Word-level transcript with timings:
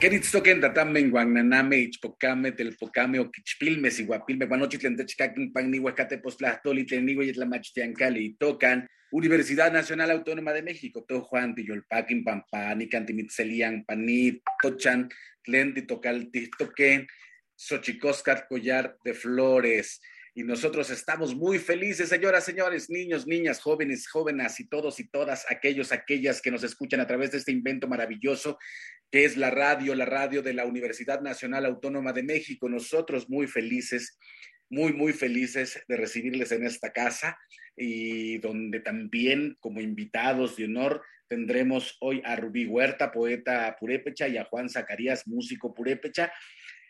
Queritztoquen 0.00 0.62
tatammen 0.62 1.10
guananame 1.10 1.76
ichpocame 1.76 2.52
telpocame 2.52 3.18
oquichpilme 3.20 3.90
siguapilme 3.90 4.46
guanochitlen 4.46 4.96
techcaquin 4.96 5.52
pan 5.52 5.70
nihuacate 5.70 6.16
postlahtoli 6.16 6.86
tlenigue 6.86 7.26
y 7.26 8.34
tocan 8.38 8.86
Universidad 9.12 9.70
Nacional 9.70 10.10
Autónoma 10.12 10.54
de 10.54 10.62
México, 10.62 11.04
to 11.06 11.20
Juan 11.20 11.54
Tiyolpaquin 11.54 12.24
Pampani, 12.24 12.88
Cantimitzelian, 12.88 13.84
Panit, 13.84 14.40
Tochan, 14.62 15.10
Tlen 15.42 15.74
Titocaltitoquen, 15.74 17.06
Xochicoscat 17.54 18.46
Collar 18.48 18.96
de 19.04 19.12
Flores. 19.12 20.00
Y 20.32 20.44
nosotros 20.44 20.88
estamos 20.90 21.34
muy 21.34 21.58
felices, 21.58 22.08
señoras, 22.08 22.44
señores, 22.44 22.88
niños, 22.88 23.26
niñas, 23.26 23.60
jóvenes, 23.60 24.08
jóvenes 24.08 24.60
y 24.60 24.68
todos 24.68 25.00
y 25.00 25.10
todas 25.10 25.44
aquellos, 25.50 25.90
aquellas 25.90 26.40
que 26.40 26.52
nos 26.52 26.62
escuchan 26.62 27.00
a 27.00 27.06
través 27.06 27.32
de 27.32 27.38
este 27.38 27.50
invento 27.50 27.88
maravilloso 27.88 28.56
que 29.10 29.24
es 29.24 29.36
la 29.36 29.50
radio, 29.50 29.94
la 29.94 30.06
radio 30.06 30.42
de 30.42 30.54
la 30.54 30.64
Universidad 30.64 31.20
Nacional 31.20 31.66
Autónoma 31.66 32.12
de 32.12 32.22
México. 32.22 32.68
Nosotros 32.68 33.28
muy 33.28 33.46
felices, 33.46 34.18
muy, 34.68 34.92
muy 34.92 35.12
felices 35.12 35.82
de 35.88 35.96
recibirles 35.96 36.52
en 36.52 36.64
esta 36.64 36.92
casa 36.92 37.38
y 37.76 38.38
donde 38.38 38.80
también 38.80 39.56
como 39.60 39.80
invitados 39.80 40.56
de 40.56 40.66
honor 40.66 41.02
tendremos 41.28 41.96
hoy 42.00 42.22
a 42.24 42.36
Rubí 42.36 42.66
Huerta, 42.66 43.12
poeta 43.12 43.76
purépecha, 43.78 44.28
y 44.28 44.36
a 44.36 44.44
Juan 44.44 44.68
Zacarías, 44.68 45.26
músico 45.26 45.72
purépecha, 45.72 46.32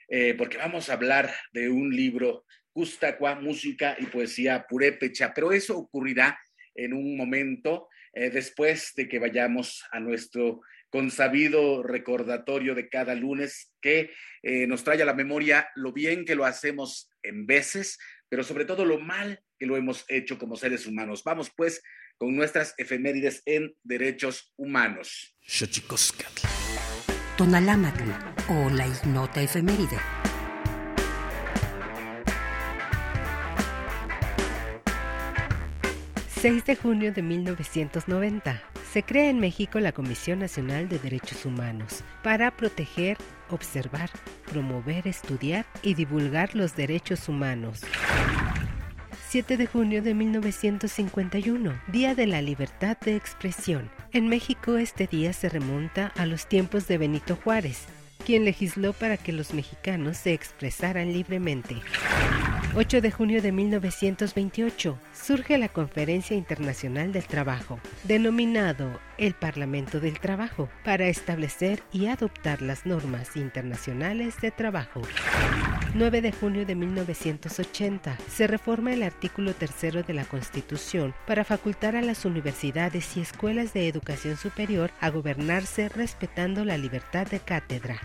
eh, 0.08 0.34
porque 0.34 0.56
vamos 0.56 0.88
a 0.88 0.94
hablar 0.94 1.30
de 1.52 1.68
un 1.68 1.94
libro 1.94 2.44
Custacua, 2.72 3.34
música 3.34 3.96
y 3.98 4.06
poesía 4.06 4.66
purépecha, 4.68 5.32
pero 5.34 5.52
eso 5.52 5.76
ocurrirá 5.76 6.38
en 6.74 6.94
un 6.94 7.16
momento 7.16 7.88
eh, 8.12 8.30
después 8.30 8.92
de 8.96 9.08
que 9.08 9.18
vayamos 9.18 9.84
a 9.92 10.00
nuestro 10.00 10.62
consabido 10.90 11.82
recordatorio 11.82 12.74
de 12.74 12.88
cada 12.88 13.14
lunes 13.14 13.72
que 13.80 14.10
eh, 14.42 14.66
nos 14.66 14.84
trae 14.84 15.00
a 15.02 15.06
la 15.06 15.14
memoria 15.14 15.68
lo 15.74 15.92
bien 15.92 16.24
que 16.24 16.34
lo 16.34 16.44
hacemos 16.44 17.10
en 17.22 17.46
veces, 17.46 17.98
pero 18.28 18.44
sobre 18.44 18.64
todo 18.64 18.84
lo 18.84 18.98
mal 18.98 19.42
que 19.58 19.66
lo 19.66 19.76
hemos 19.76 20.04
hecho 20.08 20.38
como 20.38 20.56
seres 20.56 20.86
humanos. 20.86 21.22
Vamos 21.24 21.50
pues 21.56 21.82
con 22.18 22.34
nuestras 22.34 22.74
efemérides 22.76 23.42
en 23.46 23.74
derechos 23.82 24.52
humanos. 24.56 25.36
Tonalámatl 27.36 28.10
o 28.48 28.70
la 28.70 28.86
ignota 28.86 29.40
efeméride. 29.40 29.96
6 36.40 36.64
de 36.64 36.74
junio 36.74 37.12
de 37.12 37.22
1990. 37.22 38.69
Se 38.92 39.04
crea 39.04 39.30
en 39.30 39.38
México 39.38 39.78
la 39.78 39.92
Comisión 39.92 40.40
Nacional 40.40 40.88
de 40.88 40.98
Derechos 40.98 41.46
Humanos 41.46 42.02
para 42.24 42.50
proteger, 42.50 43.16
observar, 43.48 44.10
promover, 44.50 45.06
estudiar 45.06 45.64
y 45.80 45.94
divulgar 45.94 46.56
los 46.56 46.74
derechos 46.74 47.28
humanos. 47.28 47.82
7 49.28 49.56
de 49.56 49.66
junio 49.68 50.02
de 50.02 50.14
1951, 50.14 51.80
Día 51.86 52.16
de 52.16 52.26
la 52.26 52.42
Libertad 52.42 52.98
de 52.98 53.14
Expresión. 53.14 53.92
En 54.10 54.26
México 54.26 54.76
este 54.76 55.06
día 55.06 55.32
se 55.34 55.48
remonta 55.48 56.08
a 56.16 56.26
los 56.26 56.48
tiempos 56.48 56.88
de 56.88 56.98
Benito 56.98 57.36
Juárez, 57.36 57.84
quien 58.26 58.44
legisló 58.44 58.92
para 58.92 59.16
que 59.16 59.32
los 59.32 59.54
mexicanos 59.54 60.16
se 60.16 60.32
expresaran 60.32 61.12
libremente. 61.12 61.76
8 62.76 63.00
de 63.00 63.10
junio 63.10 63.42
de 63.42 63.50
1928 63.50 64.96
surge 65.12 65.58
la 65.58 65.68
Conferencia 65.68 66.36
Internacional 66.36 67.12
del 67.12 67.24
Trabajo, 67.24 67.80
denominado 68.04 69.00
el 69.18 69.34
Parlamento 69.34 69.98
del 69.98 70.20
Trabajo, 70.20 70.68
para 70.84 71.08
establecer 71.08 71.82
y 71.92 72.06
adoptar 72.06 72.62
las 72.62 72.86
normas 72.86 73.36
internacionales 73.36 74.40
de 74.40 74.52
trabajo. 74.52 75.02
9 75.94 76.22
de 76.22 76.30
junio 76.30 76.64
de 76.64 76.76
1980 76.76 78.16
se 78.28 78.46
reforma 78.46 78.92
el 78.92 79.02
artículo 79.02 79.52
tercero 79.52 80.04
de 80.04 80.14
la 80.14 80.24
Constitución 80.24 81.12
para 81.26 81.42
facultar 81.42 81.96
a 81.96 82.02
las 82.02 82.24
universidades 82.24 83.16
y 83.16 83.20
escuelas 83.20 83.72
de 83.72 83.88
educación 83.88 84.36
superior 84.36 84.92
a 85.00 85.10
gobernarse 85.10 85.88
respetando 85.88 86.64
la 86.64 86.78
libertad 86.78 87.26
de 87.26 87.40
cátedra. 87.40 88.00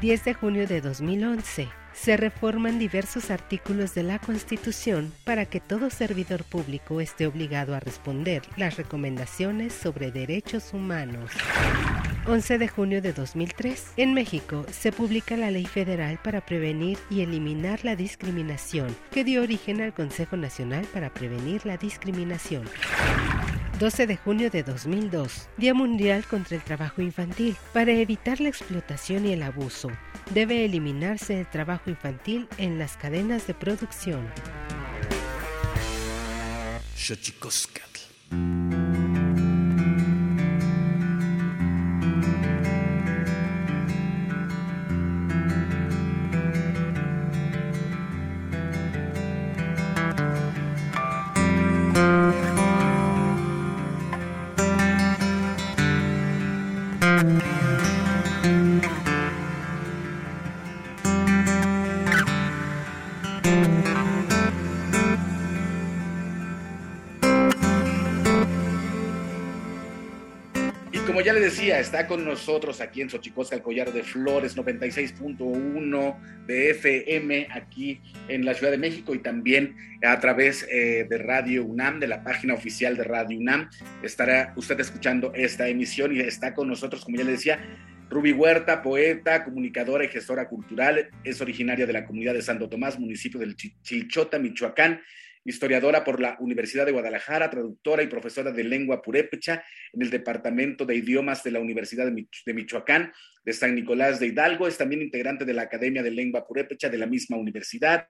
10 0.00 0.24
de 0.24 0.34
junio 0.34 0.68
de 0.68 0.80
2011 0.80 1.79
se 1.92 2.16
reforman 2.16 2.78
diversos 2.78 3.30
artículos 3.30 3.94
de 3.94 4.02
la 4.02 4.18
Constitución 4.18 5.12
para 5.24 5.46
que 5.46 5.60
todo 5.60 5.90
servidor 5.90 6.44
público 6.44 7.00
esté 7.00 7.26
obligado 7.26 7.74
a 7.74 7.80
responder 7.80 8.42
las 8.56 8.76
recomendaciones 8.76 9.72
sobre 9.72 10.10
derechos 10.10 10.72
humanos. 10.72 11.30
11 12.26 12.58
de 12.58 12.68
junio 12.68 13.02
de 13.02 13.12
2003. 13.12 13.94
En 13.96 14.14
México 14.14 14.64
se 14.70 14.92
publica 14.92 15.36
la 15.36 15.50
Ley 15.50 15.66
Federal 15.66 16.18
para 16.22 16.40
prevenir 16.42 16.98
y 17.08 17.22
eliminar 17.22 17.84
la 17.84 17.96
discriminación, 17.96 18.94
que 19.10 19.24
dio 19.24 19.42
origen 19.42 19.80
al 19.80 19.94
Consejo 19.94 20.36
Nacional 20.36 20.84
para 20.92 21.12
Prevenir 21.12 21.64
la 21.64 21.76
Discriminación. 21.76 22.64
12 23.80 24.06
de 24.06 24.18
junio 24.18 24.50
de 24.50 24.62
2002, 24.62 25.48
Día 25.56 25.72
Mundial 25.72 26.26
contra 26.26 26.54
el 26.54 26.62
Trabajo 26.62 27.00
Infantil. 27.00 27.56
Para 27.72 27.92
evitar 27.92 28.38
la 28.38 28.50
explotación 28.50 29.24
y 29.24 29.32
el 29.32 29.42
abuso, 29.42 29.90
debe 30.34 30.66
eliminarse 30.66 31.40
el 31.40 31.46
trabajo 31.46 31.88
infantil 31.88 32.46
en 32.58 32.78
las 32.78 32.98
cadenas 32.98 33.46
de 33.46 33.54
producción. 33.54 34.28
Está 71.80 72.06
con 72.06 72.24
nosotros 72.24 72.80
aquí 72.80 73.00
en 73.00 73.10
Xochicosca, 73.10 73.56
el 73.56 73.62
collar 73.62 73.92
de 73.92 74.02
flores 74.02 74.56
96.1 74.56 76.46
de 76.46 76.70
FM 76.70 77.48
aquí 77.50 78.00
en 78.28 78.44
la 78.44 78.54
Ciudad 78.54 78.70
de 78.70 78.78
México 78.78 79.14
y 79.14 79.18
también 79.18 79.76
a 80.02 80.20
través 80.20 80.66
eh, 80.70 81.06
de 81.08 81.18
Radio 81.18 81.64
UNAM, 81.64 81.98
de 81.98 82.06
la 82.06 82.22
página 82.22 82.54
oficial 82.54 82.96
de 82.96 83.04
Radio 83.04 83.38
UNAM. 83.38 83.70
Estará 84.02 84.52
usted 84.56 84.78
escuchando 84.80 85.32
esta 85.34 85.68
emisión 85.68 86.14
y 86.14 86.20
está 86.20 86.54
con 86.54 86.68
nosotros, 86.68 87.04
como 87.04 87.16
ya 87.16 87.24
le 87.24 87.32
decía, 87.32 87.58
Ruby 88.10 88.32
Huerta, 88.32 88.82
poeta, 88.82 89.44
comunicadora 89.44 90.04
y 90.04 90.08
gestora 90.08 90.48
cultural, 90.48 91.10
es 91.24 91.40
originaria 91.40 91.86
de 91.86 91.92
la 91.92 92.04
comunidad 92.04 92.34
de 92.34 92.42
Santo 92.42 92.68
Tomás, 92.68 92.98
municipio 92.98 93.40
del 93.40 93.56
Chilchota, 93.56 94.38
Michoacán 94.38 95.00
historiadora 95.44 96.04
por 96.04 96.20
la 96.20 96.36
Universidad 96.40 96.86
de 96.86 96.92
Guadalajara, 96.92 97.50
traductora 97.50 98.02
y 98.02 98.08
profesora 98.08 98.52
de 98.52 98.64
lengua 98.64 99.02
purépecha 99.02 99.64
en 99.92 100.02
el 100.02 100.10
Departamento 100.10 100.84
de 100.84 100.96
Idiomas 100.96 101.42
de 101.42 101.50
la 101.52 101.60
Universidad 101.60 102.06
de 102.06 102.54
Michoacán 102.54 103.12
de 103.44 103.52
San 103.52 103.74
Nicolás 103.74 104.20
de 104.20 104.26
Hidalgo. 104.26 104.66
Es 104.66 104.78
también 104.78 105.02
integrante 105.02 105.44
de 105.44 105.54
la 105.54 105.62
Academia 105.62 106.02
de 106.02 106.10
Lengua 106.10 106.46
Purépecha 106.46 106.88
de 106.88 106.98
la 106.98 107.06
misma 107.06 107.36
universidad. 107.36 108.06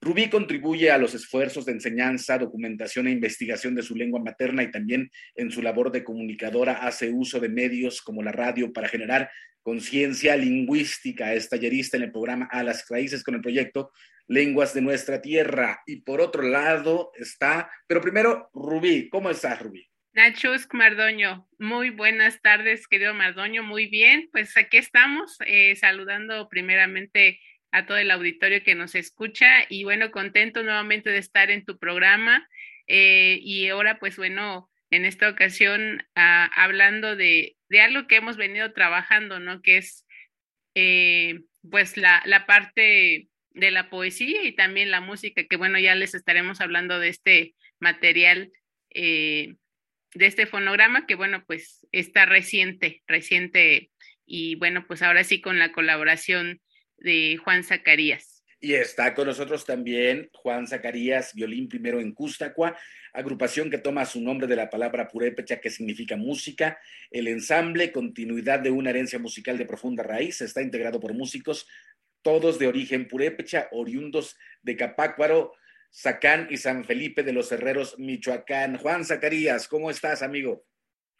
Rubí 0.00 0.30
contribuye 0.30 0.90
a 0.92 0.98
los 0.98 1.14
esfuerzos 1.14 1.66
de 1.66 1.72
enseñanza, 1.72 2.38
documentación 2.38 3.08
e 3.08 3.10
investigación 3.10 3.74
de 3.74 3.82
su 3.82 3.96
lengua 3.96 4.20
materna 4.20 4.62
y 4.62 4.70
también 4.70 5.10
en 5.34 5.50
su 5.50 5.60
labor 5.60 5.90
de 5.90 6.04
comunicadora 6.04 6.74
hace 6.74 7.10
uso 7.10 7.40
de 7.40 7.48
medios 7.48 8.00
como 8.00 8.22
la 8.22 8.30
radio 8.30 8.72
para 8.72 8.88
generar 8.88 9.28
conciencia 9.60 10.36
lingüística. 10.36 11.34
Es 11.34 11.48
tallerista 11.48 11.96
en 11.96 12.04
el 12.04 12.12
programa 12.12 12.48
A 12.50 12.62
las 12.62 12.86
Raíces 12.88 13.24
con 13.24 13.34
el 13.34 13.40
proyecto 13.40 13.90
Lenguas 14.28 14.72
de 14.72 14.82
Nuestra 14.82 15.20
Tierra. 15.20 15.82
Y 15.84 16.02
por 16.02 16.20
otro 16.20 16.42
lado 16.42 17.10
está, 17.16 17.68
pero 17.86 18.00
primero, 18.00 18.50
Rubí. 18.54 19.08
¿Cómo 19.08 19.30
estás, 19.30 19.60
Rubí? 19.60 19.88
Nachus 20.12 20.66
Mardoño, 20.72 21.46
muy 21.58 21.90
buenas 21.90 22.40
tardes, 22.40 22.88
querido 22.88 23.14
Mardoño, 23.14 23.62
muy 23.62 23.86
bien, 23.86 24.28
pues 24.32 24.56
aquí 24.56 24.78
estamos 24.78 25.36
eh, 25.46 25.76
saludando 25.76 26.48
primeramente 26.48 27.38
a 27.70 27.86
todo 27.86 27.98
el 27.98 28.10
auditorio 28.10 28.62
que 28.62 28.74
nos 28.74 28.94
escucha 28.94 29.46
y 29.68 29.84
bueno, 29.84 30.10
contento 30.10 30.62
nuevamente 30.62 31.10
de 31.10 31.18
estar 31.18 31.50
en 31.50 31.64
tu 31.64 31.78
programa 31.78 32.48
eh, 32.86 33.38
y 33.42 33.68
ahora 33.68 33.98
pues 33.98 34.16
bueno, 34.16 34.70
en 34.90 35.04
esta 35.04 35.28
ocasión 35.28 36.02
ah, 36.14 36.50
hablando 36.54 37.16
de, 37.16 37.56
de, 37.68 37.80
algo 37.80 38.06
que 38.06 38.16
hemos 38.16 38.36
venido 38.36 38.72
trabajando, 38.72 39.38
¿no? 39.38 39.60
Que 39.60 39.78
es 39.78 40.06
eh, 40.74 41.40
pues 41.70 41.96
la, 41.96 42.22
la, 42.24 42.46
parte 42.46 43.28
de 43.50 43.70
la 43.70 43.90
poesía 43.90 44.44
y 44.44 44.52
también 44.52 44.90
la 44.90 45.00
música, 45.00 45.44
que 45.44 45.56
bueno, 45.56 45.78
ya 45.78 45.94
les 45.94 46.14
estaremos 46.14 46.60
hablando 46.60 46.98
de 46.98 47.08
este 47.08 47.54
material, 47.80 48.50
eh, 48.90 49.56
de 50.14 50.26
este 50.26 50.46
fonograma, 50.46 51.06
que 51.06 51.14
bueno, 51.14 51.44
pues 51.46 51.86
está 51.92 52.24
reciente, 52.24 53.02
reciente 53.06 53.90
y 54.24 54.54
bueno, 54.54 54.86
pues 54.86 55.02
ahora 55.02 55.24
sí 55.24 55.40
con 55.40 55.58
la 55.58 55.72
colaboración 55.72 56.60
de 56.98 57.38
Juan 57.42 57.64
Zacarías. 57.64 58.42
Y 58.60 58.74
está 58.74 59.14
con 59.14 59.28
nosotros 59.28 59.64
también 59.64 60.30
Juan 60.32 60.66
Zacarías, 60.66 61.32
violín 61.32 61.68
primero 61.68 62.00
en 62.00 62.12
Custacua, 62.12 62.76
agrupación 63.12 63.70
que 63.70 63.78
toma 63.78 64.04
su 64.04 64.20
nombre 64.20 64.48
de 64.48 64.56
la 64.56 64.68
palabra 64.68 65.06
purépecha, 65.06 65.60
que 65.60 65.70
significa 65.70 66.16
música. 66.16 66.78
El 67.10 67.28
ensamble, 67.28 67.92
continuidad 67.92 68.58
de 68.58 68.70
una 68.70 68.90
herencia 68.90 69.20
musical 69.20 69.58
de 69.58 69.66
profunda 69.66 70.02
raíz, 70.02 70.40
está 70.40 70.60
integrado 70.60 70.98
por 70.98 71.14
músicos, 71.14 71.68
todos 72.22 72.58
de 72.58 72.66
origen 72.66 73.06
purépecha, 73.06 73.68
oriundos 73.70 74.36
de 74.62 74.76
Capácuaro, 74.76 75.52
Zacán 75.94 76.48
y 76.50 76.56
San 76.56 76.84
Felipe 76.84 77.22
de 77.22 77.32
los 77.32 77.52
Herreros, 77.52 77.96
Michoacán. 77.98 78.76
Juan 78.76 79.04
Zacarías, 79.04 79.68
¿cómo 79.68 79.88
estás, 79.88 80.22
amigo? 80.22 80.64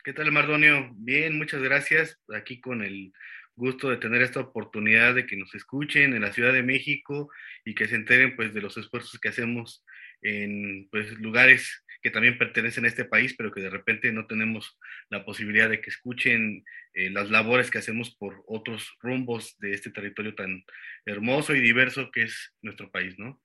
¿Qué 0.02 0.12
tal, 0.12 0.32
Mardonio? 0.32 0.90
Bien, 0.96 1.38
muchas 1.38 1.62
gracias. 1.62 2.18
Aquí 2.34 2.60
con 2.60 2.82
el 2.82 3.12
gusto 3.58 3.90
de 3.90 3.98
tener 3.98 4.22
esta 4.22 4.40
oportunidad 4.40 5.14
de 5.14 5.26
que 5.26 5.36
nos 5.36 5.54
escuchen 5.54 6.14
en 6.14 6.22
la 6.22 6.32
Ciudad 6.32 6.52
de 6.52 6.62
México 6.62 7.30
y 7.64 7.74
que 7.74 7.88
se 7.88 7.96
enteren 7.96 8.36
pues 8.36 8.54
de 8.54 8.62
los 8.62 8.76
esfuerzos 8.78 9.20
que 9.20 9.28
hacemos 9.28 9.84
en 10.22 10.88
pues 10.90 11.12
lugares 11.18 11.84
que 12.00 12.10
también 12.10 12.38
pertenecen 12.38 12.84
a 12.84 12.88
este 12.88 13.04
país, 13.04 13.34
pero 13.36 13.52
que 13.52 13.60
de 13.60 13.70
repente 13.70 14.12
no 14.12 14.26
tenemos 14.26 14.78
la 15.10 15.24
posibilidad 15.24 15.68
de 15.68 15.80
que 15.80 15.90
escuchen 15.90 16.64
eh, 16.94 17.10
las 17.10 17.30
labores 17.30 17.70
que 17.70 17.78
hacemos 17.78 18.14
por 18.14 18.44
otros 18.46 18.96
rumbos 19.00 19.56
de 19.58 19.74
este 19.74 19.90
territorio 19.90 20.34
tan 20.34 20.64
hermoso 21.04 21.54
y 21.54 21.60
diverso 21.60 22.10
que 22.12 22.22
es 22.22 22.54
nuestro 22.62 22.90
país, 22.90 23.18
¿no? 23.18 23.42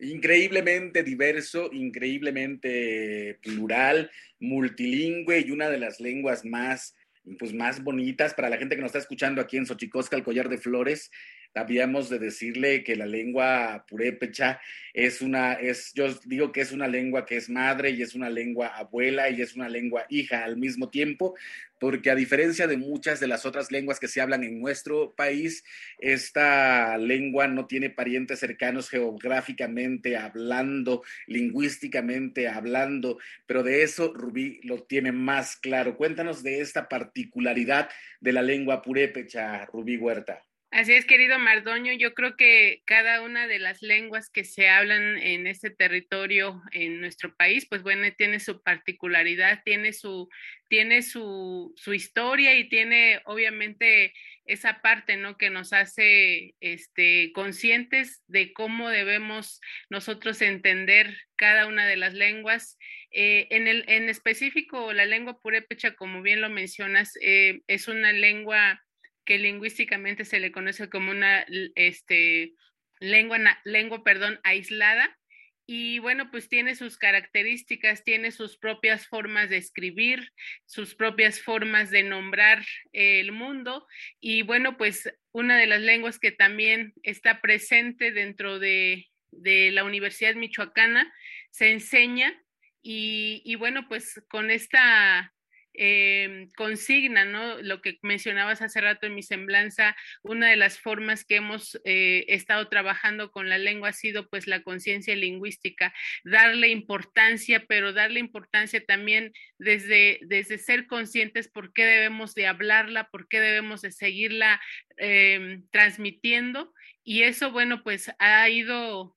increíblemente 0.00 1.02
diverso, 1.02 1.70
increíblemente 1.72 3.38
plural, 3.42 4.10
multilingüe 4.38 5.40
y 5.40 5.50
una 5.50 5.68
de 5.68 5.78
las 5.78 5.98
lenguas 6.00 6.44
más 6.44 6.94
pues 7.38 7.52
más 7.52 7.82
bonitas 7.82 8.34
para 8.34 8.48
la 8.48 8.56
gente 8.56 8.76
que 8.76 8.82
nos 8.82 8.90
está 8.90 8.98
escuchando 8.98 9.40
aquí 9.40 9.56
en 9.56 9.66
Xochicosca, 9.66 10.16
el 10.16 10.22
collar 10.22 10.48
de 10.48 10.58
flores. 10.58 11.10
Habíamos 11.54 12.08
de 12.08 12.18
decirle 12.18 12.84
que 12.84 12.94
la 12.94 13.06
lengua 13.06 13.84
purépecha 13.88 14.60
es 14.92 15.22
una, 15.22 15.54
es, 15.54 15.92
yo 15.94 16.06
digo 16.24 16.52
que 16.52 16.60
es 16.60 16.72
una 16.72 16.88
lengua 16.88 17.26
que 17.26 17.36
es 17.36 17.48
madre 17.48 17.90
y 17.90 18.02
es 18.02 18.14
una 18.14 18.30
lengua 18.30 18.68
abuela 18.68 19.30
y 19.30 19.42
es 19.42 19.56
una 19.56 19.68
lengua 19.68 20.06
hija 20.08 20.44
al 20.44 20.56
mismo 20.56 20.88
tiempo, 20.90 21.34
porque 21.80 22.10
a 22.10 22.14
diferencia 22.14 22.66
de 22.66 22.76
muchas 22.76 23.20
de 23.20 23.28
las 23.28 23.46
otras 23.46 23.70
lenguas 23.70 24.00
que 24.00 24.08
se 24.08 24.20
hablan 24.20 24.44
en 24.44 24.60
nuestro 24.60 25.14
país, 25.14 25.64
esta 25.98 26.98
lengua 26.98 27.48
no 27.48 27.66
tiene 27.66 27.90
parientes 27.90 28.40
cercanos 28.40 28.88
geográficamente 28.88 30.16
hablando, 30.16 31.02
lingüísticamente 31.26 32.48
hablando, 32.48 33.18
pero 33.46 33.62
de 33.62 33.82
eso 33.82 34.12
Rubí 34.14 34.60
lo 34.64 34.82
tiene 34.82 35.12
más 35.12 35.56
claro. 35.56 35.96
Cuéntanos 35.96 36.42
de 36.42 36.60
esta 36.60 36.88
particularidad 36.88 37.88
de 38.20 38.32
la 38.32 38.42
lengua 38.42 38.82
purépecha, 38.82 39.64
Rubí 39.66 39.96
Huerta. 39.96 40.47
Así 40.70 40.92
es, 40.92 41.06
querido 41.06 41.38
Mardoño. 41.38 41.94
Yo 41.94 42.12
creo 42.12 42.36
que 42.36 42.82
cada 42.84 43.22
una 43.22 43.46
de 43.46 43.58
las 43.58 43.80
lenguas 43.80 44.28
que 44.28 44.44
se 44.44 44.68
hablan 44.68 45.16
en 45.16 45.46
este 45.46 45.70
territorio, 45.70 46.62
en 46.72 47.00
nuestro 47.00 47.34
país, 47.34 47.66
pues 47.66 47.82
bueno, 47.82 48.06
tiene 48.18 48.38
su 48.38 48.62
particularidad, 48.62 49.62
tiene 49.64 49.94
su, 49.94 50.28
tiene 50.68 51.00
su, 51.00 51.72
su 51.76 51.94
historia 51.94 52.58
y 52.58 52.68
tiene 52.68 53.22
obviamente 53.24 54.12
esa 54.44 54.82
parte, 54.82 55.16
¿no? 55.16 55.38
Que 55.38 55.48
nos 55.48 55.72
hace 55.72 56.54
este, 56.60 57.32
conscientes 57.32 58.22
de 58.26 58.52
cómo 58.52 58.90
debemos 58.90 59.62
nosotros 59.88 60.42
entender 60.42 61.16
cada 61.36 61.66
una 61.66 61.86
de 61.86 61.96
las 61.96 62.12
lenguas. 62.12 62.76
Eh, 63.10 63.48
en, 63.50 63.68
el, 63.68 63.84
en 63.88 64.10
específico, 64.10 64.92
la 64.92 65.06
lengua 65.06 65.40
purépecha, 65.40 65.94
como 65.94 66.20
bien 66.20 66.42
lo 66.42 66.50
mencionas, 66.50 67.14
eh, 67.22 67.60
es 67.68 67.88
una 67.88 68.12
lengua 68.12 68.82
que 69.28 69.36
lingüísticamente 69.36 70.24
se 70.24 70.40
le 70.40 70.50
conoce 70.50 70.88
como 70.88 71.10
una 71.10 71.44
este, 71.74 72.54
lengua, 72.98 73.38
lengua 73.62 74.02
perdón, 74.02 74.40
aislada. 74.42 75.18
Y 75.66 75.98
bueno, 75.98 76.30
pues 76.30 76.48
tiene 76.48 76.74
sus 76.74 76.96
características, 76.96 78.04
tiene 78.04 78.30
sus 78.30 78.56
propias 78.56 79.06
formas 79.06 79.50
de 79.50 79.58
escribir, 79.58 80.32
sus 80.64 80.94
propias 80.94 81.42
formas 81.42 81.90
de 81.90 82.04
nombrar 82.04 82.64
el 82.94 83.32
mundo. 83.32 83.86
Y 84.18 84.40
bueno, 84.40 84.78
pues 84.78 85.12
una 85.32 85.58
de 85.58 85.66
las 85.66 85.82
lenguas 85.82 86.18
que 86.18 86.32
también 86.32 86.94
está 87.02 87.42
presente 87.42 88.12
dentro 88.12 88.58
de, 88.58 89.08
de 89.30 89.70
la 89.72 89.84
Universidad 89.84 90.36
Michoacana 90.36 91.12
se 91.50 91.70
enseña. 91.70 92.32
Y, 92.80 93.42
y 93.44 93.56
bueno, 93.56 93.88
pues 93.88 94.22
con 94.30 94.50
esta 94.50 95.34
eh, 95.80 96.48
consigna, 96.56 97.24
¿no? 97.24 97.62
Lo 97.62 97.80
que 97.80 97.98
mencionabas 98.02 98.62
hace 98.62 98.80
rato 98.80 99.06
en 99.06 99.14
mi 99.14 99.22
semblanza, 99.22 99.96
una 100.22 100.48
de 100.50 100.56
las 100.56 100.80
formas 100.80 101.24
que 101.24 101.36
hemos 101.36 101.80
eh, 101.84 102.24
estado 102.26 102.68
trabajando 102.68 103.30
con 103.30 103.48
la 103.48 103.58
lengua 103.58 103.90
ha 103.90 103.92
sido 103.92 104.28
pues 104.28 104.48
la 104.48 104.62
conciencia 104.62 105.14
lingüística, 105.14 105.94
darle 106.24 106.68
importancia, 106.68 107.64
pero 107.68 107.92
darle 107.92 108.18
importancia 108.18 108.84
también 108.84 109.32
desde, 109.58 110.18
desde 110.22 110.58
ser 110.58 110.88
conscientes 110.88 111.48
por 111.48 111.72
qué 111.72 111.84
debemos 111.84 112.34
de 112.34 112.48
hablarla, 112.48 113.08
por 113.10 113.28
qué 113.28 113.38
debemos 113.38 113.80
de 113.82 113.92
seguirla 113.92 114.60
eh, 114.96 115.60
transmitiendo. 115.70 116.74
Y 117.04 117.22
eso, 117.22 117.52
bueno, 117.52 117.84
pues 117.84 118.10
ha 118.18 118.48
ido 118.48 119.14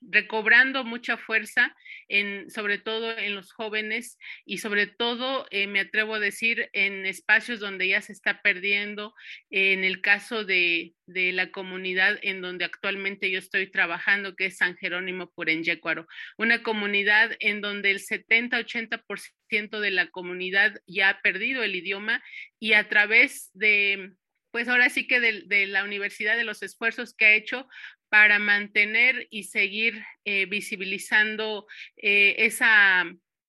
recobrando 0.00 0.84
mucha 0.84 1.16
fuerza, 1.16 1.76
en, 2.08 2.50
sobre 2.50 2.78
todo 2.78 3.16
en 3.16 3.34
los 3.34 3.52
jóvenes 3.52 4.18
y 4.44 4.58
sobre 4.58 4.86
todo, 4.86 5.46
eh, 5.50 5.66
me 5.66 5.80
atrevo 5.80 6.14
a 6.14 6.20
decir, 6.20 6.70
en 6.72 7.06
espacios 7.06 7.60
donde 7.60 7.88
ya 7.88 8.00
se 8.00 8.12
está 8.12 8.40
perdiendo, 8.42 9.14
en 9.50 9.84
el 9.84 10.00
caso 10.00 10.44
de, 10.44 10.94
de, 11.06 11.32
la 11.32 11.50
comunidad 11.50 12.18
en 12.22 12.40
donde 12.40 12.64
actualmente 12.64 13.30
yo 13.30 13.38
estoy 13.38 13.70
trabajando, 13.70 14.36
que 14.36 14.46
es 14.46 14.56
San 14.56 14.76
Jerónimo 14.76 15.30
Purenyecuaro, 15.30 16.06
una 16.38 16.62
comunidad 16.62 17.36
en 17.40 17.60
donde 17.60 17.90
el 17.90 18.00
70-80% 18.00 19.80
de 19.80 19.90
la 19.90 20.08
comunidad 20.08 20.80
ya 20.86 21.10
ha 21.10 21.20
perdido 21.20 21.62
el 21.62 21.74
idioma 21.74 22.22
y 22.58 22.72
a 22.72 22.88
través 22.88 23.50
de 23.52 24.12
pues 24.50 24.68
ahora 24.68 24.88
sí 24.88 25.06
que 25.06 25.20
de, 25.20 25.44
de, 25.46 25.66
la 25.66 25.84
universidad, 25.84 26.36
de 26.36 26.42
los 26.44 26.62
esfuerzos 26.64 27.14
que 27.14 27.24
ha 27.24 27.34
hecho, 27.34 27.68
para 28.10 28.38
mantener 28.38 29.28
y 29.30 29.44
seguir 29.44 30.04
eh, 30.24 30.46
visibilizando 30.46 31.66
eh, 31.96 32.50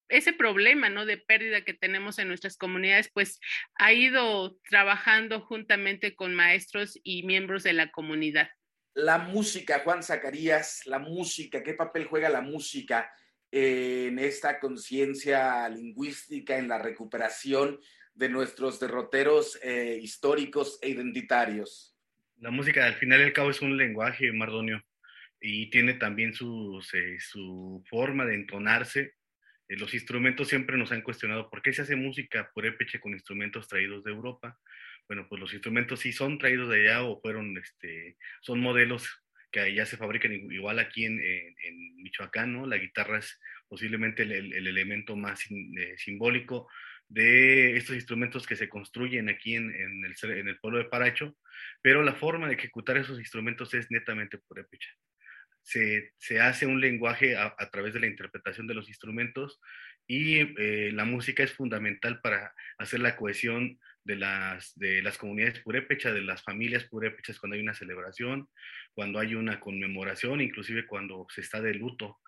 ese 0.07 0.33
problema 0.33 0.89
¿no? 0.89 1.05
de 1.05 1.17
pérdida 1.17 1.65
que 1.65 1.73
tenemos 1.73 2.19
en 2.19 2.27
nuestras 2.27 2.57
comunidades, 2.57 3.09
pues 3.11 3.39
ha 3.75 3.91
ido 3.91 4.57
trabajando 4.69 5.41
juntamente 5.41 6.15
con 6.15 6.35
maestros 6.35 6.97
y 7.03 7.23
miembros 7.23 7.63
de 7.63 7.73
la 7.73 7.91
comunidad. 7.91 8.49
La 8.93 9.17
música, 9.17 9.79
Juan 9.79 10.03
Zacarías, 10.03 10.85
la 10.85 10.99
música, 10.99 11.63
¿qué 11.63 11.73
papel 11.73 12.05
juega 12.05 12.29
la 12.29 12.41
música 12.41 13.11
en 13.49 14.19
esta 14.19 14.59
conciencia 14.59 15.67
lingüística, 15.69 16.57
en 16.57 16.67
la 16.67 16.77
recuperación 16.77 17.79
de 18.13 18.29
nuestros 18.29 18.79
derroteros 18.79 19.57
eh, 19.63 19.97
históricos 20.01 20.77
e 20.81 20.89
identitarios? 20.89 21.90
La 22.41 22.49
música 22.49 22.85
al 22.85 22.95
final 22.95 23.21
y 23.21 23.23
al 23.23 23.33
cabo 23.33 23.51
es 23.51 23.61
un 23.61 23.77
lenguaje, 23.77 24.31
Mardonio, 24.31 24.83
y 25.39 25.69
tiene 25.69 25.93
también 25.93 26.33
su, 26.33 26.83
su 27.19 27.83
forma 27.87 28.25
de 28.25 28.35
entonarse. 28.35 29.13
Eh, 29.69 29.77
los 29.77 29.93
instrumentos 29.93 30.47
siempre 30.47 30.75
nos 30.77 30.91
han 30.91 31.03
cuestionado 31.03 31.49
por 31.49 31.61
qué 31.61 31.71
se 31.71 31.83
hace 31.83 31.95
música 31.95 32.45
por 32.45 32.63
purépecha 32.65 32.99
con 32.99 33.13
instrumentos 33.13 33.67
traídos 33.67 34.03
de 34.03 34.11
Europa. 34.11 34.57
Bueno, 35.07 35.27
pues 35.29 35.39
los 35.39 35.53
instrumentos 35.53 35.99
sí 35.99 36.11
son 36.11 36.39
traídos 36.39 36.69
de 36.69 36.81
allá 36.81 37.03
o 37.03 37.21
fueron, 37.21 37.55
este, 37.57 38.17
son 38.41 38.59
modelos 38.59 39.23
que 39.51 39.59
allá 39.59 39.85
se 39.85 39.97
fabrican 39.97 40.31
igual 40.31 40.79
aquí 40.79 41.05
en, 41.05 41.19
en, 41.19 41.95
Michoacán, 41.97 42.53
¿no? 42.53 42.65
La 42.65 42.77
guitarra 42.77 43.19
es 43.19 43.39
posiblemente 43.67 44.23
el, 44.23 44.31
el 44.31 44.67
elemento 44.67 45.15
más 45.15 45.45
eh, 45.51 45.95
simbólico 45.97 46.67
de 47.11 47.75
estos 47.75 47.95
instrumentos 47.95 48.47
que 48.47 48.55
se 48.55 48.69
construyen 48.69 49.27
aquí 49.27 49.55
en, 49.55 49.69
en, 49.69 50.05
el, 50.05 50.31
en 50.31 50.47
el 50.47 50.57
pueblo 50.59 50.79
de 50.79 50.85
Paracho, 50.85 51.35
pero 51.81 52.03
la 52.03 52.13
forma 52.13 52.47
de 52.47 52.53
ejecutar 52.53 52.97
esos 52.97 53.19
instrumentos 53.19 53.73
es 53.73 53.91
netamente 53.91 54.37
purépecha. 54.37 54.89
Se, 55.61 56.13
se 56.17 56.39
hace 56.39 56.65
un 56.65 56.79
lenguaje 56.79 57.35
a, 57.35 57.53
través 57.69 57.93
de 57.93 57.99
la 57.99 58.07
interpretación 58.07 58.65
de 58.65 58.73
los 58.73 58.87
instrumentos 58.87 59.59
y 60.07 60.39
eh, 60.57 60.91
la 60.93 61.03
música 61.03 61.43
es 61.43 61.51
fundamental 61.51 62.21
para 62.21 62.53
hacer 62.79 63.01
la 63.01 63.15
cohesión 63.17 63.77
de 64.03 64.15
las, 64.15 64.73
de 64.75 65.03
las 65.03 65.17
comunidades 65.17 65.59
purépechas, 65.59 66.13
de 66.13 66.21
las 66.21 66.43
familias 66.43 66.85
purépechas 66.85 67.37
cuando 67.39 67.55
hay 67.55 67.61
una 67.61 67.75
celebración, 67.75 68.47
cuando 68.93 69.19
hay 69.19 69.35
una 69.35 69.59
conmemoración, 69.59 70.41
inclusive 70.41 70.87
cuando 70.87 71.27
se 71.29 71.41
está 71.41 71.61
de 71.61 71.75
luto 71.75 72.19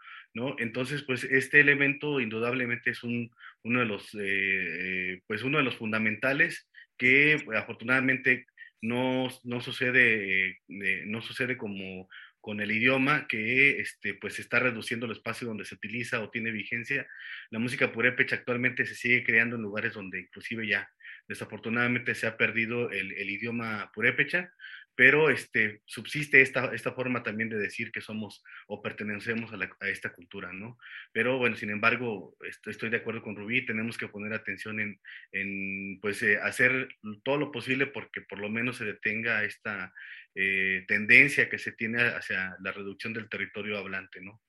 Entonces, 0.58 1.04
pues 1.04 1.24
este 1.26 1.60
elemento 1.60 2.20
indudablemente 2.20 2.90
es 2.92 3.04
un, 3.04 3.30
uno, 3.64 3.80
de 3.82 3.86
los, 3.86 4.10
eh, 4.20 5.22
pues 5.28 5.44
de 5.44 5.50
los 5.50 5.76
fundamentales 5.76 6.68
que 6.98 7.38
afortunadamente 7.56 8.48
no, 8.82 9.30
no 9.44 9.62
sucede, 9.62 10.50
eh, 10.50 11.04
no 11.06 11.22
sucede 11.22 11.56
como 11.58 12.10
con 12.42 12.60
el 12.60 12.72
idioma 12.72 13.26
que 13.28 13.80
este, 13.80 14.16
pues 14.16 14.38
está 14.38 14.60
reduciendo 14.60 15.06
el 15.06 15.14
espacio 15.14 15.48
donde 15.48 15.64
se 15.66 15.76
utiliza 15.76 16.20
o 16.20 16.30
tiene 16.30 16.52
vigencia. 16.52 17.08
La 17.52 17.60
música 17.60 17.92
purépecha 17.94 18.36
actualmente 18.36 18.86
se 18.86 18.96
sigue 18.96 19.24
creando 19.24 19.56
en 19.56 19.62
lugares 19.62 19.94
donde 19.94 20.20
inclusive 20.20 20.68
ya 20.68 20.90
desafortunadamente 21.28 22.16
se 22.16 22.28
ha 22.28 22.36
perdido 22.36 22.92
el, 22.92 23.14
el 23.14 23.30
idioma 23.30 23.90
purépecha, 23.94 24.52
pero 24.96 25.30
este, 25.30 25.82
subsiste 25.86 26.42
esta, 26.42 26.74
esta 26.74 26.92
forma 26.92 27.24
también 27.24 27.50
de 27.50 27.58
decir 27.58 27.92
que 27.92 28.02
somos 28.02 28.44
o 28.68 28.82
pertenecemos 28.82 29.52
a, 29.52 29.58
la, 29.58 29.70
a 29.80 29.90
esta 29.90 30.14
cultura, 30.14 30.54
¿no? 30.54 30.78
Pero 31.12 31.38
bueno, 31.38 31.56
sin 31.56 31.72
embargo, 31.72 32.36
estoy, 32.48 32.72
estoy, 32.72 32.90
de 32.90 32.98
acuerdo 32.98 33.24
con 33.24 33.36
Rubí, 33.36 33.66
tenemos 33.66 33.98
que 33.98 34.08
poner 34.08 34.34
atención 34.34 34.80
en, 34.80 35.00
en 35.32 36.00
pues, 36.00 36.22
eh, 36.22 36.38
hacer 36.38 36.90
todo 37.24 37.38
lo 37.38 37.52
posible 37.52 37.88
porque 37.88 38.22
por 38.22 38.40
lo 38.40 38.50
menos 38.50 38.78
se 38.78 38.86
detenga 38.86 39.44
esta 39.44 39.94
eh, 40.36 40.84
tendencia 40.88 41.50
que 41.50 41.58
se 41.58 41.72
tiene 41.72 42.02
hacia 42.02 42.56
la 42.62 42.72
reducción 42.72 43.14
del 43.14 43.30
territorio 43.30 43.78
hablante, 43.78 44.22
¿no? 44.22 44.42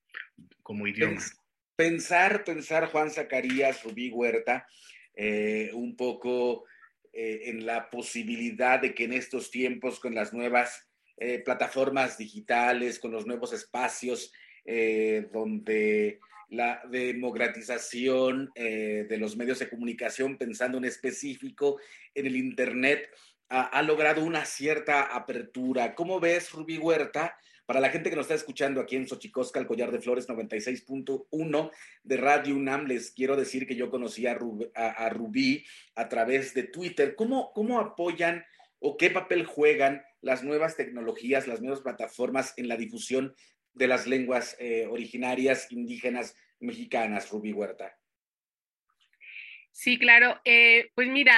Como 0.63 0.87
idioma. 0.87 1.21
Pensar, 1.77 2.45
pensar, 2.45 2.87
Juan 2.87 3.11
Zacarías, 3.11 3.83
Rubí 3.83 4.11
Huerta, 4.11 4.67
eh, 5.15 5.71
un 5.73 5.97
poco 5.97 6.65
eh, 7.17 7.49
en 7.51 7.65
la 7.65 7.91
posibilidad 7.91 8.81
de 8.81 8.93
que 8.93 9.05
en 9.05 9.13
estos 9.13 9.51
tiempos, 9.53 10.01
con 10.01 10.17
las 10.17 10.33
nuevas 10.33 10.89
eh, 11.17 11.39
plataformas 11.45 12.19
digitales, 12.19 12.99
con 12.99 13.13
los 13.13 13.25
nuevos 13.25 13.53
espacios, 13.53 14.33
eh, 14.65 15.29
donde 15.33 16.19
la 16.49 16.83
democratización 16.91 18.51
de 18.55 19.17
los 19.19 19.37
medios 19.37 19.59
de 19.61 19.69
comunicación, 19.69 20.37
pensando 20.37 20.79
en 20.79 20.85
específico 20.85 21.81
en 22.15 22.27
el 22.27 22.37
Internet, 22.37 23.09
ha, 23.49 23.63
ha 23.63 23.83
logrado 23.83 24.25
una 24.25 24.45
cierta 24.45 25.03
apertura. 25.03 25.95
¿Cómo 25.95 26.21
ves, 26.21 26.53
Rubí 26.53 26.79
Huerta? 26.79 27.37
Para 27.67 27.81
la 27.81 27.89
gente 27.89 28.11
que 28.11 28.17
nos 28.17 28.25
está 28.25 28.35
escuchando 28.35 28.81
aquí 28.81 28.95
en 28.97 29.09
Xochicosca, 29.09 29.59
el 29.59 29.67
Collar 29.67 29.91
de 29.91 30.01
Flores 30.01 30.29
96.1 30.29 31.71
de 32.03 32.17
Radio 32.19 32.57
UNAM, 32.57 32.87
les 32.87 33.11
quiero 33.11 33.37
decir 33.37 33.67
que 33.67 33.75
yo 33.75 33.91
conocí 33.91 34.27
a, 34.27 34.35
Rubí 34.35 34.71
a, 34.75 34.89
a, 34.89 35.09
Rubí 35.09 35.65
a 35.95 36.09
través 36.09 36.53
de 36.53 36.65
Twitter. 36.65 37.15
¿Cómo, 37.17 37.53
¿Cómo 37.55 37.81
apoyan 37.81 38.45
o 38.81 38.99
qué 38.99 39.09
papel 39.09 39.47
juegan 39.47 40.05
las 40.21 40.45
nuevas 40.45 40.77
tecnologías, 40.77 41.47
las 41.47 41.63
nuevas 41.63 41.81
plataformas 41.81 42.53
en 42.59 42.69
la 42.69 42.77
difusión 42.77 43.35
de 43.73 43.89
las 43.89 44.07
lenguas 44.07 44.57
eh, 44.59 44.87
originarias 44.87 45.73
indígenas 45.73 46.37
mexicanas, 46.61 47.31
Rubí 47.31 47.53
Huerta? 47.53 47.99
Sí, 49.73 49.99
claro. 49.99 50.39
Eh, 50.45 50.91
pues 50.95 51.09
mira, 51.09 51.35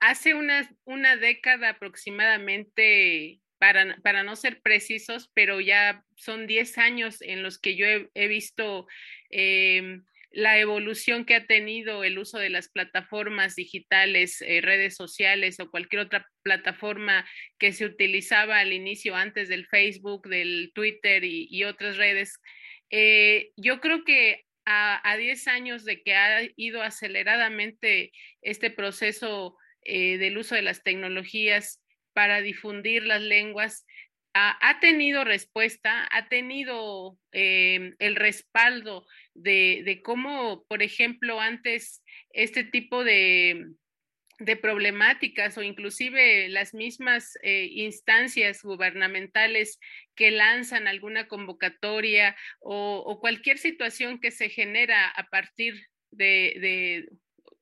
hace 0.00 0.34
una, 0.34 0.68
una 0.84 1.16
década 1.16 1.70
aproximadamente 1.70 3.40
para, 3.58 3.96
para, 4.02 4.22
no 4.22 4.36
ser 4.36 4.60
precisos, 4.60 5.30
pero 5.34 5.60
ya 5.60 6.04
son 6.16 6.46
10 6.46 6.78
años 6.78 7.22
en 7.22 7.42
los 7.42 7.58
que 7.58 7.76
yo 7.76 7.86
he, 8.14 8.28
visto 8.28 8.86
eh, 9.30 10.00
la 10.30 10.58
evolución 10.58 11.24
que 11.24 11.34
ha 11.34 11.46
tenido 11.46 12.04
el 12.04 12.18
uso 12.18 12.38
de 12.38 12.50
las 12.50 12.68
plataformas 12.68 13.56
digitales, 13.56 14.42
eh, 14.42 14.60
redes 14.60 14.96
sociales 14.96 15.58
o 15.60 15.70
cualquier 15.70 16.02
otra 16.02 16.26
plataforma 16.42 17.26
que 17.58 17.72
se 17.72 17.84
utilizaba 17.84 18.58
al 18.60 18.72
inicio 18.72 19.16
antes 19.16 19.48
del 19.48 19.66
Facebook, 19.66 20.28
del 20.28 20.70
Twitter 20.74 21.24
y, 21.24 21.64
otras 21.64 21.96
redes. 21.96 22.40
Eh, 22.90 23.50
yo 23.56 23.80
creo 23.80 24.04
que 24.04 24.44
a, 24.64 25.00
a 25.10 25.16
10 25.16 25.48
años 25.48 25.84
de 25.84 26.02
que 26.02 26.14
ha 26.14 26.42
ido 26.56 26.82
aceleradamente 26.82 28.12
este 28.42 28.70
proceso 28.70 29.56
del 29.84 30.36
uso 30.36 30.54
de 30.54 30.60
las 30.60 30.82
tecnologías 30.82 31.80
para 32.18 32.42
difundir 32.42 33.04
las 33.04 33.22
lenguas 33.22 33.86
ha, 34.34 34.80
tenido 34.80 35.22
respuesta, 35.22 36.08
ha 36.10 36.28
tenido 36.28 37.16
em, 37.30 37.94
el 38.00 38.16
respaldo 38.16 39.06
de, 39.34 40.00
cómo, 40.04 40.64
por 40.66 40.82
ejemplo, 40.82 41.40
antes 41.40 42.02
este 42.32 42.64
tipo 42.64 43.04
de, 43.04 43.66
problemáticas 44.60 45.56
o 45.58 45.62
inclusive 45.62 46.48
las 46.48 46.74
mismas 46.74 47.38
eh, 47.44 47.68
instancias 47.70 48.64
gubernamentales 48.64 49.78
que 50.16 50.32
lanzan 50.32 50.88
alguna 50.88 51.28
convocatoria 51.28 52.36
o, 52.58 53.20
cualquier 53.20 53.58
situación 53.58 54.18
que 54.18 54.32
se 54.32 54.48
genera 54.48 55.06
a 55.06 55.22
partir 55.28 55.86
de, 56.10 57.06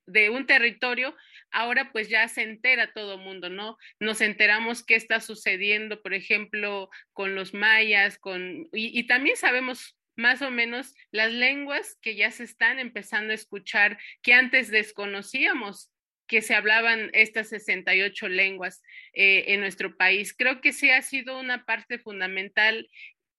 de 0.07 0.31
un 0.31 0.47
territorio, 0.47 1.15
ahora 1.51 1.93
pues 1.93 2.09
ya 2.09 2.27
se 2.29 2.43
entera 2.43 2.93
todo 2.93 3.19
mundo, 3.19 3.49
¿no? 3.51 3.77
Nos 4.01 4.21
enteramos 4.21 4.85
qué 4.85 4.95
está 4.95 5.21
sucediendo, 5.21 6.03
por 6.03 6.15
ejemplo, 6.15 6.91
con 7.13 7.35
los 7.35 7.55
mayas, 7.55 8.19
con, 8.19 8.69
y, 8.73 9.07
también 9.07 9.37
sabemos 9.37 9.97
más 10.17 10.43
o 10.43 10.51
menos 10.51 10.95
las 11.11 11.31
lenguas 11.31 11.99
que 12.01 12.17
ya 12.17 12.31
se 12.31 12.45
están 12.45 12.79
empezando 12.79 13.33
a 13.33 13.35
escuchar, 13.35 13.99
que 14.23 14.33
antes 14.33 14.71
desconocíamos 14.71 15.91
que 16.27 16.43
se 16.43 16.55
hablaban 16.55 17.11
estas 17.13 17.51
68 17.51 18.29
lenguas 18.29 18.83
eh, 19.13 19.45
en 19.49 19.61
nuestro 19.61 19.97
país. 19.97 20.35
Creo 20.37 20.61
que 20.61 20.73
sí 20.73 20.91
ha 20.91 21.03
sido 21.03 21.39
una 21.39 21.65
parte 21.65 21.99
fundamental, 21.99 22.89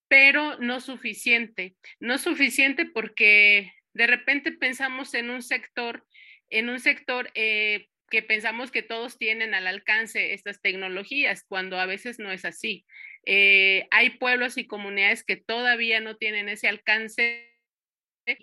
pero 0.07 0.57
no 0.59 0.79
suficiente. 0.79 1.75
No 1.99 2.17
suficiente 2.17 2.85
porque 2.85 3.73
de 3.93 4.07
repente 4.07 4.51
pensamos 4.51 5.13
en 5.15 5.29
un 5.29 5.41
sector, 5.41 6.05
en 6.49 6.69
un 6.69 6.79
sector 6.79 7.29
eh, 7.33 7.87
que 8.09 8.21
pensamos 8.21 8.71
que 8.71 8.83
todos 8.83 9.17
tienen 9.17 9.53
al 9.53 9.67
alcance 9.67 10.33
estas 10.33 10.61
tecnologías, 10.61 11.43
cuando 11.47 11.79
a 11.79 11.85
veces 11.85 12.19
no 12.19 12.31
es 12.31 12.45
así. 12.45 12.85
Eh, 13.25 13.87
hay 13.91 14.11
pueblos 14.11 14.57
y 14.57 14.67
comunidades 14.67 15.23
que 15.23 15.35
todavía 15.35 15.99
no 15.99 16.15
tienen 16.15 16.49
ese 16.49 16.67
alcance, 16.67 17.53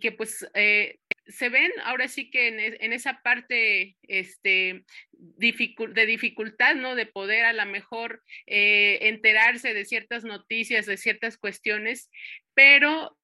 que 0.00 0.12
pues 0.12 0.47
eh, 0.54 0.99
se 1.26 1.49
ven 1.49 1.73
ahora 1.85 2.09
sí 2.09 2.30
que 2.30 2.49
en, 2.49 2.92
esa 2.92 3.21
parte 3.23 3.97
este, 4.02 4.85
de 5.12 6.06
dificultad, 6.06 6.75
¿no? 6.75 6.94
De 6.94 7.06
poder 7.06 7.44
a 7.44 7.52
lo 7.52 7.64
mejor 7.66 8.23
eh, 8.47 8.99
enterarse 9.02 9.73
de 9.73 9.85
ciertas 9.85 10.25
noticias, 10.25 10.87
de 10.87 10.97
ciertas 10.97 11.38
cuestiones, 11.38 12.11
pero 12.54 13.16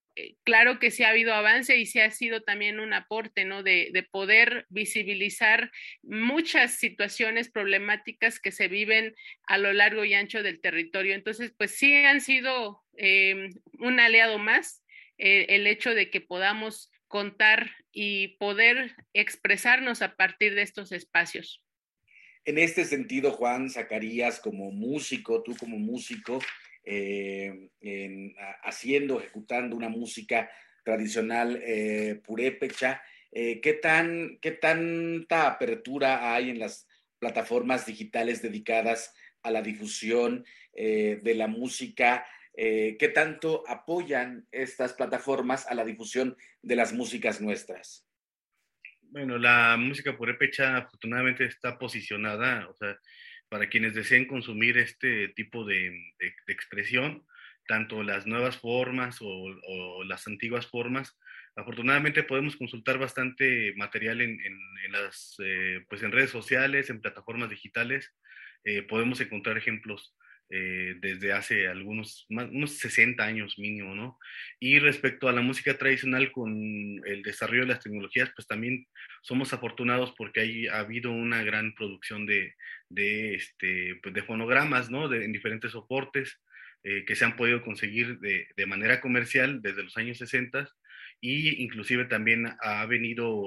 claro 0.43 0.79
que 0.79 0.91
sí 0.91 1.03
ha 1.03 1.09
habido 1.09 1.33
avance 1.33 1.77
y 1.77 1.85
sí 1.85 1.99
ha 1.99 2.11
sido 2.11 2.41
también 2.41 2.79
un 2.79 2.93
aporte, 2.93 3.45
¿no? 3.45 3.63
De, 3.63 3.91
poder 4.11 4.65
visibilizar 4.69 5.71
muchas 6.03 6.75
situaciones 6.75 7.49
problemáticas 7.49 8.39
que 8.39 8.51
se 8.51 8.67
viven 8.67 9.15
a 9.45 9.57
lo 9.57 9.73
largo 9.73 10.03
y 10.03 10.13
ancho 10.13 10.43
del 10.43 10.59
territorio. 10.59 11.15
Entonces, 11.15 11.53
pues 11.57 11.71
sí 11.77 11.93
han 11.95 12.19
sido 12.19 12.83
eh, 12.97 13.49
un 13.79 13.99
aliado 13.99 14.37
más 14.37 14.83
eh, 15.17 15.45
el 15.49 15.67
hecho 15.67 15.93
de 15.93 16.09
que 16.09 16.19
podamos 16.19 16.91
contar 17.07 17.71
y 17.91 18.37
poder 18.37 18.95
expresarnos 19.13 20.01
a 20.01 20.15
partir 20.15 20.55
de 20.55 20.63
estos 20.63 20.91
espacios. 20.91 21.63
En 22.43 22.57
este 22.57 22.85
sentido, 22.85 23.31
Juan 23.31 23.69
Zacarías, 23.69 24.39
como 24.39 24.71
músico, 24.71 25.43
tú 25.43 25.55
como 25.57 25.77
músico, 25.77 26.41
eh, 26.83 27.69
haciendo, 28.63 29.19
ejecutando 29.19 29.75
una 29.75 29.89
música 29.89 30.49
tradicional 30.83 31.59
eh, 31.63 32.21
purépecha. 32.23 33.01
Eh, 33.31 33.61
¿qué, 33.61 33.73
tan, 33.73 34.39
¿Qué 34.41 34.51
tanta 34.51 35.47
apertura 35.47 36.33
hay 36.33 36.49
en 36.49 36.59
las 36.59 36.87
plataformas 37.19 37.85
digitales 37.85 38.41
dedicadas 38.41 39.13
a 39.43 39.51
la 39.51 39.61
difusión 39.61 40.45
de 40.73 41.33
la 41.35 41.47
música? 41.47 42.25
¿Qué 42.53 43.11
tanto 43.13 43.63
apoyan 43.67 44.47
estas 44.51 44.93
plataformas 44.93 45.67
a 45.67 45.75
la 45.75 45.83
difusión 45.83 46.37
de 46.61 46.75
las 46.75 46.93
músicas 46.93 47.41
nuestras? 47.41 48.07
Bueno, 49.01 49.37
la 49.37 49.75
música 49.77 50.15
purépecha 50.15 50.77
afortunadamente 50.77 51.45
está 51.45 51.77
posicionada, 51.77 52.69
o 52.69 52.73
sea, 52.73 52.97
para 53.51 53.67
quienes 53.67 53.93
deseen 53.93 54.27
consumir 54.27 54.77
este 54.77 55.27
tipo 55.27 55.65
de, 55.65 56.13
expresión, 56.47 57.25
tanto 57.67 58.01
las 58.01 58.25
nuevas 58.25 58.55
formas 58.55 59.17
o, 59.19 60.05
las 60.05 60.25
antiguas 60.25 60.67
formas. 60.67 61.19
Afortunadamente 61.57 62.23
podemos 62.23 62.55
consultar 62.55 62.97
bastante 62.97 63.73
material 63.75 64.21
en, 64.21 64.39
las, 64.89 65.35
eh, 65.43 65.83
pues 65.89 66.01
en 66.01 66.13
redes 66.13 66.29
sociales, 66.29 66.89
en 66.89 67.01
plataformas 67.01 67.49
digitales. 67.49 68.15
Eh, 68.63 68.83
podemos 68.83 69.19
encontrar 69.19 69.57
ejemplos 69.57 70.15
eh, 70.53 70.95
desde 70.99 71.31
hace 71.31 71.69
algunos, 71.69 72.25
unos 72.27 72.77
60 72.77 73.23
años 73.23 73.57
mínimo, 73.57 73.95
¿no? 73.95 74.19
Y 74.59 74.79
respecto 74.79 75.29
a 75.29 75.31
la 75.31 75.39
música 75.39 75.77
tradicional 75.77 76.33
con 76.33 77.01
el 77.05 77.23
desarrollo 77.23 77.61
de 77.61 77.69
las 77.69 77.79
tecnologías, 77.79 78.33
pues 78.35 78.47
también 78.47 78.85
somos 79.21 79.53
afortunados 79.53 80.13
porque 80.17 80.41
hay, 80.41 80.67
ha 80.67 80.79
habido 80.79 81.11
una 81.11 81.41
gran 81.41 81.73
producción 81.73 82.25
de, 82.25 82.55
de, 82.89 83.35
este, 83.35 83.95
pues 84.03 84.13
de 84.13 84.23
fonogramas, 84.23 84.91
¿no? 84.91 85.07
De, 85.07 85.23
en 85.23 85.31
diferentes 85.31 85.71
soportes 85.71 86.41
eh, 86.83 87.05
que 87.05 87.15
se 87.15 87.23
han 87.23 87.37
podido 87.37 87.61
conseguir 87.61 88.19
de, 88.19 88.47
de, 88.57 88.65
manera 88.65 88.99
comercial 88.99 89.61
desde 89.61 89.83
los 89.83 89.95
años 89.95 90.17
60 90.17 90.67
y 91.21 91.63
inclusive 91.63 92.05
también 92.05 92.53
ha 92.59 92.85
venido, 92.87 93.41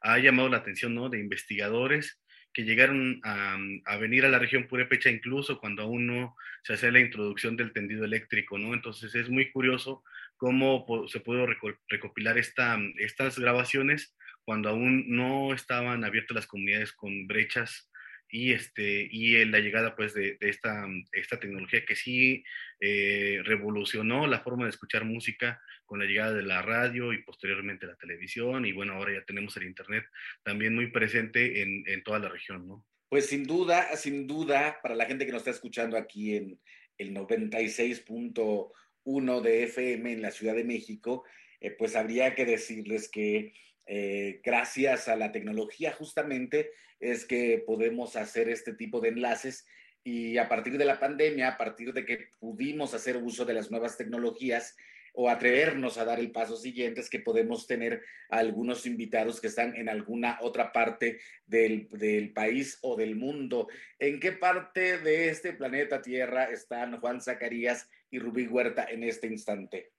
ha 0.00 0.18
llamado 0.18 0.48
la 0.48 0.58
atención, 0.58 0.94
¿no? 0.94 1.10
De 1.10 1.18
investigadores 1.18 2.22
que 2.56 2.64
llegaron 2.64 3.20
a, 3.22 3.96
venir 3.98 4.24
a 4.24 4.30
la 4.30 4.38
región 4.38 4.66
Purépecha 4.66 5.10
incluso 5.10 5.60
cuando 5.60 5.82
aún 5.82 6.06
no 6.06 6.34
se 6.62 6.72
hacía 6.72 6.90
la 6.90 7.00
introducción 7.00 7.54
del 7.54 7.74
tendido 7.74 8.06
eléctrico, 8.06 8.56
¿no? 8.56 8.72
Entonces 8.72 9.14
es 9.14 9.28
muy 9.28 9.50
curioso 9.50 10.02
cómo 10.38 10.86
se 11.06 11.20
pudo 11.20 11.46
recopilar 11.86 12.38
esta, 12.38 12.78
estas 12.96 13.38
grabaciones 13.38 14.16
cuando 14.42 14.70
aún 14.70 15.04
no 15.06 15.52
estaban 15.52 16.02
abiertas 16.02 16.34
las 16.34 16.46
comunidades 16.46 16.94
con 16.94 17.26
brechas 17.26 17.90
y, 18.28 18.52
este, 18.52 19.08
y 19.10 19.44
la 19.44 19.60
llegada 19.60 19.96
pues 19.96 20.14
de, 20.14 20.36
esta, 20.40 20.86
esta 21.12 21.38
tecnología 21.38 21.84
que 21.84 21.96
sí 21.96 22.44
eh, 22.80 23.40
revolucionó 23.44 24.26
la 24.26 24.40
forma 24.40 24.64
de 24.64 24.70
escuchar 24.70 25.04
música 25.04 25.60
con 25.84 25.98
la 25.98 26.06
llegada 26.06 26.34
de 26.34 26.42
la 26.42 26.62
radio 26.62 27.12
y 27.12 27.22
posteriormente 27.22 27.86
la 27.86 27.96
televisión 27.96 28.66
y 28.66 28.72
bueno, 28.72 28.94
ahora 28.94 29.14
ya 29.14 29.24
tenemos 29.24 29.56
el 29.56 29.64
Internet 29.64 30.04
también 30.42 30.74
muy 30.74 30.90
presente 30.90 31.62
en, 31.62 31.84
en 31.86 32.02
toda 32.02 32.18
la 32.18 32.28
región, 32.28 32.66
¿no? 32.66 32.84
Pues 33.08 33.26
sin 33.26 33.44
duda, 33.44 33.94
sin 33.96 34.26
duda, 34.26 34.80
para 34.82 34.96
la 34.96 35.06
gente 35.06 35.26
que 35.26 35.32
nos 35.32 35.42
está 35.42 35.52
escuchando 35.52 35.96
aquí 35.96 36.34
en 36.34 36.58
el 36.98 37.14
96.1 37.14 39.40
de 39.40 39.62
FM 39.64 40.12
en 40.12 40.22
la 40.22 40.32
Ciudad 40.32 40.56
de 40.56 40.64
México, 40.64 41.22
eh, 41.60 41.70
pues 41.70 41.94
habría 41.94 42.34
que 42.34 42.44
decirles 42.44 43.08
que 43.08 43.52
eh, 43.86 44.40
gracias 44.42 45.08
a 45.08 45.16
la 45.16 45.30
tecnología 45.30 45.92
justamente 45.92 46.70
es 46.98 47.24
que 47.24 47.62
podemos 47.64 48.16
hacer 48.16 48.48
este 48.48 48.74
tipo 48.74 49.00
de 49.00 49.10
enlaces 49.10 49.66
y 50.02 50.38
a 50.38 50.48
partir 50.48 50.78
de 50.78 50.84
la 50.84 51.00
pandemia, 51.00 51.48
a 51.48 51.58
partir 51.58 51.92
de 51.92 52.04
que 52.04 52.28
pudimos 52.38 52.94
hacer 52.94 53.16
uso 53.16 53.44
de 53.44 53.54
las 53.54 53.70
nuevas 53.70 53.96
tecnologías 53.96 54.76
o 55.14 55.30
atrevernos 55.30 55.98
a 55.98 56.04
dar 56.04 56.20
el 56.20 56.30
paso 56.30 56.56
siguiente, 56.56 57.00
es 57.00 57.08
que 57.08 57.20
podemos 57.20 57.66
tener 57.66 58.02
a 58.28 58.38
algunos 58.38 58.86
invitados 58.86 59.40
que 59.40 59.46
están 59.46 59.74
en 59.74 59.88
alguna 59.88 60.38
otra 60.42 60.72
parte 60.72 61.18
del, 61.46 61.88
del 61.88 62.32
país 62.32 62.78
o 62.82 62.96
del 62.96 63.16
mundo. 63.16 63.66
¿En 63.98 64.20
qué 64.20 64.32
parte 64.32 64.98
de 64.98 65.30
este 65.30 65.54
planeta 65.54 66.02
Tierra 66.02 66.44
están 66.50 67.00
Juan 67.00 67.20
Zacarías 67.20 67.88
y 68.10 68.18
Rubí 68.18 68.46
Huerta 68.46 68.86
en 68.88 69.04
este 69.04 69.26
instante? 69.26 69.95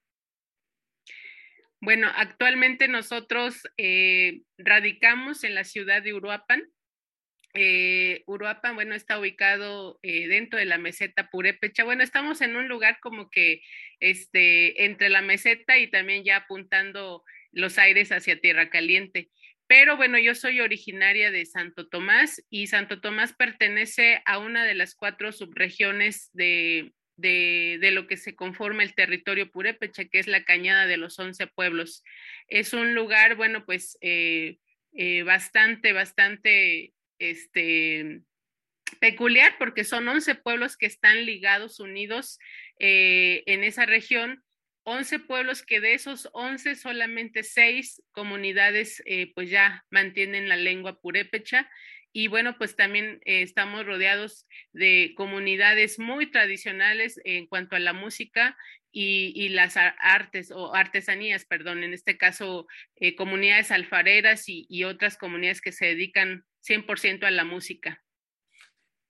Bueno, 1.79 2.11
actualmente 2.15 2.87
nosotros 2.87 3.61
eh, 3.77 4.41
radicamos 4.57 5.43
en 5.43 5.53
la 5.53 5.63
ciudad 5.63 6.01
de 6.01 6.13
Uruapan. 6.13 6.63
Eh, 7.53 8.23
Uruapan, 8.25 8.75
bueno, 8.75 8.95
está 8.95 9.19
ubicado 9.19 9.99
eh, 10.01 10.27
dentro 10.27 10.57
de 10.59 10.65
la 10.65 10.79
meseta 10.79 11.29
Purépecha. 11.29 11.83
Bueno, 11.83 12.03
estamos 12.03 12.41
en 12.41 12.55
un 12.55 12.67
lugar 12.67 12.99
como 12.99 13.29
que 13.29 13.61
este, 13.99 14.85
entre 14.85 15.09
la 15.09 15.21
meseta 15.21 15.77
y 15.77 15.89
también 15.89 16.23
ya 16.23 16.37
apuntando 16.37 17.23
los 17.51 17.77
aires 17.77 18.11
hacia 18.11 18.39
Tierra 18.39 18.69
Caliente. 18.69 19.29
Pero 19.67 19.97
bueno, 19.97 20.17
yo 20.17 20.33
soy 20.33 20.61
originaria 20.61 21.29
de 21.29 21.45
Santo 21.45 21.87
Tomás 21.89 22.43
y 22.49 22.67
Santo 22.67 23.01
Tomás 23.01 23.33
pertenece 23.33 24.21
a 24.25 24.39
una 24.39 24.63
de 24.65 24.75
las 24.75 24.95
cuatro 24.95 25.31
subregiones 25.31 26.29
de, 26.33 26.93
de, 27.17 27.79
lo 27.91 28.07
que 28.07 28.15
se 28.15 28.35
conforma 28.35 28.83
el 28.83 28.93
territorio 28.93 29.51
purépecha, 29.51 30.05
que 30.05 30.19
es 30.19 30.27
la 30.27 30.43
cañada 30.45 30.85
de 30.85 30.97
los 30.97 31.19
once 31.19 31.47
pueblos. 31.47 32.03
Es 32.47 32.73
un 32.73 32.93
lugar, 32.93 33.35
bueno, 33.35 33.65
pues 33.65 33.97
eh, 34.01 34.57
eh, 34.93 35.23
bastante, 35.23 35.93
bastante 35.93 36.93
este, 37.19 38.21
peculiar 38.99 39.55
porque 39.57 39.83
son 39.83 40.07
once 40.07 40.35
pueblos 40.35 40.77
que 40.77 40.85
están 40.85 41.25
ligados, 41.25 41.79
unidos 41.79 42.39
eh, 42.79 43.43
en 43.47 43.63
esa 43.63 43.85
región. 43.85 44.43
once 44.83 45.19
pueblos 45.19 45.63
que 45.63 45.81
de 45.81 45.95
esos 45.95 46.29
once 46.31 46.75
solamente 46.75 47.43
seis 47.43 48.01
comunidades 48.13 49.03
pues 49.35 49.49
ya 49.49 49.83
mantienen 49.89 50.47
la 50.47 50.55
lengua 50.55 51.01
purépecha 51.01 51.69
y 52.17 52.29
bueno, 52.29 52.57
pues 52.57 52.75
también 52.75 53.21
eh, 53.25 53.43
estamos 53.43 53.85
rodeados 53.85 54.47
de 54.73 55.13
comunidades 55.15 55.99
muy 55.99 56.31
tradicionales 56.31 57.21
en 57.25 57.45
cuanto 57.45 57.75
a 57.75 57.79
la 57.79 57.93
música 57.93 58.57
y, 58.91 59.49
las 59.49 59.75
artes 59.77 60.49
o 60.49 60.73
artesanías, 60.73 61.45
perdón, 61.45 61.83
en 61.83 61.93
este 61.93 62.17
caso 62.17 62.65
eh, 62.95 63.15
comunidades 63.15 63.69
alfareras 63.69 64.45
y, 64.47 64.83
otras 64.83 65.15
comunidades 65.15 65.61
que 65.61 65.71
se 65.71 65.85
dedican 65.85 66.43
100% 66.67 67.23
a 67.23 67.29
la 67.29 67.43
música. 67.43 68.03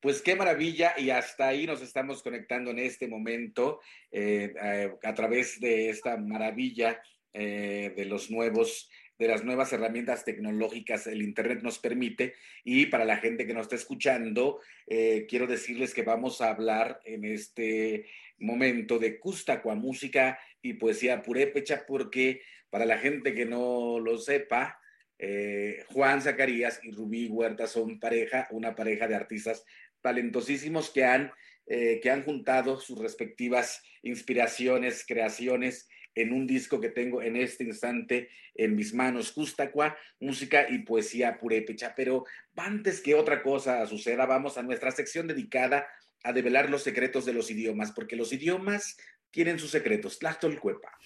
Pues 0.02 0.22
qué 0.22 0.36
maravilla 0.36 0.93
y 0.98 1.10
hasta 1.10 1.48
ahí 1.48 1.65
nos 1.65 1.82
estamos 1.82 2.22
conectando 2.22 2.72
en 2.72 2.80
este 2.80 3.08
momento 3.08 3.80
eh, 4.12 4.54
a, 5.02 5.13
través 5.13 5.62
de 5.62 5.91
esta 5.91 6.17
maravilla 6.17 7.02
de 7.34 8.06
los 8.06 8.32
nuevos 8.32 8.89
de 9.17 9.27
las 9.27 9.43
nuevas 9.43 9.73
herramientas 9.73 10.23
tecnológicas 10.23 11.08
el 11.08 11.21
Internet 11.21 11.62
nos 11.63 11.80
permite. 11.80 12.36
Y 12.63 12.88
para 12.88 13.06
la 13.06 13.17
gente 13.17 13.47
que 13.47 13.53
nos 13.53 13.63
está 13.63 13.75
escuchando, 13.75 14.60
eh, 14.86 15.25
quiero 15.27 15.47
decirles 15.47 15.93
que 15.93 16.03
vamos 16.03 16.41
a 16.41 16.49
hablar 16.49 16.99
en 17.06 17.25
este 17.25 18.06
momento 18.39 18.99
de 18.99 19.19
Custacua, 19.19 19.75
música 19.75 20.39
y 20.62 20.73
poesía 20.73 21.21
purépecha, 21.23 21.86
porque 21.88 22.41
para 22.69 22.86
la 22.86 22.97
gente 22.97 23.34
que 23.34 23.45
no 23.45 23.99
lo 23.99 24.17
sepa, 24.17 24.80
eh, 25.19 25.84
Juan 25.88 26.21
Zacarías 26.21 26.80
y 26.84 26.91
Rubí 26.91 27.27
Huerta 27.27 27.65
son 27.65 27.99
pareja, 27.99 28.47
una 28.51 28.75
pareja 28.75 29.08
de 29.08 29.15
artistas 29.15 29.65
talentosísimos 30.01 30.91
que 30.91 31.06
han, 31.06 31.32
eh, 31.65 31.99
que 32.01 32.12
han 32.12 32.23
juntado 32.23 32.80
sus 32.80 32.99
respectivas 32.99 33.82
inspiraciones, 34.03 35.03
creaciones 35.08 35.89
en 36.17 36.34
un 36.34 36.47
disco 36.47 36.82
que 36.82 36.89
tengo 36.89 37.21
en 37.21 37.36
este 37.36 37.63
instante 37.63 38.30
en 38.56 38.75
mis 38.75 38.93
manos, 38.93 39.32
Custacua, 39.32 39.95
música 40.19 40.67
y 40.69 40.80
poesía 40.80 41.38
purépecha. 41.38 41.93
Pero 41.95 42.25
antes 42.56 43.01
que 43.01 43.13
otra 43.13 43.43
cosa 43.43 43.86
suceda, 43.86 44.25
vamos 44.25 44.58
a 44.58 44.63
nuestra 44.63 44.91
sección 44.91 45.27
dedicada 45.27 45.88
a 46.23 46.34
develar 46.34 46.69
los 46.69 46.84
secretos 46.84 47.25
de 47.25 47.34
los 47.34 47.51
idiomas, 47.51 47.91
porque 47.91 48.15
los 48.15 48.34
idiomas 48.34 48.97
tienen 49.30 49.60
sus 49.60 49.69
secretos. 49.69 50.17
Tlachtolcuepa. 50.17 50.97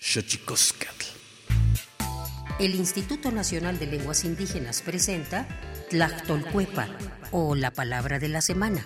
El 2.59 2.75
Instituto 2.75 3.31
Nacional 3.31 3.79
de 3.79 3.87
Lenguas 3.87 4.23
Indígenas 4.23 4.81
presenta 4.81 5.47
Tlachtolcuepa, 5.89 6.87
o 7.31 7.55
la 7.55 7.71
palabra 7.71 8.19
de 8.19 8.29
la 8.29 8.41
semana. 8.41 8.85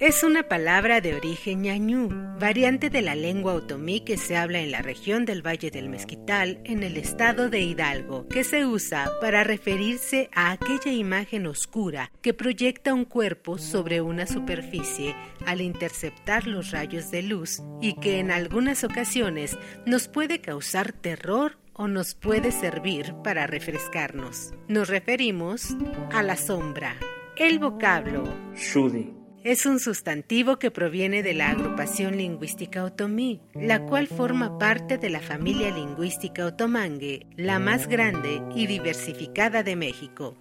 Es 0.00 0.22
una 0.22 0.44
palabra 0.44 1.02
de 1.02 1.14
origen 1.14 1.60
ñañú, 1.60 2.08
variante 2.40 2.88
de 2.88 3.02
la 3.02 3.14
lengua 3.14 3.52
otomí 3.52 4.00
que 4.00 4.16
se 4.16 4.38
habla 4.38 4.60
en 4.60 4.70
la 4.70 4.80
región 4.80 5.26
del 5.26 5.46
Valle 5.46 5.70
del 5.70 5.90
Mezquital, 5.90 6.62
en 6.64 6.82
el 6.82 6.96
estado 6.96 7.50
de 7.50 7.60
Hidalgo, 7.60 8.26
que 8.28 8.42
se 8.42 8.64
usa 8.64 9.10
para 9.20 9.44
referirse 9.44 10.30
a 10.34 10.52
aquella 10.52 10.92
imagen 10.92 11.46
oscura 11.46 12.10
que 12.22 12.32
proyecta 12.32 12.94
un 12.94 13.04
cuerpo 13.04 13.58
sobre 13.58 14.00
una 14.00 14.26
superficie 14.26 15.14
al 15.44 15.60
interceptar 15.60 16.46
los 16.46 16.70
rayos 16.70 17.10
de 17.10 17.22
luz 17.22 17.60
y 17.82 17.96
que 17.96 18.20
en 18.20 18.30
algunas 18.30 18.82
ocasiones 18.82 19.58
nos 19.84 20.08
puede 20.08 20.40
causar 20.40 20.92
terror 20.92 21.58
o 21.74 21.86
nos 21.86 22.14
puede 22.14 22.50
servir 22.50 23.12
para 23.22 23.46
refrescarnos. 23.46 24.54
Nos 24.68 24.88
referimos 24.88 25.76
a 26.12 26.22
la 26.22 26.36
sombra. 26.36 26.96
El 27.36 27.58
vocablo 27.58 28.24
Shudi 28.56 29.17
es 29.48 29.64
un 29.64 29.80
sustantivo 29.80 30.58
que 30.58 30.70
proviene 30.70 31.22
de 31.22 31.32
la 31.32 31.48
agrupación 31.48 32.18
lingüística 32.18 32.84
otomí, 32.84 33.40
la 33.54 33.80
cual 33.80 34.06
forma 34.06 34.58
parte 34.58 34.98
de 34.98 35.08
la 35.08 35.20
familia 35.20 35.70
lingüística 35.70 36.44
otomangue, 36.44 37.26
la 37.34 37.58
más 37.58 37.88
grande 37.88 38.42
y 38.54 38.66
diversificada 38.66 39.62
de 39.62 39.74
México. 39.74 40.36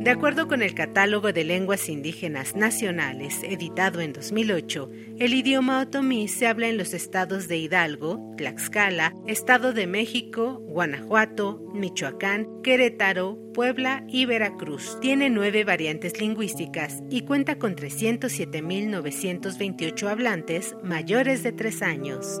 De 0.00 0.10
acuerdo 0.10 0.48
con 0.48 0.62
el 0.62 0.74
Catálogo 0.74 1.34
de 1.34 1.44
Lenguas 1.44 1.90
Indígenas 1.90 2.56
Nacionales, 2.56 3.42
editado 3.42 4.00
en 4.00 4.14
2008, 4.14 4.90
el 5.18 5.34
idioma 5.34 5.82
otomí 5.82 6.26
se 6.26 6.46
habla 6.46 6.68
en 6.68 6.78
los 6.78 6.94
estados 6.94 7.48
de 7.48 7.58
Hidalgo, 7.58 8.32
Tlaxcala, 8.38 9.12
Estado 9.26 9.74
de 9.74 9.86
México, 9.86 10.62
Guanajuato, 10.62 11.60
Michoacán, 11.74 12.62
Querétaro, 12.62 13.36
Puebla 13.52 14.02
y 14.08 14.24
Veracruz. 14.24 14.98
Tiene 15.02 15.28
nueve 15.28 15.64
variantes 15.64 16.18
lingüísticas 16.18 17.02
y 17.10 17.26
cuenta 17.26 17.58
con 17.58 17.76
307.928 17.76 20.08
hablantes 20.08 20.76
mayores 20.82 21.42
de 21.42 21.52
tres 21.52 21.82
años. 21.82 22.40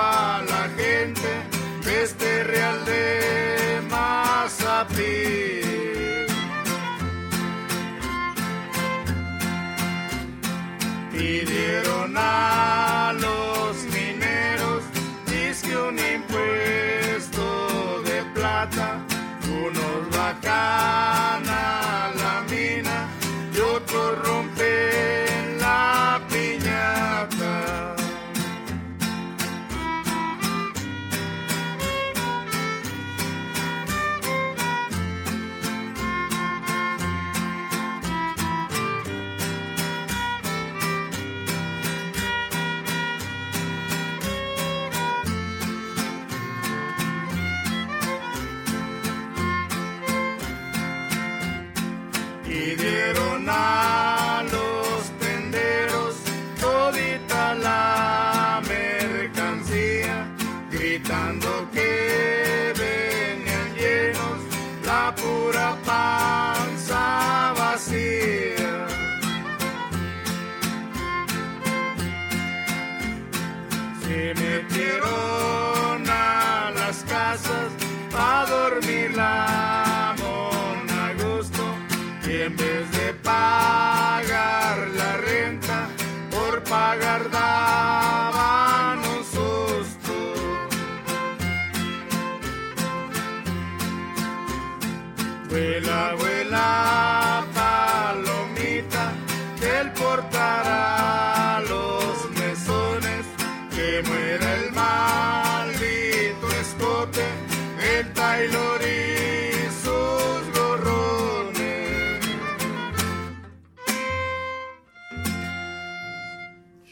paz 0.00 0.29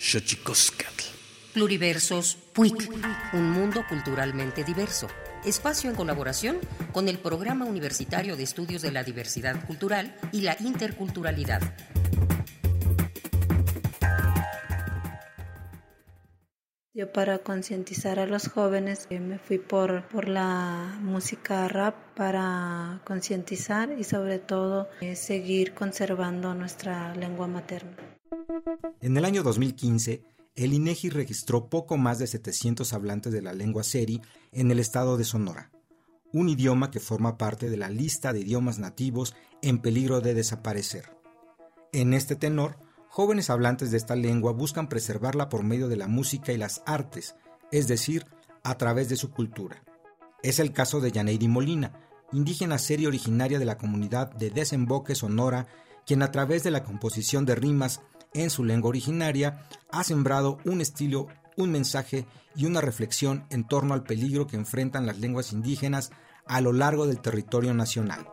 Xochicoscatl. 0.09 1.05
Pluriversos 1.53 2.39
PUIC, 2.55 2.91
un 3.35 3.51
mundo 3.51 3.85
culturalmente 3.87 4.65
diverso. 4.65 5.07
Espacio 5.45 5.91
en 5.91 5.97
colaboración 5.97 6.61
con 6.95 7.09
el 7.09 7.19
Programa 7.19 7.67
Universitario 7.67 8.35
de 8.35 8.43
Estudios 8.43 8.81
de 8.81 8.91
la 8.91 9.05
Diversidad 9.05 9.63
Cultural 9.67 10.17
y 10.33 10.41
la 10.41 10.57
Interculturalidad. 10.61 11.61
Yo 16.95 17.13
para 17.13 17.41
concientizar 17.41 18.19
a 18.19 18.25
los 18.25 18.49
jóvenes 18.49 19.07
eh, 19.11 19.21
me 19.21 19.39
fui 19.39 19.59
por, 19.59 20.09
por 20.09 20.27
la 20.27 20.99
música 21.03 21.69
rap 21.69 21.95
para 22.17 23.03
concientizar 23.05 23.93
y 23.93 24.05
sobre 24.05 24.39
todo 24.39 24.89
eh, 25.03 25.17
seguir 25.17 25.75
conservando 25.75 26.55
nuestra 26.55 27.15
lengua 27.15 27.47
materna. 27.47 28.18
En 29.01 29.17
el 29.17 29.25
año 29.25 29.43
2015, 29.43 30.23
el 30.57 30.73
INEGI 30.73 31.11
registró 31.11 31.69
poco 31.69 31.97
más 31.97 32.19
de 32.19 32.27
700 32.27 32.93
hablantes 32.93 33.33
de 33.33 33.43
la 33.43 33.53
lengua 33.53 33.85
seri 33.85 34.21
en 34.53 34.71
el 34.71 34.81
estado 34.81 35.17
de 35.17 35.25
Sonora, 35.25 35.71
un 36.33 36.49
idioma 36.49 36.91
que 36.91 37.01
forma 37.01 37.39
parte 37.39 37.71
de 37.71 37.77
la 37.77 37.89
lista 37.89 38.33
de 38.33 38.41
idiomas 38.41 38.79
nativos 38.79 39.35
en 39.63 39.79
peligro 39.79 40.21
de 40.21 40.35
desaparecer. 40.35 41.11
En 41.93 42.13
este 42.13 42.37
tenor, 42.37 42.77
jóvenes 43.09 43.51
hablantes 43.51 43.91
de 43.91 43.97
esta 43.97 44.17
lengua 44.17 44.53
buscan 44.53 44.89
preservarla 44.89 45.49
por 45.49 45.63
medio 45.63 45.89
de 45.89 45.97
la 45.97 46.09
música 46.09 46.53
y 46.53 46.57
las 46.57 46.83
artes, 46.87 47.37
es 47.71 47.87
decir, 47.89 48.27
a 48.65 48.77
través 48.77 49.09
de 49.09 49.17
su 49.17 49.31
cultura. 49.31 49.85
Es 50.43 50.59
el 50.59 50.73
caso 50.73 51.01
de 51.01 51.13
Yaneiri 51.13 51.49
Molina, 51.49 51.93
indígena 52.33 52.79
serie 52.79 53.07
originaria 53.07 53.59
de 53.59 53.65
la 53.65 53.79
comunidad 53.79 54.33
de 54.35 54.51
Desemboque 54.51 55.15
Sonora, 55.15 55.67
quien 56.07 56.23
a 56.23 56.31
través 56.31 56.63
de 56.63 56.71
la 56.71 56.85
composición 56.85 57.45
de 57.45 57.55
rimas 57.55 58.01
en 58.35 58.51
su 58.51 58.65
lengua 58.65 58.91
originaria 58.91 59.67
ha 59.91 60.05
sembrado 60.05 60.59
un 60.65 60.81
estilo, 60.81 61.29
un 61.57 61.71
mensaje 61.71 62.27
y 62.55 62.67
una 62.67 62.81
reflexión 62.81 63.47
en 63.51 63.67
torno 63.67 63.95
al 63.95 64.03
peligro 64.03 64.47
que 64.47 64.57
enfrentan 64.57 65.07
las 65.07 65.19
lenguas 65.19 65.53
indígenas 65.53 66.11
a 66.47 66.61
lo 66.61 66.73
largo 66.73 67.07
del 67.07 67.21
territorio 67.21 67.75
nacional. 67.75 68.27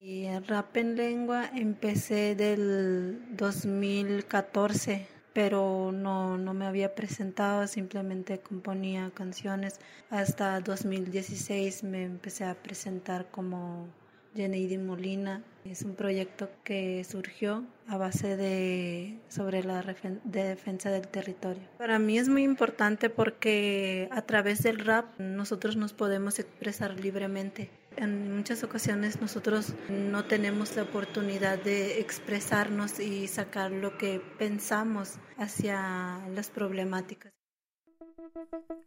Y 0.00 0.24
el 0.24 0.44
rap 0.46 0.76
en 0.76 0.96
lengua 0.96 1.48
empecé 1.54 2.34
del 2.34 3.36
2014, 3.36 5.06
pero 5.32 5.92
no, 5.92 6.36
no 6.36 6.54
me 6.54 6.66
había 6.66 6.94
presentado, 6.94 7.66
simplemente 7.66 8.40
componía 8.40 9.10
canciones. 9.14 9.78
Hasta 10.10 10.60
2016 10.60 11.84
me 11.84 12.02
empecé 12.02 12.44
a 12.44 12.54
presentar 12.54 13.30
como 13.30 13.86
Jenny 14.34 14.78
Molina. 14.78 15.42
Es 15.64 15.82
un 15.82 15.94
proyecto 15.94 16.50
que 16.64 17.04
surgió 17.04 17.64
a 17.86 17.96
base 17.96 18.36
de 18.36 19.20
sobre 19.28 19.62
la 19.62 19.82
de 20.24 20.42
defensa 20.42 20.90
del 20.90 21.06
territorio. 21.06 21.62
Para 21.78 21.98
mí 22.00 22.18
es 22.18 22.28
muy 22.28 22.42
importante 22.42 23.10
porque 23.10 24.08
a 24.10 24.22
través 24.22 24.62
del 24.62 24.80
rap 24.80 25.18
nosotros 25.20 25.76
nos 25.76 25.92
podemos 25.92 26.40
expresar 26.40 26.98
libremente. 26.98 27.70
En 27.96 28.34
muchas 28.34 28.64
ocasiones 28.64 29.20
nosotros 29.20 29.74
no 29.88 30.24
tenemos 30.24 30.74
la 30.74 30.82
oportunidad 30.82 31.62
de 31.62 32.00
expresarnos 32.00 32.98
y 32.98 33.28
sacar 33.28 33.70
lo 33.70 33.98
que 33.98 34.20
pensamos 34.38 35.18
hacia 35.36 36.26
las 36.34 36.50
problemáticas. 36.50 37.32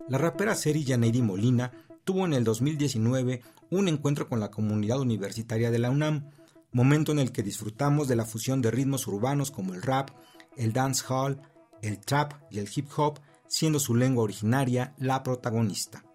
La 0.10 0.18
rapera 0.18 0.56
Seri 0.56 0.84
Janeiri 0.84 1.22
Molina 1.22 1.72
tuvo 2.06 2.26
en 2.26 2.34
el 2.34 2.46
2019 2.46 3.42
un 3.72 3.88
encuentro 3.90 4.30
con 4.30 4.40
la 4.40 4.52
comunidad 4.52 5.02
universitaria 5.02 5.72
de 5.72 5.80
la 5.80 5.90
UNAM, 5.90 6.30
momento 6.72 7.12
en 7.12 7.20
el 7.20 7.32
que 7.32 7.44
disfrutamos 7.44 8.08
de 8.08 8.16
la 8.16 8.26
fusión 8.26 8.62
de 8.62 8.72
ritmos 8.72 9.08
urbanos 9.08 9.52
como 9.52 9.74
el 9.74 9.82
rap, 9.82 10.12
el 10.56 10.72
dancehall, 10.72 11.42
el 11.82 12.00
trap 12.00 12.34
y 12.50 12.60
el 12.60 12.70
hip 12.74 12.88
hop, 12.96 13.20
siendo 13.48 13.80
su 13.80 13.96
lengua 13.96 14.24
originaria 14.24 14.94
la 14.98 15.24
protagonista. 15.24 16.06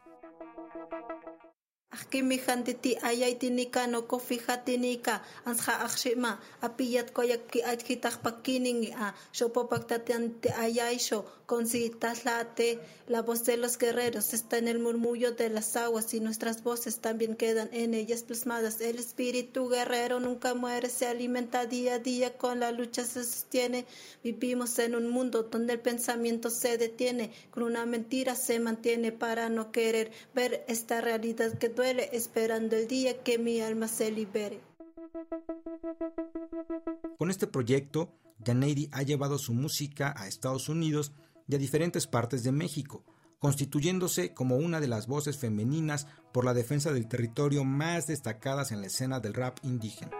Akimi 1.92 2.38
hantiti 2.46 2.96
ayay 3.02 3.34
tinika 3.40 3.86
no 3.88 4.02
kofi 4.10 4.36
hatinika 4.46 5.14
ansha 5.48 5.74
akshima 5.86 6.38
apiyat 6.66 7.08
koyak 7.16 7.42
ki 7.50 7.60
ajkitak 7.72 8.22
pakiningi 8.22 8.90
a 9.04 9.06
shopopaktatanti 9.36 10.48
ayaisho 10.64 11.18
con 11.50 11.66
si 11.66 11.90
taslate 11.90 12.78
la 13.08 13.22
voz 13.22 13.44
de 13.44 13.56
los 13.56 13.76
guerreros 13.76 14.34
está 14.34 14.58
en 14.58 14.68
el 14.68 14.78
murmullo 14.78 15.32
de 15.32 15.48
las 15.48 15.74
aguas 15.74 16.14
y 16.14 16.20
nuestras 16.20 16.62
voces 16.62 17.00
también 17.00 17.34
quedan 17.34 17.68
en 17.72 17.92
ellas 17.92 18.22
plasmadas. 18.22 18.80
El 18.80 19.00
espíritu 19.00 19.68
guerrero 19.68 20.20
nunca 20.20 20.54
muere 20.54 20.88
se 20.88 21.08
alimenta 21.08 21.66
día 21.66 21.94
a 21.94 21.98
día 21.98 22.38
con 22.38 22.60
la 22.60 22.70
lucha 22.70 23.04
se 23.04 23.24
sostiene. 23.24 23.84
Vivimos 24.22 24.78
en 24.78 24.94
un 24.94 25.08
mundo 25.08 25.42
donde 25.42 25.72
el 25.72 25.80
pensamiento 25.80 26.50
se 26.50 26.78
detiene. 26.78 27.32
Con 27.50 27.64
una 27.64 27.84
mentira 27.84 28.36
se 28.36 28.60
mantiene 28.60 29.10
para 29.10 29.48
no 29.48 29.72
querer 29.72 30.12
ver 30.32 30.64
esta 30.68 31.00
realidad 31.00 31.58
que 31.58 31.68
duele 31.80 32.10
esperando 32.12 32.76
el 32.76 32.86
día 32.86 33.22
que 33.22 33.38
mi 33.38 33.62
alma 33.62 33.88
se 33.88 34.10
libere. 34.10 34.60
Con 37.16 37.30
este 37.30 37.46
proyecto, 37.46 38.12
Janeiri 38.44 38.90
ha 38.92 39.02
llevado 39.02 39.38
su 39.38 39.54
música 39.54 40.12
a 40.14 40.28
Estados 40.28 40.68
Unidos 40.68 41.14
y 41.48 41.54
a 41.54 41.58
diferentes 41.58 42.06
partes 42.06 42.42
de 42.42 42.52
México, 42.52 43.02
constituyéndose 43.38 44.34
como 44.34 44.58
una 44.58 44.78
de 44.78 44.88
las 44.88 45.06
voces 45.06 45.38
femeninas 45.38 46.06
por 46.34 46.44
la 46.44 46.52
defensa 46.52 46.92
del 46.92 47.08
territorio 47.08 47.64
más 47.64 48.06
destacadas 48.06 48.72
en 48.72 48.82
la 48.82 48.88
escena 48.88 49.18
del 49.20 49.32
rap 49.32 49.56
indígena. 49.62 50.10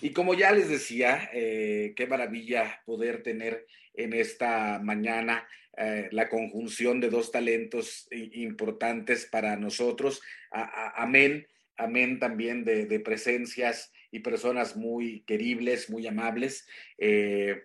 Y 0.00 0.10
como 0.12 0.34
ya 0.34 0.52
les 0.52 0.68
decía, 0.68 1.30
eh, 1.32 1.94
qué 1.96 2.06
maravilla 2.06 2.80
poder 2.86 3.24
tener 3.24 3.66
en 3.94 4.12
esta 4.12 4.78
mañana 4.78 5.44
eh, 5.76 6.08
la 6.12 6.28
conjunción 6.28 7.00
de 7.00 7.10
dos 7.10 7.30
talentos 7.30 8.06
importantes 8.10 9.26
para 9.26 9.56
nosotros. 9.56 10.20
amén, 10.50 11.46
amén 11.76 12.18
también 12.18 12.64
de, 12.64 13.00
presencias 13.00 13.92
y 14.10 14.20
personas 14.20 14.76
muy 14.76 15.24
queribles, 15.26 15.90
muy 15.90 16.06
amables. 16.06 16.66
Eh, 16.98 17.62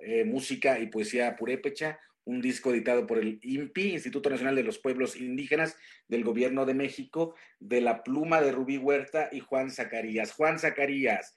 eh, 0.00 0.24
música 0.24 0.78
y 0.78 0.86
poesía 0.86 1.36
purépecha, 1.36 1.98
un 2.24 2.40
disco 2.40 2.70
editado 2.70 3.06
por 3.06 3.18
el 3.18 3.40
INPI, 3.42 3.92
Instituto 3.92 4.30
Nacional 4.30 4.54
de 4.54 4.62
los 4.62 4.78
Pueblos 4.78 5.16
Indígenas 5.16 5.76
del 6.08 6.24
Gobierno 6.24 6.66
de 6.66 6.74
México, 6.74 7.34
de 7.58 7.80
la 7.80 8.04
pluma 8.04 8.40
de 8.40 8.52
Rubí 8.52 8.76
Huerta 8.76 9.28
y 9.32 9.40
Juan 9.40 9.70
Zacarías. 9.70 10.32
Juan 10.32 10.58
Zacarías, 10.58 11.34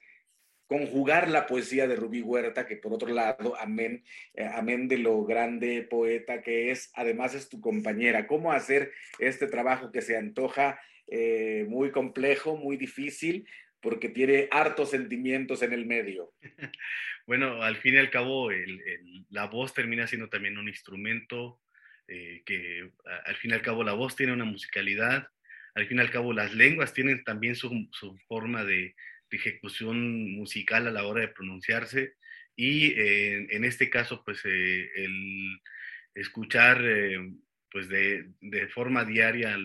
conjugar 0.72 1.28
la 1.28 1.46
poesía 1.46 1.86
de 1.86 1.96
Rubí 1.96 2.22
Huerta, 2.22 2.66
que 2.66 2.78
por 2.78 2.94
otro 2.94 3.12
lado, 3.12 3.54
amén, 3.60 4.04
eh, 4.32 4.48
amén 4.54 4.88
de 4.88 4.96
lo 4.96 5.22
grande 5.22 5.82
poeta 5.82 6.40
que 6.40 6.70
es, 6.70 6.90
además 6.94 7.34
es 7.34 7.50
tu 7.50 7.60
compañera. 7.60 8.26
¿Cómo 8.26 8.52
hacer 8.52 8.90
este 9.18 9.48
trabajo 9.48 9.92
que 9.92 10.00
se 10.00 10.16
antoja 10.16 10.80
eh, 11.08 11.66
muy 11.68 11.90
complejo, 11.90 12.56
muy 12.56 12.78
difícil, 12.78 13.46
porque 13.82 14.08
tiene 14.08 14.48
hartos 14.50 14.92
sentimientos 14.92 15.62
en 15.62 15.74
el 15.74 15.84
medio? 15.84 16.32
Bueno, 17.24 17.62
al 17.62 17.76
fin 17.76 17.94
y 17.94 17.98
al 17.98 18.10
cabo, 18.10 18.50
la 19.30 19.46
voz 19.46 19.72
termina 19.72 20.08
siendo 20.08 20.28
también 20.28 20.58
un 20.58 20.66
instrumento 20.66 21.60
eh, 22.08 22.42
que 22.44 22.90
al 23.26 23.36
fin 23.36 23.52
y 23.52 23.54
al 23.54 23.62
cabo 23.62 23.84
la 23.84 23.92
voz 23.92 24.16
tiene 24.16 24.32
una 24.32 24.44
musicalidad, 24.44 25.28
al 25.76 25.86
fin 25.86 25.98
y 25.98 26.00
al 26.00 26.10
cabo 26.10 26.32
las 26.32 26.52
lenguas 26.52 26.92
tienen 26.92 27.22
también 27.22 27.54
su 27.54 28.18
forma 28.26 28.64
de, 28.64 28.96
ejecución 29.36 30.32
musical 30.32 30.86
a 30.86 30.90
la 30.90 31.04
hora 31.04 31.22
de 31.22 31.28
pronunciarse 31.28 32.14
y 32.56 32.88
eh, 32.92 33.46
en 33.50 33.64
este 33.64 33.90
caso 33.90 34.22
pues 34.24 34.40
eh, 34.44 34.90
el 34.94 35.60
escuchar 36.14 36.82
eh, 36.84 37.32
pues 37.70 37.88
de, 37.88 38.30
forma 38.74 39.04
diaria 39.04 39.56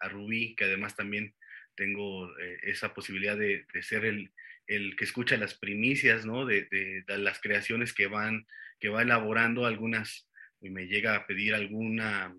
a 0.00 0.08
Rubí 0.08 0.54
que 0.54 0.64
además 0.64 0.94
también 0.94 1.34
tengo 1.74 2.32
esa 2.62 2.94
posibilidad 2.94 3.36
de, 3.36 3.66
ser 3.82 4.04
el, 4.04 4.30
el, 4.66 4.96
que 4.96 5.04
escucha 5.04 5.36
las 5.36 5.54
primicias 5.54 6.24
¿no? 6.24 6.46
de, 6.46 6.66
de, 6.70 7.18
las 7.18 7.40
creaciones 7.40 7.92
que 7.92 8.06
van 8.06 8.46
que 8.78 8.88
va 8.88 9.02
elaborando 9.02 9.66
algunas 9.66 10.30
y 10.60 10.70
me 10.70 10.86
llega 10.86 11.16
a 11.16 11.26
pedir 11.26 11.54
alguna 11.54 12.34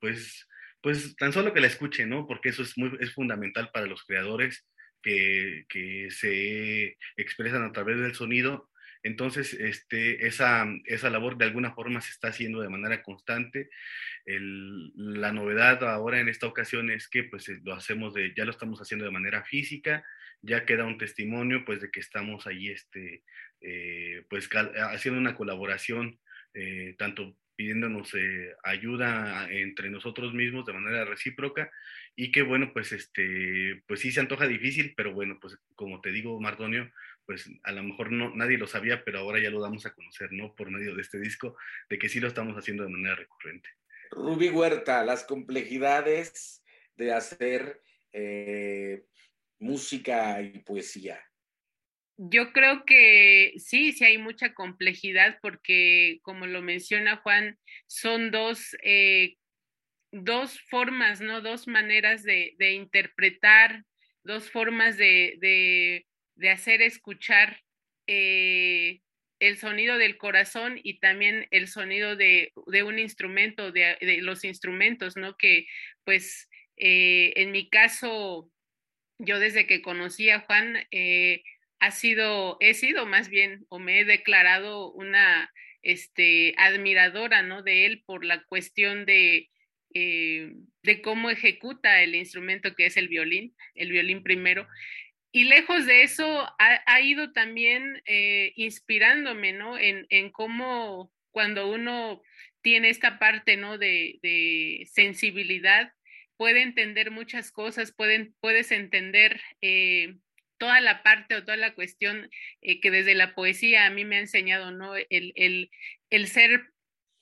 pues 0.00 0.48
pues 0.80 1.16
tan 1.16 1.32
solo 1.32 1.52
que 1.52 1.60
la 1.60 1.66
escuchen, 1.66 2.08
¿no? 2.08 2.26
Porque 2.26 2.48
eso 2.48 2.62
es, 2.62 2.76
muy, 2.78 2.96
es 3.00 3.12
fundamental 3.12 3.70
para 3.72 3.86
los 3.86 4.04
creadores 4.04 4.66
que, 5.02 5.66
que 5.68 6.10
se 6.10 6.96
expresan 7.16 7.64
a 7.64 7.72
través 7.72 7.98
del 7.98 8.14
sonido 8.14 8.70
entonces, 9.02 9.54
este, 9.54 10.26
esa, 10.26 10.66
esa 10.84 11.10
labor 11.10 11.38
de 11.38 11.46
alguna 11.46 11.72
forma 11.72 12.00
se 12.00 12.10
está 12.10 12.28
haciendo 12.28 12.60
de 12.60 12.68
manera 12.68 13.02
constante. 13.02 13.70
la 14.26 15.32
novedad 15.32 15.82
ahora 15.84 16.20
en 16.20 16.28
esta 16.28 16.46
ocasión 16.46 16.90
es 16.90 17.08
que 17.08 17.24
pues 17.24 17.48
lo 17.64 17.74
hacemos 17.74 18.14
de, 18.14 18.34
ya 18.36 18.44
lo 18.44 18.50
estamos 18.50 18.80
haciendo 18.80 19.04
de 19.06 19.10
manera 19.10 19.42
física, 19.44 20.04
ya 20.42 20.64
queda 20.64 20.84
un 20.84 20.98
testimonio 20.98 21.64
pues 21.64 21.80
de 21.80 21.90
que 21.90 22.00
estamos 22.00 22.46
ahí 22.46 22.68
este, 22.68 23.24
eh, 23.60 24.24
pues 24.28 24.48
haciendo 24.92 25.20
una 25.20 25.34
colaboración 25.34 26.18
eh, 26.54 26.94
tanto 26.98 27.36
pidiéndonos 27.56 28.14
eh, 28.14 28.54
ayuda 28.64 29.50
entre 29.50 29.90
nosotros 29.90 30.32
mismos 30.32 30.64
de 30.66 30.72
manera 30.72 31.04
recíproca 31.04 31.70
y 32.16 32.32
que 32.32 32.42
bueno 32.42 32.72
pues 32.72 32.92
este 32.92 33.82
pues 33.86 34.00
sí 34.00 34.12
se 34.12 34.20
antoja 34.20 34.46
difícil 34.46 34.94
pero 34.96 35.12
bueno 35.14 35.38
pues 35.40 35.56
como 35.74 36.00
te 36.00 36.10
digo 36.10 36.40
Mardonio 36.40 36.90
pues 37.30 37.48
a 37.62 37.70
lo 37.70 37.84
mejor 37.84 38.10
no, 38.10 38.34
nadie 38.34 38.58
lo 38.58 38.66
sabía, 38.66 39.04
pero 39.04 39.20
ahora 39.20 39.40
ya 39.40 39.50
lo 39.50 39.60
damos 39.60 39.86
a 39.86 39.94
conocer, 39.94 40.32
¿no? 40.32 40.52
Por 40.56 40.68
medio 40.68 40.96
de 40.96 41.02
este 41.02 41.20
disco, 41.20 41.56
de 41.88 41.96
que 41.96 42.08
sí 42.08 42.18
lo 42.18 42.26
estamos 42.26 42.56
haciendo 42.56 42.82
de 42.82 42.90
manera 42.90 43.14
recurrente. 43.14 43.68
Rubí 44.10 44.48
Huerta, 44.48 45.04
las 45.04 45.22
complejidades 45.22 46.64
de 46.96 47.12
hacer 47.12 47.82
eh, 48.12 49.04
música 49.60 50.42
y 50.42 50.58
poesía. 50.58 51.24
Yo 52.16 52.52
creo 52.52 52.84
que 52.84 53.54
sí, 53.58 53.92
sí 53.92 54.04
hay 54.04 54.18
mucha 54.18 54.52
complejidad 54.52 55.38
porque, 55.40 56.18
como 56.22 56.46
lo 56.46 56.62
menciona 56.62 57.18
Juan, 57.18 57.60
son 57.86 58.32
dos, 58.32 58.76
eh, 58.82 59.36
dos 60.12 60.60
formas, 60.68 61.20
¿no? 61.20 61.40
Dos 61.40 61.68
maneras 61.68 62.22
de, 62.22 62.54
interpretar, 62.72 63.84
dos 64.24 64.50
formas 64.50 64.96
de, 64.96 66.04
de 66.40 66.50
hacer 66.50 66.82
escuchar 66.82 67.60
eh, 68.06 69.02
el 69.38 69.56
sonido 69.56 69.98
del 69.98 70.18
corazón 70.18 70.80
y 70.82 71.00
también 71.00 71.46
el 71.50 71.68
sonido 71.68 72.16
de, 72.16 72.52
un 72.84 72.98
instrumento, 72.98 73.72
de, 73.72 73.96
los 74.20 74.44
instrumentos, 74.44 75.16
¿no? 75.16 75.36
Que 75.36 75.66
pues 76.04 76.48
eh, 76.76 77.32
en 77.36 77.52
mi 77.52 77.70
caso, 77.70 78.50
yo 79.18 79.38
desde 79.38 79.66
que 79.66 79.80
conocí 79.80 80.28
a 80.28 80.40
Juan, 80.40 80.76
eh, 80.90 81.42
ha 81.78 81.90
sido, 81.90 82.58
he 82.60 82.74
sido 82.74 83.06
más 83.06 83.28
bien, 83.28 83.64
o 83.68 83.78
me 83.78 84.00
he 84.00 84.04
declarado 84.04 84.92
una 84.92 85.50
este, 85.82 86.54
admiradora, 86.58 87.42
¿no? 87.42 87.62
De 87.62 87.86
él 87.86 88.02
por 88.04 88.24
la 88.24 88.42
cuestión 88.44 89.06
de, 89.06 89.48
de 89.92 91.02
cómo 91.02 91.30
ejecuta 91.30 92.02
el 92.02 92.14
instrumento 92.14 92.74
que 92.74 92.86
es 92.86 92.96
el 92.96 93.08
violín, 93.08 93.54
el 93.74 93.90
violín 93.90 94.22
primero 94.22 94.66
y 95.32 95.44
lejos 95.44 95.86
de 95.86 96.02
eso, 96.02 96.48
ha, 96.58 97.00
ido 97.00 97.32
también 97.32 98.02
eh, 98.04 98.52
inspirándome, 98.56 99.52
¿no? 99.52 99.78
En, 99.78 100.30
cómo 100.32 101.12
cuando 101.30 101.70
uno 101.70 102.20
tiene 102.62 102.90
esta 102.90 103.18
parte, 103.20 103.56
¿no? 103.56 103.78
De, 103.78 104.88
sensibilidad, 104.92 105.92
puede 106.36 106.62
entender 106.62 107.12
muchas 107.12 107.52
cosas, 107.52 107.92
pueden, 107.92 108.34
puedes 108.40 108.72
entender 108.72 109.40
eh, 109.60 110.16
toda 110.58 110.80
la 110.80 111.04
parte 111.04 111.36
o 111.36 111.44
toda 111.44 111.56
la 111.56 111.74
cuestión 111.74 112.28
eh, 112.60 112.80
que 112.80 112.90
desde 112.90 113.14
la 113.14 113.34
poesía 113.34 113.86
a 113.86 113.90
mí 113.90 114.04
me 114.04 114.16
ha 114.16 114.20
enseñado, 114.20 114.72
¿no? 114.72 114.96
El, 114.96 115.32
el, 115.36 115.70
el 116.10 116.26
ser 116.26 116.72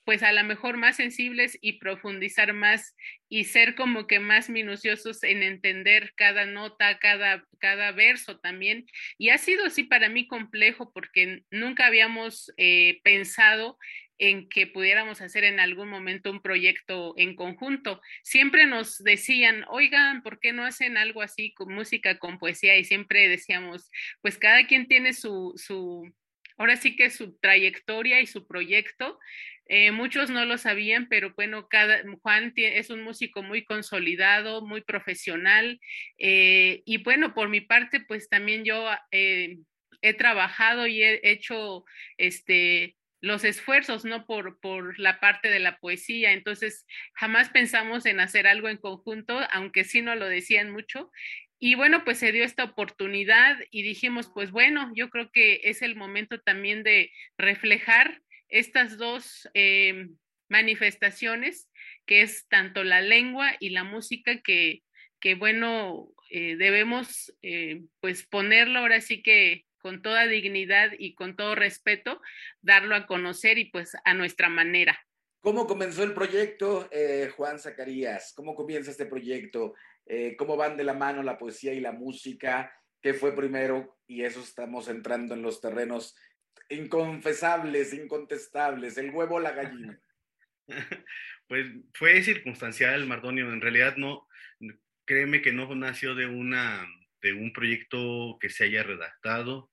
pues 0.08 0.22
a 0.22 0.32
lo 0.32 0.42
mejor 0.42 0.78
más 0.78 0.96
sensibles 0.96 1.58
y 1.60 1.74
profundizar 1.74 2.54
más 2.54 2.96
y 3.28 3.44
ser 3.44 3.74
como 3.74 4.06
que 4.06 4.20
más 4.20 4.48
minuciosos 4.48 5.22
en 5.22 5.42
entender 5.42 6.14
cada 6.16 6.46
nota, 6.46 6.98
cada, 6.98 7.44
cada 7.58 7.92
verso 7.92 8.38
también. 8.38 8.86
Y 9.18 9.28
ha 9.28 9.36
sido 9.36 9.66
así 9.66 9.82
para 9.82 10.08
mí 10.08 10.26
complejo 10.26 10.94
porque 10.94 11.42
nunca 11.50 11.86
habíamos 11.86 12.50
eh, 12.56 13.00
pensado 13.04 13.76
en 14.16 14.48
que 14.48 14.66
pudiéramos 14.66 15.20
hacer 15.20 15.44
en 15.44 15.60
algún 15.60 15.90
momento 15.90 16.30
un 16.30 16.40
proyecto 16.40 17.12
en 17.18 17.36
conjunto. 17.36 18.00
Siempre 18.22 18.64
nos 18.64 18.96
decían, 18.96 19.66
oigan, 19.68 20.22
¿por 20.22 20.40
qué 20.40 20.54
no 20.54 20.64
hacen 20.64 20.96
algo 20.96 21.20
así 21.20 21.52
con 21.52 21.74
música, 21.74 22.18
con 22.18 22.38
poesía? 22.38 22.78
Y 22.78 22.84
siempre 22.84 23.28
decíamos, 23.28 23.90
pues 24.22 24.38
cada 24.38 24.66
quien 24.66 24.88
tiene 24.88 25.12
su, 25.12 25.52
su 25.56 26.10
ahora 26.58 26.76
sí 26.76 26.96
que 26.96 27.08
su 27.08 27.38
trayectoria 27.38 28.20
y 28.20 28.26
su 28.26 28.46
proyecto, 28.46 29.18
eh, 29.68 29.92
muchos 29.92 30.30
no 30.30 30.46
lo 30.46 30.56
sabían, 30.56 31.08
pero 31.08 31.34
bueno, 31.34 31.68
cada, 31.68 32.02
Juan 32.22 32.54
es 32.56 32.88
un 32.88 33.02
músico 33.02 33.42
muy 33.42 33.64
consolidado, 33.64 34.66
muy 34.66 34.80
profesional. 34.80 35.78
Eh, 36.18 36.82
y 36.86 37.02
bueno, 37.02 37.34
por 37.34 37.50
mi 37.50 37.60
parte, 37.60 38.00
pues 38.00 38.30
también 38.30 38.64
yo 38.64 38.88
eh, 39.10 39.58
he 40.00 40.14
trabajado 40.14 40.86
y 40.86 41.02
he 41.02 41.20
hecho 41.30 41.84
este, 42.16 42.96
los 43.20 43.44
esfuerzos, 43.44 44.06
¿no? 44.06 44.24
Por, 44.26 44.58
por 44.58 44.98
la 44.98 45.20
parte 45.20 45.50
de 45.50 45.58
la 45.58 45.78
poesía. 45.78 46.32
Entonces, 46.32 46.86
jamás 47.14 47.50
pensamos 47.50 48.06
en 48.06 48.20
hacer 48.20 48.46
algo 48.46 48.70
en 48.70 48.78
conjunto, 48.78 49.38
aunque 49.52 49.84
sí 49.84 50.00
no 50.00 50.14
lo 50.14 50.28
decían 50.28 50.70
mucho. 50.70 51.10
Y 51.60 51.74
bueno, 51.74 52.04
pues 52.04 52.18
se 52.18 52.32
dio 52.32 52.44
esta 52.44 52.64
oportunidad 52.64 53.58
y 53.70 53.82
dijimos, 53.82 54.30
pues 54.32 54.50
bueno, 54.50 54.92
yo 54.94 55.10
creo 55.10 55.30
que 55.32 55.60
es 55.64 55.82
el 55.82 55.96
momento 55.96 56.40
también 56.40 56.84
de 56.84 57.10
reflejar 57.36 58.22
estas 58.48 58.96
dos 58.96 59.48
eh, 59.54 60.08
manifestaciones, 60.48 61.68
que 62.06 62.22
es 62.22 62.46
tanto 62.48 62.84
la 62.84 63.00
lengua 63.00 63.52
y 63.60 63.70
la 63.70 63.84
música, 63.84 64.40
que, 64.40 64.82
que 65.20 65.34
bueno, 65.34 66.08
eh, 66.30 66.56
debemos 66.56 67.34
eh, 67.42 67.82
pues 68.00 68.26
ponerlo 68.26 68.80
ahora 68.80 69.00
sí 69.00 69.22
que 69.22 69.64
con 69.78 70.02
toda 70.02 70.26
dignidad 70.26 70.90
y 70.98 71.14
con 71.14 71.36
todo 71.36 71.54
respeto, 71.54 72.20
darlo 72.60 72.96
a 72.96 73.06
conocer 73.06 73.58
y 73.58 73.66
pues 73.66 73.96
a 74.04 74.14
nuestra 74.14 74.48
manera. 74.48 74.98
¿Cómo 75.40 75.68
comenzó 75.68 76.02
el 76.02 76.14
proyecto, 76.14 76.90
Juan 77.36 77.60
Zacarías? 77.60 78.32
¿Cómo 78.34 78.56
comienza 78.56 78.90
este 78.90 79.06
proyecto? 79.06 79.74
¿Cómo 80.36 80.56
van 80.56 80.76
de 80.76 80.82
la 80.82 80.94
mano 80.94 81.22
la 81.22 81.38
poesía 81.38 81.72
y 81.74 81.80
la 81.80 81.92
música? 81.92 82.72
¿Qué 83.00 83.14
fue 83.14 83.36
primero? 83.36 83.98
Y 84.08 84.24
eso 84.24 84.40
estamos 84.40 84.88
entrando 84.88 85.34
en 85.34 85.42
los 85.42 85.60
terrenos 85.60 86.16
inconfesables, 86.68 87.92
incontestables, 87.92 88.98
el 88.98 89.10
huevo 89.10 89.40
la 89.40 89.52
gallina. 89.52 90.00
Pues 91.48 91.66
fue 91.94 92.22
circunstancial, 92.22 93.06
Mardonio. 93.06 93.50
En 93.50 93.62
realidad 93.62 93.96
no, 93.96 94.28
créeme 95.06 95.40
que 95.40 95.50
no 95.50 95.74
nació 95.74 96.14
de 96.14 96.26
una 96.26 96.86
de 97.22 97.32
un 97.32 97.54
proyecto 97.54 98.36
que 98.38 98.50
se 98.50 98.64
haya 98.64 98.82
redactado 98.82 99.70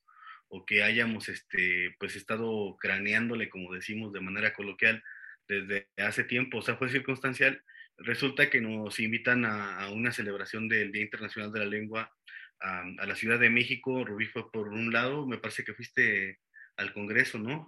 o 0.48 0.66
que 0.66 0.84
hayamos 0.84 1.28
este 1.28 1.94
pues 2.00 2.16
estado 2.16 2.78
craneándole 2.80 3.50
como 3.50 3.74
decimos 3.74 4.14
de 4.14 4.22
manera 4.22 4.54
coloquial 4.54 5.04
desde 5.48 5.90
hace 5.98 6.24
tiempo, 6.24 6.60
o 6.60 6.62
sea, 6.62 6.78
fue 6.78 6.90
circunstancial. 6.90 7.62
Resulta 7.98 8.50
que 8.50 8.62
nos 8.62 9.00
invitan 9.00 9.46
a, 9.46 9.90
una 9.92 10.12
celebración 10.12 10.68
del 10.68 10.92
Día 10.92 11.04
Internacional 11.04 11.52
de 11.52 11.60
la 11.60 11.66
Lengua 11.66 12.12
a, 12.60 12.84
a, 13.00 13.06
la 13.06 13.16
Ciudad 13.16 13.40
de 13.40 13.50
México. 13.50 14.04
Rubí 14.04 14.26
fue 14.26 14.52
por 14.52 14.70
un 14.70 14.92
lado, 14.92 15.26
me 15.28 15.38
parece 15.38 15.64
que 15.64 15.74
fuiste 15.74 16.40
al 16.78 16.94
Congreso, 16.94 17.40
¿no? 17.40 17.66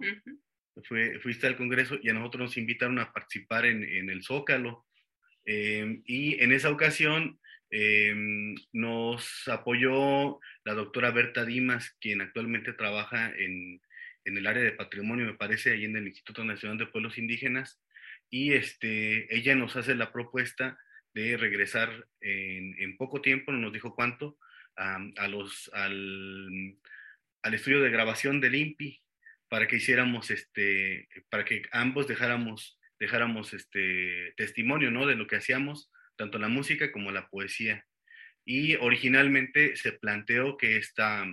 Fue, 0.84 1.18
fuiste 1.20 1.46
al 1.46 1.56
Congreso 1.56 1.98
y 2.02 2.08
a 2.08 2.14
nosotros 2.14 2.42
nos 2.50 2.56
invitaron 2.56 2.98
a 2.98 3.12
participar 3.12 3.66
en, 3.66 3.82
en 3.82 4.10
el 4.10 4.22
Zócalo. 4.22 4.86
Em, 5.44 6.02
y 6.04 6.42
en 6.42 6.52
esa 6.52 6.70
ocasión 6.70 7.40
em, 7.70 8.54
nos 8.72 9.48
apoyó 9.48 10.38
la 10.64 10.74
doctora 10.74 11.10
Berta 11.10 11.44
Dimas, 11.44 11.96
quien 12.00 12.20
actualmente 12.20 12.72
trabaja 12.74 13.32
en, 13.36 13.80
en, 14.24 14.38
el 14.38 14.46
área 14.46 14.62
de 14.62 14.72
patrimonio, 14.72 15.26
me 15.26 15.34
parece, 15.34 15.72
ahí 15.72 15.84
en 15.84 15.96
el 15.96 16.06
Instituto 16.06 16.44
Nacional 16.44 16.78
de 16.78 16.86
Pueblos 16.86 17.18
Indígenas. 17.18 17.80
Y 18.30 18.52
este, 18.52 19.34
ella 19.34 19.54
nos 19.54 19.74
hace 19.76 19.94
la 19.94 20.12
propuesta 20.12 20.78
de 21.14 21.36
regresar 21.36 22.06
en, 22.20 22.74
en 22.78 22.96
poco 22.96 23.20
tiempo, 23.22 23.50
no 23.50 23.58
nos 23.58 23.72
dijo 23.72 23.94
cuánto, 23.94 24.38
a, 24.76 24.98
a 25.16 25.28
los, 25.28 25.70
al, 25.74 26.76
al 27.48 27.54
estudio 27.54 27.80
de 27.80 27.90
grabación 27.90 28.42
del 28.42 28.54
INPI 28.54 29.02
para 29.48 29.66
que 29.66 29.76
hiciéramos 29.76 30.30
este, 30.30 31.08
para 31.30 31.46
que 31.46 31.62
ambos 31.72 32.06
dejáramos, 32.06 32.78
dejáramos 33.00 33.54
este 33.54 34.34
testimonio, 34.36 34.90
¿no? 34.90 35.06
De 35.06 35.16
lo 35.16 35.26
que 35.26 35.36
hacíamos, 35.36 35.90
tanto 36.16 36.38
la 36.38 36.48
música 36.48 36.92
como 36.92 37.10
la 37.10 37.30
poesía. 37.30 37.86
Y 38.44 38.74
originalmente 38.76 39.76
se 39.76 39.92
planteó 39.92 40.58
que 40.58 40.76
esta, 40.76 41.24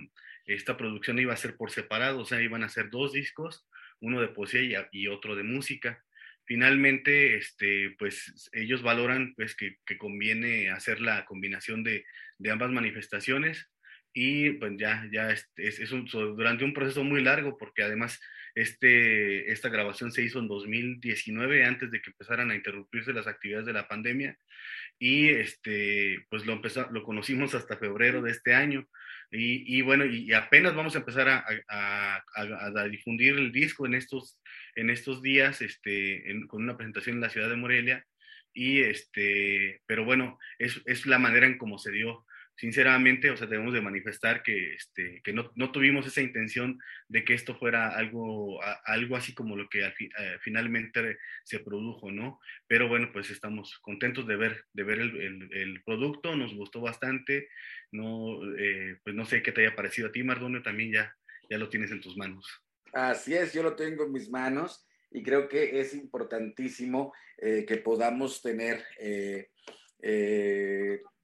esta 0.46 0.78
producción 0.78 1.18
iba 1.18 1.34
a 1.34 1.36
ser 1.36 1.54
por 1.58 1.70
separado, 1.70 2.20
o 2.20 2.24
sea, 2.24 2.40
iban 2.40 2.64
a 2.64 2.70
ser 2.70 2.88
dos 2.88 3.12
discos, 3.12 3.68
uno 4.00 4.22
de 4.22 4.28
poesía 4.28 4.88
y, 4.92 5.08
otro 5.08 5.36
de 5.36 5.42
música. 5.42 6.02
Finalmente, 6.46 7.36
este, 7.36 7.94
pues 7.98 8.48
ellos 8.54 8.80
valoran 8.80 9.34
pues, 9.34 9.54
que, 9.54 9.76
conviene 9.98 10.70
hacer 10.70 11.02
la 11.02 11.26
combinación 11.26 11.84
de 11.84 12.06
ambas 12.50 12.70
manifestaciones 12.70 13.68
y 14.18 14.52
pues 14.52 14.72
ya, 14.78 15.06
ya 15.12 15.30
es, 15.30 15.46
es, 15.58 15.92
un, 15.92 16.06
durante 16.06 16.64
un 16.64 16.72
proceso 16.72 17.04
muy 17.04 17.22
largo 17.22 17.58
porque 17.58 17.82
además 17.82 18.18
este, 18.54 19.52
esta 19.52 19.68
grabación 19.68 20.10
se 20.10 20.22
hizo 20.22 20.38
en 20.38 20.48
2019 20.48 21.66
antes 21.66 21.90
de 21.90 22.00
que 22.00 22.08
empezaran 22.12 22.50
a 22.50 22.54
interrumpirse 22.54 23.12
las 23.12 23.26
actividades 23.26 23.66
de 23.66 23.74
la 23.74 23.86
pandemia 23.86 24.38
y 24.98 25.28
este, 25.28 26.24
pues 26.30 26.46
lo, 26.46 26.54
empezó, 26.54 26.88
lo 26.90 27.02
conocimos 27.02 27.54
hasta 27.54 27.76
febrero 27.76 28.22
de 28.22 28.30
este 28.30 28.54
año 28.54 28.88
y, 29.30 29.76
y 29.76 29.82
bueno, 29.82 30.06
y, 30.06 30.32
apenas 30.32 30.74
vamos 30.74 30.94
a 30.94 31.00
empezar 31.00 31.28
a, 31.28 31.44
a, 31.68 32.22
a, 32.34 32.88
difundir 32.88 33.36
el 33.36 33.52
disco 33.52 33.84
en 33.84 33.92
estos, 33.92 34.40
en 34.76 34.88
estos 34.88 35.20
días 35.20 35.60
este, 35.60 36.24
con 36.48 36.62
una 36.62 36.78
presentación 36.78 37.16
en 37.16 37.20
la 37.20 37.28
ciudad 37.28 37.50
de 37.50 37.56
Morelia 37.56 38.06
y 38.54 38.80
este, 38.80 39.82
pero 39.84 40.06
bueno, 40.06 40.38
es, 40.58 40.80
es 40.86 41.04
la 41.04 41.18
manera 41.18 41.44
en 41.44 41.58
cómo 41.58 41.76
se 41.76 41.92
dio 41.92 42.25
sinceramente, 42.56 43.30
o 43.30 43.36
sea, 43.36 43.46
debemos 43.46 43.74
de 43.74 43.82
manifestar 43.82 44.42
que, 44.42 44.74
este, 44.74 45.20
que 45.22 45.32
no, 45.32 45.52
no, 45.54 45.70
tuvimos 45.70 46.06
esa 46.06 46.22
intención 46.22 46.78
de 47.08 47.24
que 47.24 47.34
esto 47.34 47.54
fuera 47.54 47.90
algo, 47.96 48.60
algo 48.84 49.16
así 49.16 49.34
como 49.34 49.56
lo 49.56 49.68
que 49.68 49.84
eh, 49.84 49.92
finalmente 50.40 51.18
se 51.44 51.60
produjo, 51.60 52.10
¿no? 52.10 52.40
Pero 52.66 52.88
bueno, 52.88 53.10
pues 53.12 53.30
estamos 53.30 53.78
contentos 53.80 54.26
de 54.26 54.36
ver, 54.36 54.64
de 54.72 54.82
ver 54.82 55.00
el, 55.00 55.48
el, 55.52 55.82
producto, 55.84 56.34
nos 56.34 56.54
gustó 56.54 56.80
bastante, 56.80 57.48
no, 57.92 58.40
eh, 58.58 58.98
pues 59.04 59.14
no 59.14 59.26
sé 59.26 59.42
qué 59.42 59.52
te 59.52 59.60
haya 59.60 59.76
parecido 59.76 60.08
a 60.08 60.12
ti, 60.12 60.22
Mardonio, 60.22 60.62
también 60.62 60.92
ya, 60.92 61.14
ya 61.50 61.58
lo 61.58 61.68
tienes 61.68 61.90
en 61.90 62.00
tus 62.00 62.16
manos. 62.16 62.46
Así 62.92 63.34
es, 63.34 63.52
yo 63.52 63.62
lo 63.62 63.76
tengo 63.76 64.04
en 64.04 64.12
mis 64.12 64.30
manos 64.30 64.86
y 65.10 65.22
creo 65.22 65.48
que 65.48 65.78
es 65.78 65.94
importantísimo 65.94 67.12
eh, 67.36 67.66
que 67.68 67.76
podamos 67.76 68.40
tener 68.40 68.82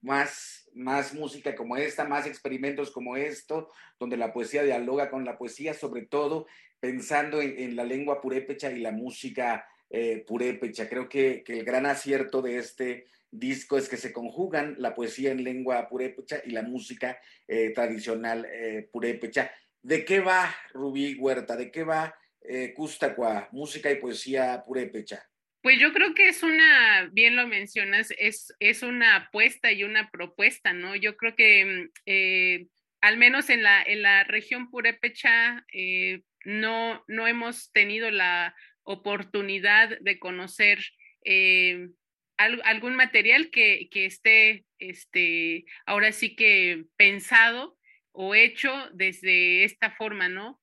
más, 0.03 0.69
más 0.75 1.15
música 1.15 1.55
como 1.55 1.77
esta, 1.77 2.05
más 2.05 2.27
experimentos 2.27 2.91
como 2.91 3.17
esto, 3.17 3.69
donde 3.99 4.17
la 4.17 4.33
poesía 4.33 4.63
dialoga 4.63 5.11
con 5.11 5.25
la 5.25 5.39
poesía, 5.39 5.73
sobre 5.75 6.03
todo 6.03 6.47
pensando 6.81 7.41
en, 7.41 7.77
la 7.77 7.85
lengua 7.85 8.21
purépecha 8.21 8.71
y 8.73 8.81
la 8.81 8.91
música 8.91 9.67
eh, 9.89 10.25
purépecha. 10.27 10.89
Creo 10.89 11.09
que, 11.09 11.45
el 11.47 11.65
gran 11.65 11.87
acierto 11.87 12.43
de 12.43 12.59
este 12.59 13.07
disco 13.31 13.79
es 13.79 13.89
que 13.89 13.97
se 13.97 14.13
conjugan 14.13 14.75
la 14.79 14.95
poesía 14.95 15.31
en 15.31 15.45
lengua 15.45 15.89
purépecha 15.89 16.43
y 16.45 16.51
la 16.51 16.63
música 16.63 17.19
eh, 17.49 17.71
tradicional 17.71 18.47
eh, 18.53 18.89
purépecha. 18.93 19.51
¿De 19.83 20.05
qué 20.05 20.21
va 20.21 20.55
Rubí 20.73 21.15
Huerta? 21.19 21.57
¿De 21.57 21.71
qué 21.71 21.83
va 21.83 22.15
eh, 22.41 22.73
Custacua, 22.75 23.49
música 23.51 23.91
y 23.91 23.97
poesía 23.97 24.63
purépecha? 24.65 25.29
Pues 25.63 25.79
yo 25.79 25.93
creo 25.93 26.13
que 26.15 26.27
es 26.27 26.43
una, 26.43 27.09
bien 27.13 27.37
lo 27.37 27.47
mencionas, 27.47 28.13
es, 28.19 28.53
es 28.59 28.83
una 28.83 29.15
apuesta 29.15 29.71
y 29.71 29.85
una 29.85 30.11
propuesta, 30.11 30.73
¿no? 30.73 30.97
Yo 30.97 31.17
creo 31.17 31.37
que 31.37 31.65
mm, 31.65 31.91
eh, 32.07 32.67
al 33.01 33.17
menos 33.17 33.49
en 33.49 33.63
la, 33.63 33.81
en 33.81 34.03
la 34.03 34.25
región 34.25 34.71
purépecha 34.71 35.65
eh, 35.73 36.23
no, 36.45 37.05
no 37.07 37.29
hemos 37.29 37.71
tenido 37.71 38.11
la 38.11 38.57
oportunidad 38.83 40.01
de 40.01 40.19
conocer 40.19 40.85
eh, 41.25 41.89
algún 42.37 42.97
material 42.97 43.51
que, 43.51 43.89
que, 43.89 44.07
esté 44.07 44.65
este, 44.81 45.65
ahora 45.87 46.11
sí 46.11 46.35
que 46.35 46.87
pensado 46.97 47.79
o 48.11 48.35
hecho 48.35 48.73
desde 48.95 49.63
esta 49.63 49.93
forma, 49.93 50.29
¿no? 50.29 50.61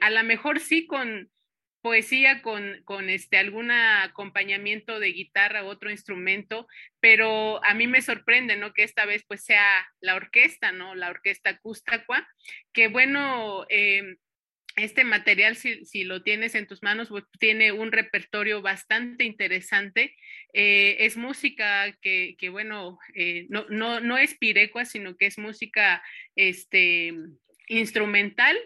a 0.00 0.10
lo 0.10 0.24
mejor 0.24 0.58
sí 0.58 0.86
con, 0.86 1.30
poesía 1.84 2.40
con, 2.40 2.80
con 2.84 3.10
este, 3.10 3.36
algún 3.36 3.70
acompañamiento 3.70 4.98
de 4.98 5.12
guitarra 5.12 5.64
u 5.64 5.66
otro 5.66 5.90
instrumento, 5.90 6.66
pero 6.98 7.62
a 7.62 7.74
mí 7.74 7.86
me 7.86 8.00
sorprende, 8.00 8.56
¿no? 8.56 8.72
Que 8.72 8.84
esta 8.84 9.04
vez 9.04 9.22
pues 9.28 9.44
sea 9.44 9.86
la 10.00 10.14
orquesta, 10.14 10.72
¿no? 10.72 10.94
La 10.94 11.10
orquesta 11.10 11.50
acústica, 11.50 12.02
que 12.72 12.88
bueno, 12.88 13.66
eh, 13.68 14.16
este 14.76 15.04
material, 15.04 15.56
si, 15.56 15.84
si, 15.84 16.04
lo 16.04 16.22
tienes 16.22 16.54
en 16.54 16.66
tus 16.66 16.82
manos, 16.82 17.10
pues, 17.10 17.24
tiene 17.38 17.70
un 17.70 17.92
repertorio 17.92 18.62
bastante 18.62 19.24
interesante. 19.24 20.16
Eh, 20.54 20.96
es 21.00 21.18
música 21.18 21.94
que, 22.00 22.34
que 22.38 22.48
bueno, 22.48 22.98
eh, 23.14 23.44
no, 23.50 23.66
no, 23.68 24.00
no 24.00 24.16
es 24.16 24.38
pirecua, 24.38 24.86
sino 24.86 25.18
que 25.18 25.26
es 25.26 25.36
música 25.36 26.02
este, 26.34 27.12
instrumental 27.68 28.56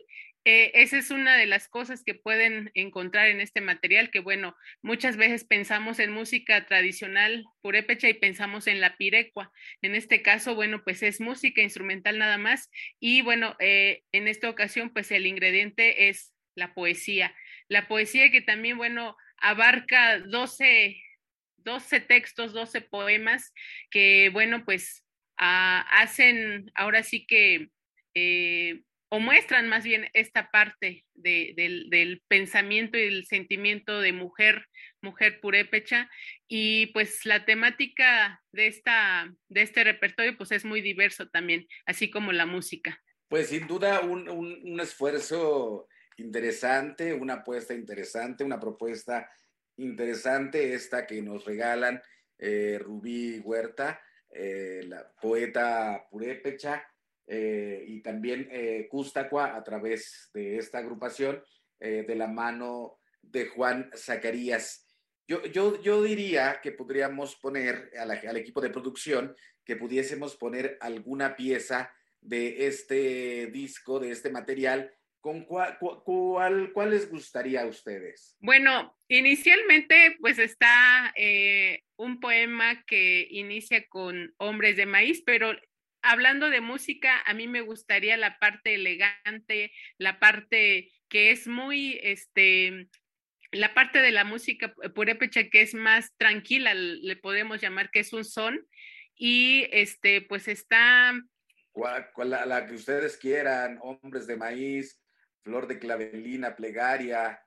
eh, 0.51 0.70
esa 0.72 0.96
es 0.96 1.11
una 1.11 1.36
de 1.36 1.44
las 1.44 1.68
cosas 1.68 2.03
que 2.03 2.14
pueden 2.14 2.70
encontrar 2.72 3.28
en 3.28 3.42
este 3.42 3.61
material, 3.61 4.11
que 4.11 4.20
bueno, 4.20 4.57
muchas 4.80 5.18
veces 5.18 5.44
pensamos 5.44 5.99
en 5.99 6.11
música 6.11 6.64
tradicional 6.64 7.44
purépecha 7.61 8.09
y 8.09 8.14
pensamos 8.14 8.66
en 8.66 8.80
la 8.80 8.96
pirecua. 8.96 9.53
En 9.82 9.94
este 9.94 10.22
caso, 10.22 10.55
bueno, 10.55 10.82
pues 10.84 11.03
es 11.03 11.20
música 11.20 11.61
instrumental 11.61 12.16
nada 12.16 12.38
más. 12.38 12.70
Y 12.99 13.20
bueno, 13.20 13.57
eh, 13.59 14.05
en 14.11 14.26
esta 14.26 14.49
ocasión, 14.49 14.88
pues 14.90 15.11
el 15.11 15.26
ingrediente 15.26 16.09
es 16.09 16.32
la 16.55 16.72
poesía. 16.72 17.34
La 17.68 17.86
poesía 17.86 18.30
que 18.30 18.40
también, 18.40 18.78
bueno, 18.78 19.18
abarca 19.36 20.18
12, 20.18 20.96
12 21.59 22.01
textos, 22.01 22.55
12 22.55 22.80
poemas 22.80 23.53
que, 23.90 24.30
bueno, 24.32 24.64
pues 24.64 25.05
ah, 25.36 25.86
hacen 25.90 26.70
ahora 26.74 27.03
sí 27.03 27.26
que... 27.26 27.68
Eh, 28.14 28.80
o 29.11 29.21
muestran 29.21 29.69
más 29.69 29.85
bien 29.85 30.09
esta 30.13 30.51
parte 30.51 31.05
del, 31.15 32.23
pensamiento 32.29 32.99
y 32.99 33.03
el 33.03 33.27
sentimiento 33.27 34.01
de 34.01 34.13
mujer, 34.13 34.67
mujer 35.01 35.41
purépecha, 35.41 36.11
y 36.47 36.87
pues 36.89 37.25
la 37.25 37.45
temática 37.45 38.43
de, 38.53 38.67
esta, 38.67 39.33
de 39.49 39.63
este 39.63 39.85
repertorio 39.85 40.37
pues 40.37 40.53
es 40.53 40.65
muy 40.65 40.81
diverso 40.81 41.29
también, 41.29 41.67
así 41.87 42.11
como 42.11 42.33
la 42.33 42.47
música. 42.47 43.03
Pues 43.29 43.49
sin 43.49 43.67
duda 43.67 44.01
un, 44.01 44.29
un 44.29 44.81
esfuerzo 44.81 45.89
interesante, 46.17 47.13
una 47.15 47.35
apuesta 47.35 47.75
interesante, 47.75 48.45
una 48.45 48.61
propuesta 48.61 49.31
interesante 49.77 50.75
esta 50.75 51.07
que 51.07 51.23
nos 51.23 51.45
regalan 51.45 52.03
eh, 52.39 52.79
Rubí 52.81 53.39
Huerta, 53.41 54.01
eh, 54.31 54.83
la 54.87 55.11
poeta 55.21 56.07
purépecha, 56.11 56.87
eh, 57.31 57.85
y 57.87 58.01
también 58.01 58.49
eh, 58.51 58.89
Custacua 58.91 59.55
a 59.55 59.62
través 59.62 60.31
de 60.33 60.57
esta 60.57 60.79
agrupación 60.79 61.43
eh, 61.79 62.03
de 62.09 62.14
la 62.14 62.26
mano 62.26 63.01
de 63.20 63.49
Juan 63.49 63.91
Zacarías. 63.95 64.87
Yo, 65.26 65.45
yo, 65.45 65.81
yo 65.83 66.03
diría 66.03 66.61
que 66.62 66.72
podríamos 66.72 67.37
poner 67.37 67.91
al 67.99 68.37
equipo 68.39 68.62
de 68.62 68.70
producción 68.70 69.37
que 69.62 69.76
pudiésemos 69.76 70.37
poner 70.37 70.79
alguna 70.81 71.37
pieza 71.37 71.93
de 72.22 72.66
este 72.66 73.49
disco, 73.49 74.01
de 74.01 74.11
este 74.11 74.31
material, 74.31 74.95
¿Con 75.20 75.45
cuál, 75.45 75.76
cuál, 75.81 76.91
les 76.91 77.11
gustaría 77.11 77.62
a 77.62 77.66
ustedes? 77.66 78.37
Bueno, 78.39 78.97
inicialmente 79.09 80.16
pues 80.20 80.39
está 80.39 81.12
un 81.97 82.20
poema 82.20 82.85
que 82.87 83.26
inicia 83.29 83.85
con 83.89 84.33
Hombres 84.39 84.76
de 84.76 84.87
Maíz, 84.87 85.22
pero 85.26 85.53
hablando 86.09 86.49
de 86.49 86.63
música, 86.63 87.21
a 87.27 87.35
mí 87.35 87.47
me 87.47 87.61
gustaría 87.61 88.17
la 88.17 88.39
parte 88.39 88.75
elegante, 88.75 89.73
la 89.99 90.19
parte 90.19 90.91
que 91.09 91.31
es 91.31 91.47
muy, 91.47 92.01
este, 92.03 92.89
la 93.53 93.75
parte 93.75 94.01
de 94.01 94.11
la 94.11 94.25
música 94.25 94.73
purépecha 94.95 95.51
que 95.51 95.61
es 95.61 95.75
más 95.75 96.15
tranquila, 96.17 96.73
le 96.73 97.17
podemos 97.17 97.61
llamar 97.61 97.91
que 97.91 98.01
es 98.01 98.15
un 98.15 98.25
son, 98.25 98.67
y 99.15 99.67
este, 99.71 100.23
pues 100.23 100.49
está... 100.49 101.13
la, 102.17 102.67
que 102.67 102.75
ustedes 102.75 103.19
quieran, 103.19 103.79
hombres 103.83 104.27
de 104.27 104.37
maíz, 104.37 104.99
flor 105.43 105.67
de 105.67 105.79
clavelina, 105.79 106.57
plegaria, 106.57 107.39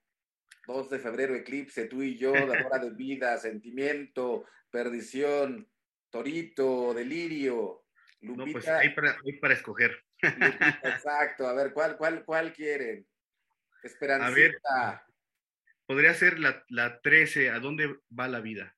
2 0.68 0.90
de 0.92 1.00
febrero, 1.00 1.34
eclipse, 1.34 1.86
tú 1.86 2.04
y 2.04 2.16
yo, 2.16 2.32
hora 2.74 2.78
de 2.78 2.92
vida, 2.92 3.38
sentimiento, 3.38 4.46
perdición, 4.70 5.68
torito, 6.12 6.94
delirio, 6.94 7.81
no, 8.22 8.46
pues 8.52 8.68
hay 8.68 8.90
para, 8.90 9.18
para 9.40 9.54
escoger. 9.54 10.04
exacto, 10.22 11.48
a 11.48 11.54
ver, 11.54 11.74
¿cuál, 11.74 11.98
cuál, 11.98 12.24
cuál 12.24 12.54
quieren? 12.54 13.06
Esperanza. 13.84 14.28
A 14.28 14.30
ver, 14.30 14.60
podría 15.86 16.14
ser 16.14 16.40
la, 16.40 16.64
la 16.70 17.02
13, 17.02 17.50
¿a 17.50 17.60
dónde 17.60 18.00
va 18.18 18.28
la 18.28 18.40
vida? 18.40 18.76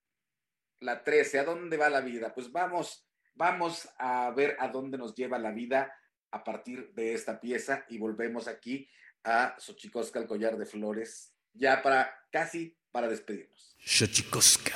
La 0.80 1.04
13, 1.04 1.40
¿a 1.40 1.44
dónde 1.44 1.78
va 1.78 1.90
la 1.90 2.02
vida? 2.02 2.34
Pues 2.34 2.52
vamos, 2.52 3.06
vamos 3.34 3.90
a 3.98 4.32
ver 4.32 4.56
a 4.60 4.70
dónde 4.70 4.98
nos 4.98 5.14
lleva 5.14 5.38
la 5.38 5.52
vida 5.52 5.94
a 6.32 6.44
partir 6.44 6.94
de 6.94 7.14
esta 7.14 7.40
pieza 7.40 7.86
y 7.90 7.98
volvemos 7.98 8.48
aquí 8.48 8.90
a 9.24 9.56
Xochicosca, 9.60 10.20
el 10.20 10.28
collar 10.28 10.58
de 10.58 10.66
flores, 10.66 11.34
ya 11.54 11.82
para 11.82 12.14
casi 12.32 12.78
para 12.92 13.08
despedirnos. 13.08 13.76
Xochicosca. 13.80 14.74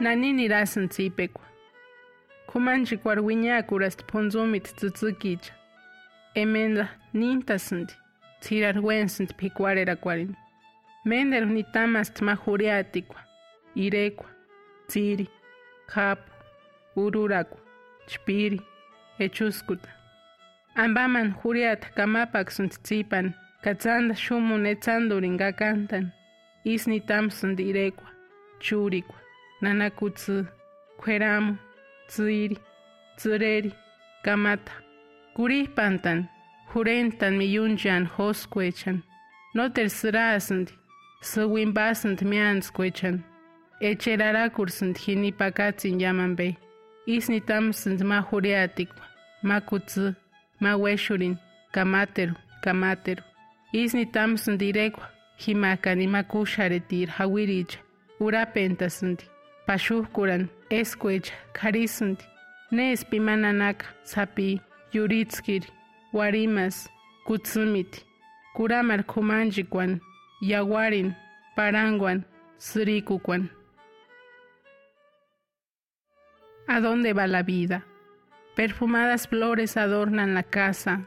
Nani 0.00 0.32
nirasan 0.32 0.88
Kumanchik 0.88 1.57
warwiñakurasta 3.04 4.04
phunzumita 4.10 4.70
tzitzikiycha. 4.78 5.52
Emenda 6.34 6.88
nintasïnti, 7.14 7.94
ts'irarwensinti 8.40 9.34
p'ikwarherakwarini. 9.38 10.36
Menderu 11.04 11.46
nitamasti 11.46 12.24
ma 12.24 12.34
juriatikwa, 12.36 13.20
irekwa, 13.74 14.28
tsiri, 14.88 15.26
japu, 15.94 16.32
ururakwa, 16.96 17.60
chpiri, 18.06 18.60
echuskuta, 19.18 19.88
Ambaman 20.74 21.34
juriat 21.42 21.82
kamapak 21.96 22.50
tsipan, 22.50 23.34
katsanda 23.64 24.14
shumun 24.14 24.66
etsandurin 24.66 25.38
kakantan, 25.38 26.12
isni 26.64 27.00
tamsun 27.00 27.56
direkwa, 27.56 28.06
churikwa, 28.60 29.16
nanakutsu, 29.60 30.46
kueramu, 31.00 31.58
tsiri, 32.08 32.56
tsureri, 33.16 33.72
kamata, 34.24 34.72
kurihpantan, 35.36 36.28
jurentan 36.74 37.34
miyunchan 37.38 38.04
hoskwechan, 38.16 39.02
noter 39.54 39.88
sirasandi, 39.98 40.72
suwimbasant 41.22 42.20
mianskwechan, 42.30 43.16
echerarakursant 43.80 44.96
jinipakatsin 45.04 46.00
yamanbe, 46.00 46.56
isni 47.06 47.40
tamsant 47.40 48.00
ma 48.02 48.18
juriatikwa, 48.30 49.04
ma 49.42 49.60
kutsu, 49.60 50.14
ma 50.60 50.76
weshurin, 50.76 51.36
kamateru, 51.74 52.34
kamateru, 52.64 53.22
isni 53.72 54.06
tamsant 54.06 54.58
direkwa, 54.60 55.06
himakani 55.36 56.06
makusharetir 56.06 57.08
hawiricha, 57.08 57.78
urapentasandi, 58.20 59.24
pashukuran, 59.68 60.48
escuecha, 60.70 61.34
karisunti, 61.52 62.24
nes 62.70 63.04
pimananaka, 63.04 63.84
sapi, 64.02 64.62
yuritskiri, 64.94 65.68
warimas, 66.10 66.88
kutsumiti, 67.26 68.00
kuramar 68.56 69.04
kumanjikwan, 69.04 70.00
yawarin, 70.40 71.14
paranguan, 71.54 72.24
sirikukuan. 72.56 73.50
¿A 76.66 76.80
dónde 76.80 77.12
va 77.12 77.26
la 77.26 77.42
vida? 77.42 77.84
Perfumadas 78.56 79.28
flores 79.28 79.76
adornan 79.76 80.32
la 80.32 80.44
casa, 80.44 81.02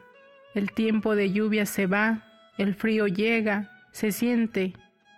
el 0.54 0.70
tiempo 0.70 1.16
de 1.16 1.32
lluvia 1.32 1.66
se 1.66 1.86
va, 1.86 2.22
el 2.58 2.76
frío 2.76 3.08
llega, 3.08 3.72
se 3.90 4.12
siente, 4.12 4.74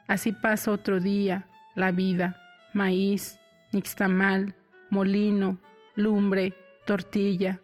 así 0.09 0.33
pasa 0.33 0.71
otro 0.71 0.99
día, 0.99 1.47
la 1.75 1.91
vida, 1.91 2.41
maíz, 2.75 3.41
nixtamal, 3.73 4.55
molino, 4.91 5.59
lumbre, 5.95 6.53
tortilla. 6.85 7.61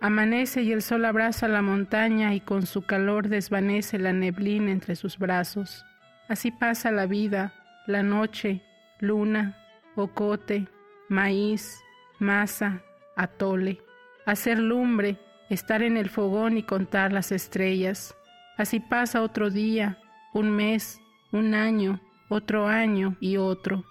Amanece 0.00 0.62
y 0.62 0.72
el 0.72 0.82
sol 0.82 1.04
abraza 1.04 1.48
la 1.48 1.62
montaña 1.62 2.34
y 2.34 2.40
con 2.40 2.66
su 2.66 2.82
calor 2.82 3.28
desvanece 3.28 3.98
la 3.98 4.12
neblina 4.12 4.72
entre 4.72 4.96
sus 4.96 5.18
brazos. 5.18 5.84
Así 6.28 6.50
pasa 6.50 6.90
la 6.90 7.06
vida, 7.06 7.54
la 7.86 8.02
noche, 8.02 8.62
luna, 9.00 9.56
ocote, 9.94 10.66
maíz, 11.08 11.80
masa, 12.18 12.82
atole. 13.16 13.80
Hacer 14.26 14.58
lumbre, 14.58 15.18
estar 15.50 15.82
en 15.82 15.96
el 15.96 16.08
fogón 16.08 16.56
y 16.56 16.62
contar 16.62 17.12
las 17.12 17.32
estrellas. 17.32 18.16
Así 18.56 18.80
pasa 18.80 19.22
otro 19.22 19.50
día, 19.50 19.98
un 20.32 20.50
mes, 20.50 21.00
un 21.32 21.54
año, 21.54 22.00
otro 22.28 22.66
año 22.66 23.16
y 23.20 23.36
otro. 23.36 23.84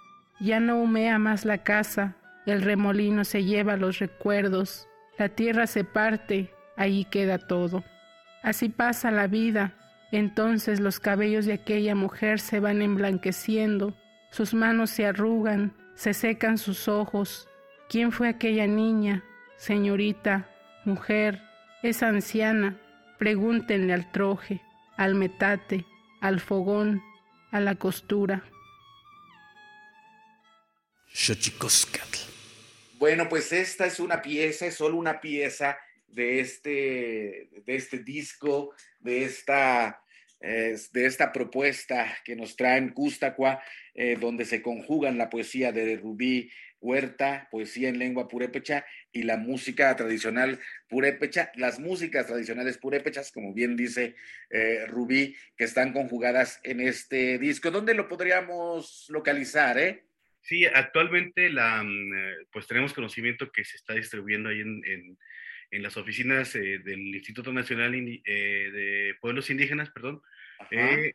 Ya 0.44 0.60
no 0.60 0.78
humea 0.82 1.20
más 1.20 1.46
la 1.46 1.60
casa, 1.60 2.18
el 2.46 2.64
remolino 2.64 3.24
se 3.24 3.46
lleva 3.46 3.78
los 3.78 4.00
recuerdos, 4.00 4.89
la 5.18 5.30
tierra 5.30 5.68
se 5.68 5.86
parte, 5.86 6.54
ahí 6.76 7.06
queda 7.06 7.38
todo. 7.38 7.86
Así 8.41 8.68
pasa 8.68 9.10
la 9.10 9.28
vida, 9.28 9.74
entonces 10.12 10.82
los 10.82 11.00
cabellos 11.00 11.46
de 11.46 11.54
aquella 11.54 11.96
mujer 11.96 12.41
se 12.41 12.60
van 12.60 12.82
emblanqueciendo, 12.82 13.96
sus 14.32 14.54
manos 14.54 14.89
se 14.89 15.06
arrugan, 15.06 15.78
se 15.96 16.14
secan 16.14 16.58
sus 16.58 16.89
ojos. 16.89 17.48
¿Quién 17.88 18.12
fue 18.12 18.28
aquella 18.28 18.68
niña, 18.68 19.24
señorita, 19.56 20.50
mujer, 20.84 21.41
esa 21.84 22.10
anciana? 22.10 22.76
Pregúntenle 23.18 23.94
al 23.94 24.12
troje, 24.12 24.60
al 24.98 25.16
metate, 25.16 25.86
al 26.20 26.41
fogón, 26.41 27.02
a 27.50 27.62
la 27.62 27.76
costura. 27.76 28.44
Bueno, 32.97 33.30
pues 33.30 33.53
esta 33.53 33.86
es 33.86 33.99
una 33.99 34.22
pieza, 34.22 34.66
es 34.66 34.76
solo 34.76 34.97
una 34.97 35.22
pieza 35.22 35.78
de 36.07 36.39
este, 36.39 37.49
de 37.66 37.76
este 37.76 37.99
disco, 37.99 38.74
de 38.99 39.24
esta, 39.24 40.01
eh, 40.41 40.76
de 40.91 41.05
esta 41.05 41.32
propuesta 41.32 42.18
que 42.26 42.36
nos 42.36 42.55
traen 42.55 42.89
Custacua, 42.89 43.61
eh, 43.93 44.18
donde 44.20 44.45
se 44.45 44.64
conjugan 44.64 45.20
la 45.20 45.30
poesía 45.30 45.72
de 45.72 45.97
Rubí 45.97 46.49
Huerta, 46.80 47.47
poesía 47.51 47.89
en 47.89 47.99
lengua 47.99 48.28
purépecha 48.28 48.86
y 49.11 49.24
la 49.24 49.38
música 49.38 49.95
tradicional 49.95 50.59
purépecha, 50.89 51.51
las 51.55 51.80
músicas 51.80 52.26
tradicionales 52.26 52.78
purépechas, 52.78 53.32
como 53.32 53.53
bien 53.53 53.78
dice 53.78 54.16
eh, 54.49 54.86
Rubí, 54.88 55.36
que 55.55 55.64
están 55.64 55.93
conjugadas 55.93 56.59
en 56.64 56.82
este 56.82 57.38
disco. 57.38 57.72
¿Dónde 57.72 57.93
lo 57.93 58.09
podríamos 58.09 59.05
localizar, 59.09 59.78
eh? 59.78 60.03
Sí, 60.44 60.66
actualmente 60.66 61.50
la, 61.50 61.82
mm, 61.84 62.48
pues 62.52 62.68
tenemos 62.68 62.94
conocimiento 62.94 63.50
que 63.52 63.64
se 63.64 63.78
está 63.78 63.94
distribuyendo 63.94 64.50
ahí 64.50 64.60
en, 64.60 64.84
en, 64.86 65.18
en 65.72 65.82
las 65.82 65.96
oficinas 65.98 66.54
eh, 66.56 66.80
del 66.84 67.16
Instituto 67.16 67.52
Nacional 67.52 67.96
eh, 67.96 68.22
de 68.72 69.16
Pueblos 69.22 69.50
Indígenas, 69.50 69.89
perdón. 69.89 70.22
Eh, 70.70 71.14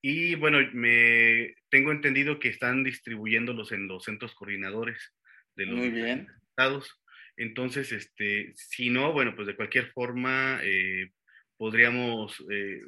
y 0.00 0.36
bueno, 0.36 0.58
me 0.72 1.54
tengo 1.68 1.90
entendido 1.90 2.38
que 2.38 2.48
están 2.48 2.84
distribuyéndolos 2.84 3.72
en 3.72 3.88
los 3.88 4.04
centros 4.04 4.34
coordinadores 4.34 5.14
de 5.56 5.66
los 5.66 5.78
Muy 5.78 5.90
bien. 5.90 6.28
estados. 6.48 7.02
Entonces, 7.36 7.90
este, 7.92 8.52
si 8.54 8.88
no, 8.88 9.12
bueno, 9.12 9.34
pues 9.34 9.46
de 9.46 9.56
cualquier 9.56 9.90
forma 9.92 10.60
podríamos 11.58 12.42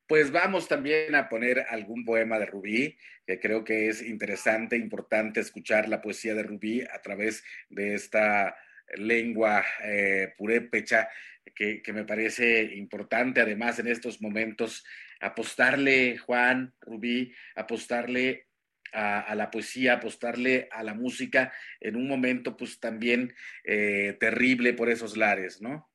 pues 0.06 0.30
vamos 0.30 0.68
también 0.68 1.14
a 1.14 1.30
poner 1.30 1.60
algún 1.70 2.04
poema 2.04 2.38
de 2.38 2.44
Rubí, 2.44 2.98
que 3.26 3.40
creo 3.40 3.64
que 3.64 3.88
es 3.88 4.02
interesante, 4.02 4.76
importante 4.76 5.40
escuchar 5.40 5.88
la 5.88 6.02
poesía 6.02 6.34
de 6.34 6.42
Rubí 6.42 6.82
a 6.82 7.00
través 7.00 7.42
de 7.70 7.94
esta 7.94 8.54
lengua 8.98 9.64
eh, 9.82 10.34
purépecha, 10.36 11.08
que, 11.54 11.80
que 11.80 11.92
me 11.94 12.04
parece 12.04 12.64
importante 12.74 13.40
además 13.40 13.78
en 13.78 13.88
estos 13.88 14.20
momentos 14.20 14.84
apostarle, 15.20 16.18
Juan, 16.18 16.74
Rubí, 16.80 17.32
apostarle 17.54 18.46
a, 18.92 19.34
la 19.34 19.50
poesía, 19.50 19.94
apostarle 19.94 20.68
a 20.70 20.82
la 20.82 20.94
música 20.94 21.52
en 21.80 21.96
un 21.96 22.08
momento 22.08 22.56
pues 22.56 22.80
también 22.80 23.34
eh, 23.64 24.16
terrible 24.18 24.72
por 24.72 24.90
esos 24.90 25.16
lares, 25.16 25.60
¿no? 25.60 25.90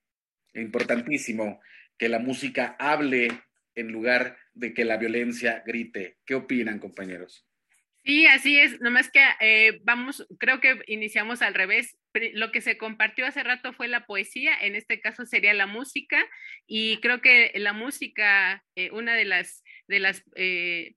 Importantísimo 0.53 1.59
que 1.97 2.09
la 2.09 2.19
música 2.19 2.75
hable 2.79 3.29
en 3.75 3.91
lugar 3.91 4.37
de 4.53 4.73
que 4.73 4.85
la 4.85 4.97
violencia 4.97 5.63
grite. 5.65 6.17
¿Qué 6.25 6.35
opinan, 6.35 6.79
compañeros? 6.79 7.47
Sí, 8.03 8.27
así 8.27 8.59
es, 8.59 8.79
nomás 8.81 9.09
que 9.09 9.23
eh, 9.39 9.79
vamos, 9.83 10.27
creo 10.37 10.59
que 10.59 10.81
iniciamos 10.87 11.41
al 11.41 11.53
revés. 11.53 11.97
Lo 12.33 12.51
que 12.51 12.61
se 12.61 12.77
compartió 12.77 13.25
hace 13.25 13.43
rato 13.43 13.73
fue 13.73 13.87
la 13.87 14.05
poesía, 14.05 14.55
en 14.61 14.75
este 14.75 15.01
caso 15.01 15.25
sería 15.25 15.53
la 15.53 15.67
música, 15.67 16.23
y 16.67 16.97
creo 17.01 17.21
que 17.21 17.51
la 17.55 17.73
música, 17.73 18.63
eh, 18.75 18.91
una 18.91 19.15
de 19.15 19.25
las, 19.25 19.63
de 19.87 19.99
las 19.99 20.23
eh, 20.35 20.95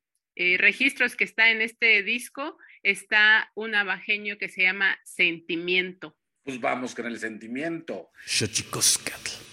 registros 0.58 1.16
que 1.16 1.24
está 1.24 1.50
en 1.50 1.62
este 1.62 2.02
disco, 2.02 2.58
está 2.82 3.50
un 3.54 3.74
abajeño 3.74 4.36
que 4.38 4.48
se 4.48 4.62
llama 4.62 4.98
Sentimiento. 5.04 6.16
Pues 6.44 6.60
vamos 6.60 6.94
con 6.94 7.06
el 7.06 7.18
sentimiento. 7.18 8.10
Xochicoscatl. 8.24 9.45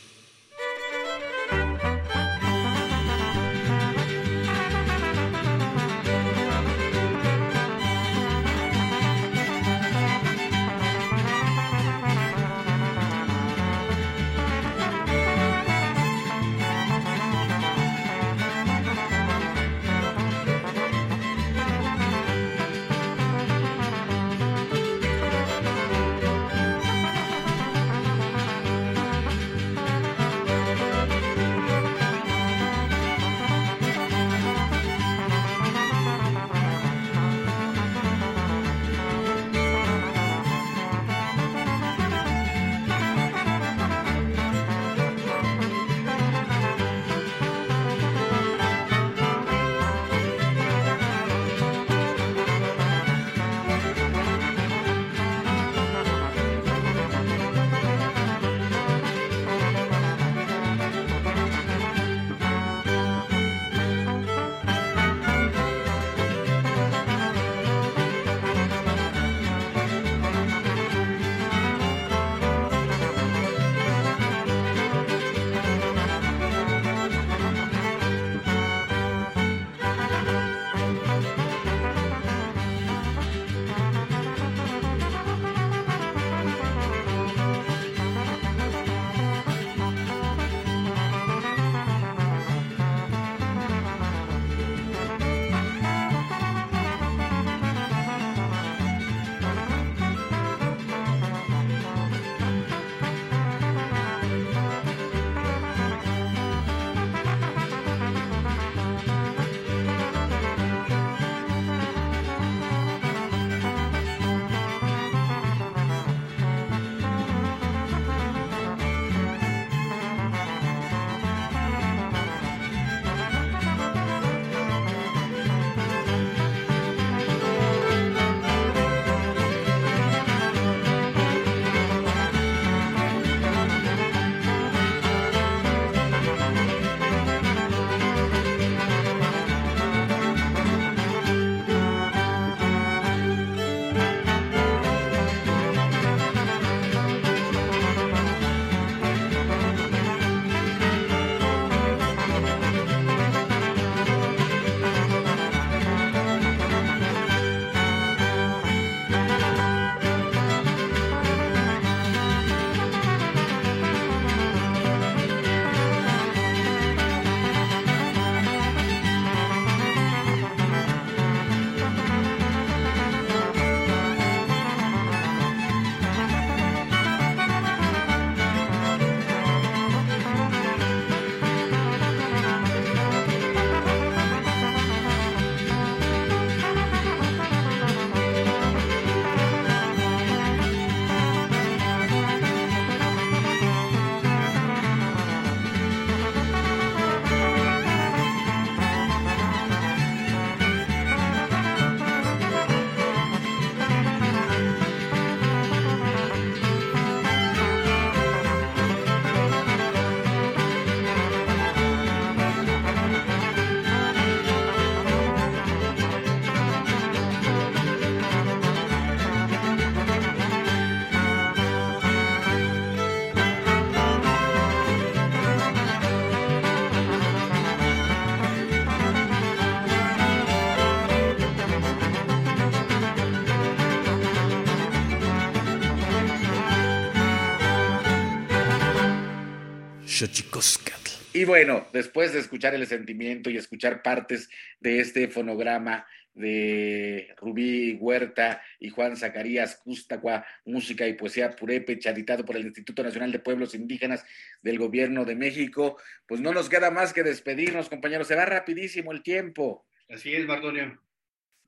Y 241.34 241.46
bueno, 241.46 241.88
después 241.92 242.32
de 242.32 242.40
escuchar 242.40 242.76
el 242.76 242.86
sentimiento 242.86 243.50
y 243.50 243.58
escuchar 243.58 244.04
partes 244.04 244.50
de 244.80 245.00
este 245.00 245.28
fonograma 245.28 246.06
de 246.36 247.34
Rubí 247.38 247.98
Huerta 248.00 248.62
y 248.80 248.90
Juan 248.90 249.18
Zacarías 249.18 249.78
Custacua, 249.78 250.46
música 250.66 251.08
y 251.08 251.14
poesía 251.14 251.56
purépecha, 251.56 252.12
editado 252.12 252.46
por 252.46 252.56
el 252.56 252.66
Instituto 252.66 253.04
Nacional 253.04 253.32
de 253.32 253.40
Pueblos 253.40 253.74
Indígenas 253.74 254.26
del 254.62 254.78
Gobierno 254.78 255.26
de 255.26 255.36
México, 255.36 256.00
pues 256.28 256.40
no 256.40 256.54
nos 256.54 256.70
queda 256.70 256.92
más 256.92 257.14
que 257.14 257.24
despedirnos, 257.24 257.90
compañeros. 257.90 258.28
Se 258.28 258.36
va 258.36 258.46
rapidísimo 258.46 259.12
el 259.12 259.24
tiempo. 259.24 259.88
Así 260.10 260.36
es, 260.36 260.46
Bardonio. 260.46 261.02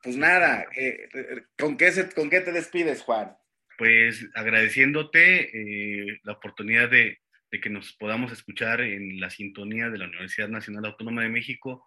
Pues 0.04 0.16
nada, 0.18 0.68
eh, 0.76 1.10
¿con, 1.58 1.78
qué 1.78 1.92
¿con 2.16 2.30
qué 2.30 2.42
te 2.42 2.52
despides, 2.52 3.02
Juan? 3.02 3.36
Pues 3.80 4.28
agradeciéndote 4.36 6.10
eh, 6.10 6.20
la 6.24 6.34
oportunidad 6.34 6.90
de, 6.90 7.20
que 7.60 7.70
nos 7.70 7.94
podamos 7.94 8.32
escuchar 8.32 8.82
en 8.82 9.20
la 9.20 9.30
sintonía 9.30 9.90
de 9.90 9.98
la 9.98 10.08
Universidad 10.08 10.50
Nacional 10.50 10.86
Autónoma 10.86 11.24
de 11.24 11.30
México. 11.30 11.86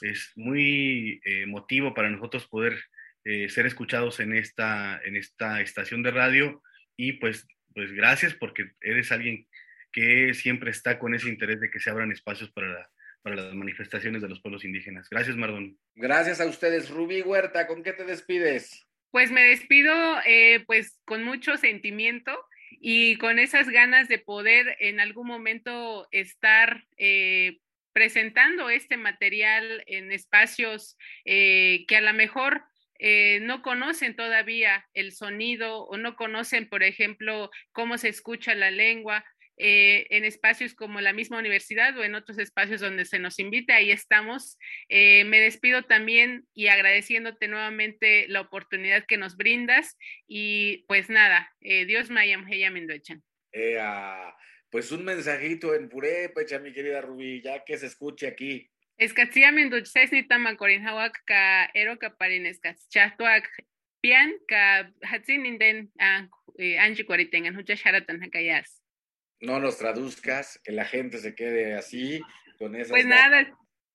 Es 0.00 0.32
muy 0.36 1.20
eh, 1.24 1.46
motivo 1.46 1.94
para 1.94 2.10
nosotros 2.10 2.46
poder 2.46 2.78
eh, 3.24 3.48
ser 3.48 3.66
escuchados 3.66 4.20
en 4.20 4.34
esta, 4.34 5.00
en 5.04 5.16
esta 5.16 5.60
estación 5.60 6.02
de 6.02 6.10
radio 6.10 6.62
y 6.96 7.12
pues, 7.14 7.46
pues 7.74 7.92
gracias 7.92 8.34
porque 8.34 8.72
eres 8.80 9.12
alguien 9.12 9.46
que 9.92 10.34
siempre 10.34 10.70
está 10.70 10.98
con 10.98 11.14
ese 11.14 11.28
interés 11.28 11.60
de 11.60 11.70
que 11.70 11.80
se 11.80 11.90
abran 11.90 12.12
espacios 12.12 12.50
para, 12.50 12.88
para 13.22 13.36
las 13.36 13.54
manifestaciones 13.54 14.22
de 14.22 14.28
los 14.28 14.40
pueblos 14.40 14.64
indígenas. 14.64 15.08
Gracias, 15.10 15.36
Mardón. 15.36 15.78
Gracias 15.94 16.40
a 16.40 16.46
ustedes. 16.46 16.90
Rubí 16.90 17.22
Huerta, 17.22 17.66
¿con 17.66 17.82
qué 17.82 17.92
te 17.92 18.04
despides? 18.04 18.86
Pues 19.10 19.30
me 19.30 19.42
despido 19.42 19.92
eh, 20.26 20.64
pues 20.66 21.00
con 21.04 21.24
mucho 21.24 21.56
sentimiento 21.56 22.38
y 22.70 23.16
con 23.16 23.38
esas 23.38 23.68
ganas 23.68 24.08
de 24.08 24.18
poder 24.18 24.76
en 24.80 25.00
algún 25.00 25.26
momento 25.26 26.08
estar 26.10 26.84
eh, 26.96 27.58
presentando 27.92 28.70
este 28.70 28.96
material 28.96 29.82
en 29.86 30.12
espacios 30.12 30.96
eh, 31.24 31.84
que 31.88 31.96
a 31.96 32.00
lo 32.00 32.12
mejor 32.12 32.62
eh, 32.98 33.38
no 33.42 33.62
conocen 33.62 34.16
todavía 34.16 34.86
el 34.92 35.12
sonido 35.12 35.84
o 35.84 35.96
no 35.96 36.16
conocen, 36.16 36.68
por 36.68 36.82
ejemplo, 36.82 37.50
cómo 37.72 37.96
se 37.96 38.08
escucha 38.08 38.54
la 38.54 38.70
lengua. 38.70 39.24
Eh, 39.58 40.06
en 40.10 40.24
espacios 40.24 40.74
como 40.74 41.00
la 41.00 41.12
misma 41.12 41.38
universidad 41.38 41.96
o 41.98 42.04
en 42.04 42.14
otros 42.14 42.38
espacios 42.38 42.80
donde 42.80 43.04
se 43.04 43.18
nos 43.18 43.40
invite, 43.40 43.72
ahí 43.72 43.90
estamos. 43.90 44.56
Eh, 44.88 45.24
me 45.24 45.40
despido 45.40 45.82
también 45.82 46.46
y 46.54 46.68
agradeciéndote 46.68 47.48
nuevamente 47.48 48.28
la 48.28 48.40
oportunidad 48.40 49.04
que 49.04 49.16
nos 49.16 49.36
brindas 49.36 49.96
y 50.28 50.84
pues 50.86 51.10
nada, 51.10 51.52
eh, 51.60 51.86
Dios 51.86 52.08
mayam 52.08 52.46
heya 52.46 52.70
mendochan. 52.70 53.22
pues 54.70 54.92
un 54.92 55.04
mensajito 55.04 55.74
en 55.74 55.88
purépecha, 55.88 56.60
mi 56.60 56.72
querida 56.72 57.00
Rubí, 57.00 57.42
ya 57.42 57.64
que 57.64 57.78
se 57.78 57.86
escuche 57.86 58.28
aquí. 58.28 58.70
Escatzia 58.96 59.52
mendochses 59.52 60.12
ni 60.12 60.26
tamacorin 60.26 60.84
hawak 60.86 61.22
ka 61.24 61.70
ero 61.72 61.98
ka 61.98 62.16
parin 62.16 62.46
escatzchatuak 62.46 63.48
pian 64.02 64.34
ka 64.48 64.90
hatzin 65.02 65.46
inden 65.46 65.92
anchi 65.98 67.04
cuaritengan 67.04 67.56
hucha 67.56 67.74
sharatan 67.74 68.22
hakayas 68.22 68.77
no 69.40 69.60
nos 69.60 69.78
traduzcas, 69.78 70.60
que 70.64 70.72
la 70.72 70.84
gente 70.84 71.18
se 71.18 71.34
quede 71.34 71.74
así, 71.74 72.20
con 72.58 72.74
esas... 72.74 72.90
Pues 72.90 73.06
nada, 73.06 73.46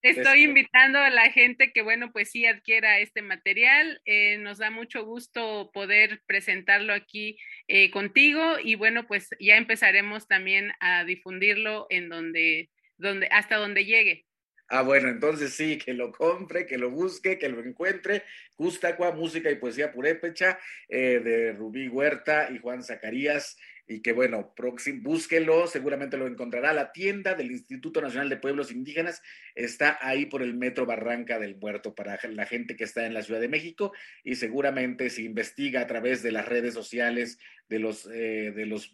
estoy 0.01 0.43
invitando 0.43 0.99
a 0.99 1.09
la 1.09 1.31
gente 1.31 1.71
que, 1.73 1.81
bueno, 1.81 2.11
pues 2.11 2.29
sí 2.31 2.45
adquiera 2.45 2.99
este 2.99 3.21
material. 3.21 4.01
Eh, 4.05 4.37
nos 4.37 4.57
da 4.57 4.69
mucho 4.69 5.05
gusto 5.05 5.71
poder 5.73 6.21
presentarlo 6.25 6.93
aquí 6.93 7.37
eh, 7.67 7.89
contigo 7.91 8.57
y, 8.63 8.75
bueno, 8.75 9.07
pues 9.07 9.29
ya 9.39 9.57
empezaremos 9.57 10.27
también 10.27 10.71
a 10.79 11.03
difundirlo 11.03 11.87
en 11.89 12.09
donde, 12.09 12.69
donde, 12.97 13.27
hasta 13.27 13.57
donde 13.57 13.85
llegue. 13.85 14.25
Ah, 14.69 14.81
bueno, 14.81 15.09
entonces 15.09 15.53
sí, 15.53 15.77
que 15.77 15.93
lo 15.93 16.11
compre, 16.11 16.65
que 16.65 16.77
lo 16.77 16.89
busque, 16.89 17.37
que 17.37 17.49
lo 17.49 17.63
encuentre. 17.63 18.23
Custacua, 18.55 19.11
música 19.11 19.51
y 19.51 19.55
poesía 19.55 19.91
purépecha, 19.91 20.57
eh, 20.87 21.19
de 21.23 21.53
Rubí 21.53 21.87
Huerta 21.89 22.49
y 22.51 22.57
Juan 22.57 22.81
Zacarías 22.81 23.57
y 23.88 24.01
que 24.01 24.13
bueno, 24.13 24.53
búsquelo, 25.01 25.67
seguramente 25.67 26.17
lo 26.17 26.27
encontrará. 26.27 26.73
La 26.73 26.91
tienda 26.91 27.36
del 27.36 27.51
Instituto 27.51 28.01
Nacional 28.01 28.29
de 28.29 28.38
Pueblos 28.38 28.71
Indígenas 28.71 29.21
está 29.55 29.97
ahí 30.01 30.25
por 30.25 30.41
el 30.41 30.53
metro 30.53 30.86
Barranca 30.86 31.38
del 31.38 31.57
Muerto 31.57 31.93
para 31.93 32.17
la 32.29 32.45
gente 32.45 32.75
que 32.75 32.86
está 32.86 33.05
en 33.05 33.13
la 33.13 33.23
Ciudad 33.23 33.41
de 33.41 33.49
México 33.49 33.91
y 34.23 34.36
seguramente 34.36 35.09
si 35.09 35.25
investiga 35.25 35.81
a 35.81 35.88
través 35.88 36.23
de 36.23 36.31
las 36.31 36.47
redes 36.47 36.73
sociales, 36.73 37.39
de 37.67 37.79
los, 37.79 38.05
eh, 38.05 38.53
de 38.55 38.65
los 38.65 38.93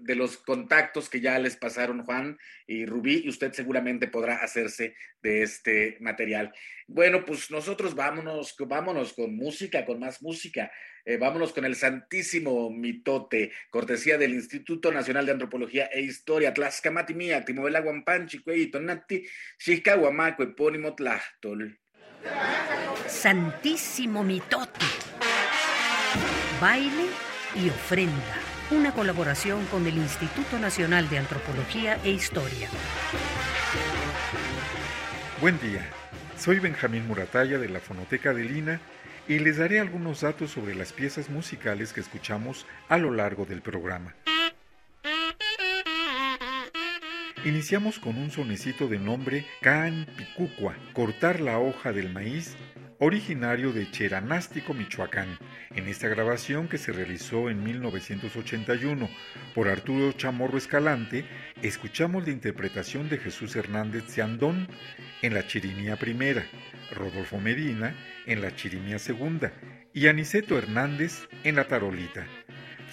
de 0.00 0.14
los 0.14 0.36
contactos 0.38 1.08
que 1.08 1.20
ya 1.20 1.38
les 1.38 1.56
pasaron 1.56 2.04
Juan 2.04 2.38
y 2.66 2.86
Rubí 2.86 3.22
y 3.24 3.28
usted 3.28 3.52
seguramente 3.52 4.08
podrá 4.08 4.36
hacerse 4.36 4.94
de 5.22 5.42
este 5.42 5.96
material. 6.00 6.52
Bueno, 6.86 7.24
pues 7.24 7.50
nosotros 7.50 7.94
vámonos, 7.94 8.54
vámonos 8.58 9.12
con 9.14 9.34
música, 9.34 9.84
con 9.84 10.00
más 10.00 10.22
música. 10.22 10.70
Eh, 11.04 11.16
vámonos 11.18 11.52
con 11.52 11.64
el 11.64 11.74
Santísimo 11.74 12.70
Mitote, 12.70 13.52
cortesía 13.70 14.16
del 14.16 14.34
Instituto 14.34 14.90
Nacional 14.90 15.26
de 15.26 15.32
Antropología 15.32 15.86
e 15.86 16.00
Historia, 16.00 16.54
Tlaxcamati 16.54 17.14
Mía, 17.14 17.44
Timovela 17.44 17.80
Guampanchi, 17.80 18.42
Tonati, 18.70 19.26
Guamaco, 19.98 20.42
Epónimo 20.42 20.94
Tlachtol. 20.94 21.78
Santísimo 23.06 24.24
Mitote. 24.24 24.86
Baile 26.60 27.08
y 27.56 27.68
ofrenda 27.68 28.53
una 28.70 28.92
colaboración 28.92 29.64
con 29.66 29.86
el 29.86 29.96
Instituto 29.96 30.58
Nacional 30.58 31.08
de 31.08 31.18
Antropología 31.18 31.98
e 32.02 32.10
Historia. 32.10 32.68
Buen 35.40 35.60
día, 35.60 35.86
soy 36.38 36.60
Benjamín 36.60 37.06
Murataya 37.06 37.58
de 37.58 37.68
la 37.68 37.80
Fonoteca 37.80 38.32
de 38.32 38.44
Lina 38.44 38.80
y 39.28 39.38
les 39.38 39.58
daré 39.58 39.80
algunos 39.80 40.22
datos 40.22 40.50
sobre 40.50 40.74
las 40.74 40.92
piezas 40.92 41.28
musicales 41.28 41.92
que 41.92 42.00
escuchamos 42.00 42.66
a 42.88 42.96
lo 42.98 43.10
largo 43.10 43.44
del 43.44 43.60
programa. 43.60 44.14
Iniciamos 47.44 47.98
con 47.98 48.16
un 48.16 48.30
sonecito 48.30 48.88
de 48.88 48.98
nombre 48.98 49.44
Can 49.60 50.06
Picucua, 50.16 50.74
cortar 50.94 51.40
la 51.40 51.58
hoja 51.58 51.92
del 51.92 52.10
maíz 52.10 52.56
originario 52.98 53.70
de 53.70 53.90
Cheranástico, 53.90 54.72
Michoacán. 54.72 55.38
En 55.74 55.86
esta 55.86 56.08
grabación 56.08 56.68
que 56.68 56.78
se 56.78 56.90
realizó 56.90 57.50
en 57.50 57.62
1981 57.62 59.10
por 59.54 59.68
Arturo 59.68 60.12
Chamorro 60.12 60.56
Escalante, 60.56 61.26
escuchamos 61.60 62.24
la 62.24 62.32
interpretación 62.32 63.10
de 63.10 63.18
Jesús 63.18 63.54
Hernández 63.56 64.04
Ciandón 64.06 64.66
en 65.20 65.34
la 65.34 65.46
chirimía 65.46 65.96
primera, 65.96 66.46
Rodolfo 66.92 67.38
Medina 67.40 67.94
en 68.24 68.40
la 68.40 68.56
chirimía 68.56 68.98
segunda 68.98 69.52
y 69.92 70.06
Aniceto 70.06 70.56
Hernández 70.56 71.28
en 71.42 71.56
la 71.56 71.68
tarolita. 71.68 72.26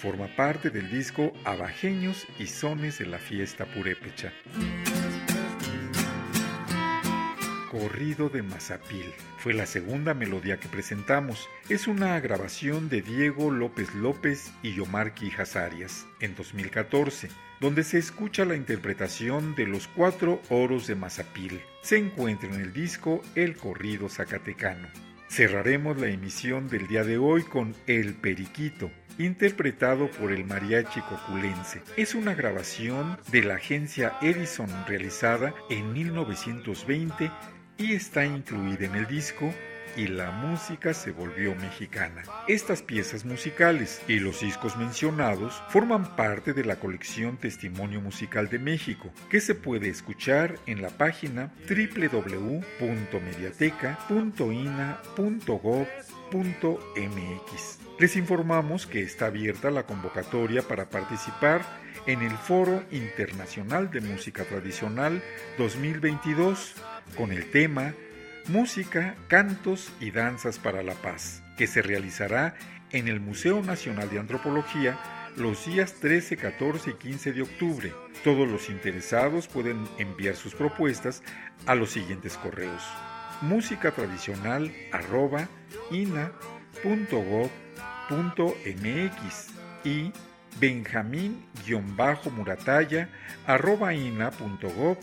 Forma 0.02 0.26
parte 0.34 0.70
del 0.70 0.90
disco 0.90 1.32
Abajeños 1.44 2.26
y 2.36 2.48
Sones 2.48 2.98
de 2.98 3.06
la 3.06 3.20
Fiesta 3.20 3.66
Purépecha. 3.66 4.32
Corrido 7.70 8.28
de 8.28 8.42
Mazapil. 8.42 9.14
Fue 9.38 9.54
la 9.54 9.64
segunda 9.64 10.12
melodía 10.12 10.58
que 10.58 10.66
presentamos. 10.66 11.48
Es 11.68 11.86
una 11.86 12.18
grabación 12.18 12.88
de 12.88 13.02
Diego 13.02 13.52
López 13.52 13.94
López 13.94 14.50
y 14.64 14.74
Yomar 14.74 15.14
Quijas 15.14 15.54
Arias 15.54 16.04
en 16.18 16.34
2014, 16.34 17.28
donde 17.60 17.84
se 17.84 17.98
escucha 17.98 18.44
la 18.44 18.56
interpretación 18.56 19.54
de 19.54 19.68
los 19.68 19.86
cuatro 19.86 20.42
oros 20.50 20.88
de 20.88 20.96
Mazapil. 20.96 21.60
Se 21.82 21.96
encuentra 21.96 22.52
en 22.52 22.60
el 22.60 22.72
disco 22.72 23.22
El 23.36 23.54
Corrido 23.54 24.08
Zacatecano. 24.08 24.88
Cerraremos 25.32 25.96
la 25.98 26.08
emisión 26.08 26.68
del 26.68 26.88
día 26.88 27.04
de 27.04 27.16
hoy 27.16 27.44
con 27.44 27.74
El 27.86 28.12
Periquito, 28.12 28.90
interpretado 29.18 30.10
por 30.10 30.32
el 30.32 30.44
mariachi 30.44 31.00
coculense. 31.02 31.82
Es 31.96 32.14
una 32.14 32.34
grabación 32.34 33.18
de 33.30 33.42
la 33.42 33.54
agencia 33.54 34.16
Edison 34.22 34.70
realizada 34.86 35.54
en 35.70 35.92
1920 35.92 37.30
y 37.78 37.92
está 37.94 38.24
incluida 38.24 38.86
en 38.86 38.94
el 38.94 39.06
disco 39.06 39.52
y 39.96 40.06
la 40.06 40.30
música 40.30 40.94
se 40.94 41.10
volvió 41.10 41.54
mexicana. 41.54 42.22
Estas 42.48 42.82
piezas 42.82 43.24
musicales 43.24 44.00
y 44.08 44.18
los 44.18 44.40
discos 44.40 44.76
mencionados 44.76 45.62
forman 45.68 46.16
parte 46.16 46.52
de 46.52 46.64
la 46.64 46.76
colección 46.76 47.36
Testimonio 47.36 48.00
Musical 48.00 48.48
de 48.48 48.58
México, 48.58 49.10
que 49.30 49.40
se 49.40 49.54
puede 49.54 49.88
escuchar 49.88 50.56
en 50.66 50.82
la 50.82 50.90
página 50.90 51.52
Les 57.98 58.16
informamos 58.16 58.86
que 58.86 59.02
está 59.02 59.26
abierta 59.26 59.70
la 59.70 59.84
convocatoria 59.84 60.62
para 60.62 60.88
participar 60.88 61.62
en 62.06 62.22
el 62.22 62.32
Foro 62.32 62.82
Internacional 62.90 63.90
de 63.90 64.00
Música 64.00 64.44
Tradicional 64.44 65.22
2022 65.58 66.74
con 67.16 67.32
el 67.32 67.50
tema 67.50 67.94
Música, 68.48 69.14
Cantos 69.28 69.92
y 70.00 70.10
Danzas 70.10 70.58
para 70.58 70.82
la 70.82 70.94
Paz, 70.94 71.42
que 71.56 71.66
se 71.66 71.82
realizará 71.82 72.54
en 72.90 73.08
el 73.08 73.20
Museo 73.20 73.62
Nacional 73.62 74.10
de 74.10 74.18
Antropología 74.18 74.98
los 75.36 75.64
días 75.66 75.94
13, 76.00 76.36
14 76.36 76.90
y 76.90 76.94
15 76.94 77.32
de 77.32 77.42
octubre. 77.42 77.92
Todos 78.24 78.48
los 78.48 78.68
interesados 78.68 79.48
pueden 79.48 79.86
enviar 79.98 80.36
sus 80.36 80.54
propuestas 80.54 81.22
a 81.66 81.74
los 81.74 81.90
siguientes 81.90 82.36
correos. 82.36 82.82
Música 83.42 83.90
tradicional 83.90 84.72
arroba 84.92 85.48
ina.gov.mx 85.90 86.30
y 89.84 90.12
benjamín-murataya 90.60 93.08
arroba 93.46 93.94
ina.gov.mx. 93.94 95.02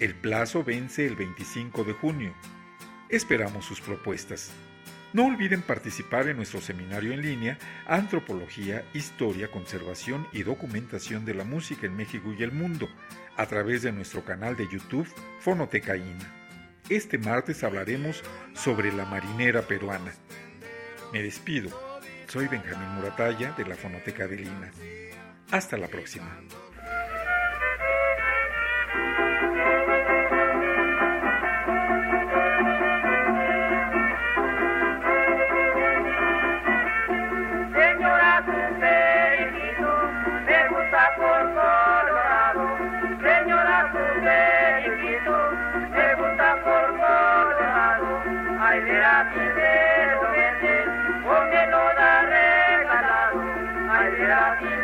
El 0.00 0.14
plazo 0.16 0.64
vence 0.64 1.06
el 1.06 1.14
25 1.14 1.84
de 1.84 1.92
junio. 1.92 2.34
Esperamos 3.08 3.64
sus 3.64 3.80
propuestas. 3.80 4.50
No 5.12 5.26
olviden 5.26 5.62
participar 5.62 6.26
en 6.28 6.36
nuestro 6.36 6.60
seminario 6.60 7.12
en 7.12 7.22
línea 7.22 7.56
Antropología, 7.86 8.84
Historia, 8.92 9.52
Conservación 9.52 10.26
y 10.32 10.42
Documentación 10.42 11.24
de 11.24 11.34
la 11.34 11.44
Música 11.44 11.86
en 11.86 11.96
México 11.96 12.34
y 12.36 12.42
el 12.42 12.50
Mundo 12.50 12.88
a 13.36 13.46
través 13.46 13.82
de 13.82 13.92
nuestro 13.92 14.24
canal 14.24 14.56
de 14.56 14.68
YouTube 14.68 15.08
Fonoteca 15.40 15.96
INA. 15.96 16.32
Este 16.88 17.18
martes 17.18 17.64
hablaremos 17.64 18.22
sobre 18.54 18.92
la 18.92 19.04
marinera 19.06 19.62
peruana. 19.62 20.12
Me 21.12 21.22
despido. 21.22 21.70
Soy 22.26 22.48
Benjamín 22.48 22.88
Murataya 22.96 23.52
de 23.52 23.64
la 23.64 23.76
Fonoteca 23.76 24.26
de 24.26 24.36
Lina. 24.36 24.70
Hasta 25.50 25.76
la 25.76 25.88
próxima. 25.88 26.40
Thank 54.60 54.78
you. 54.78 54.83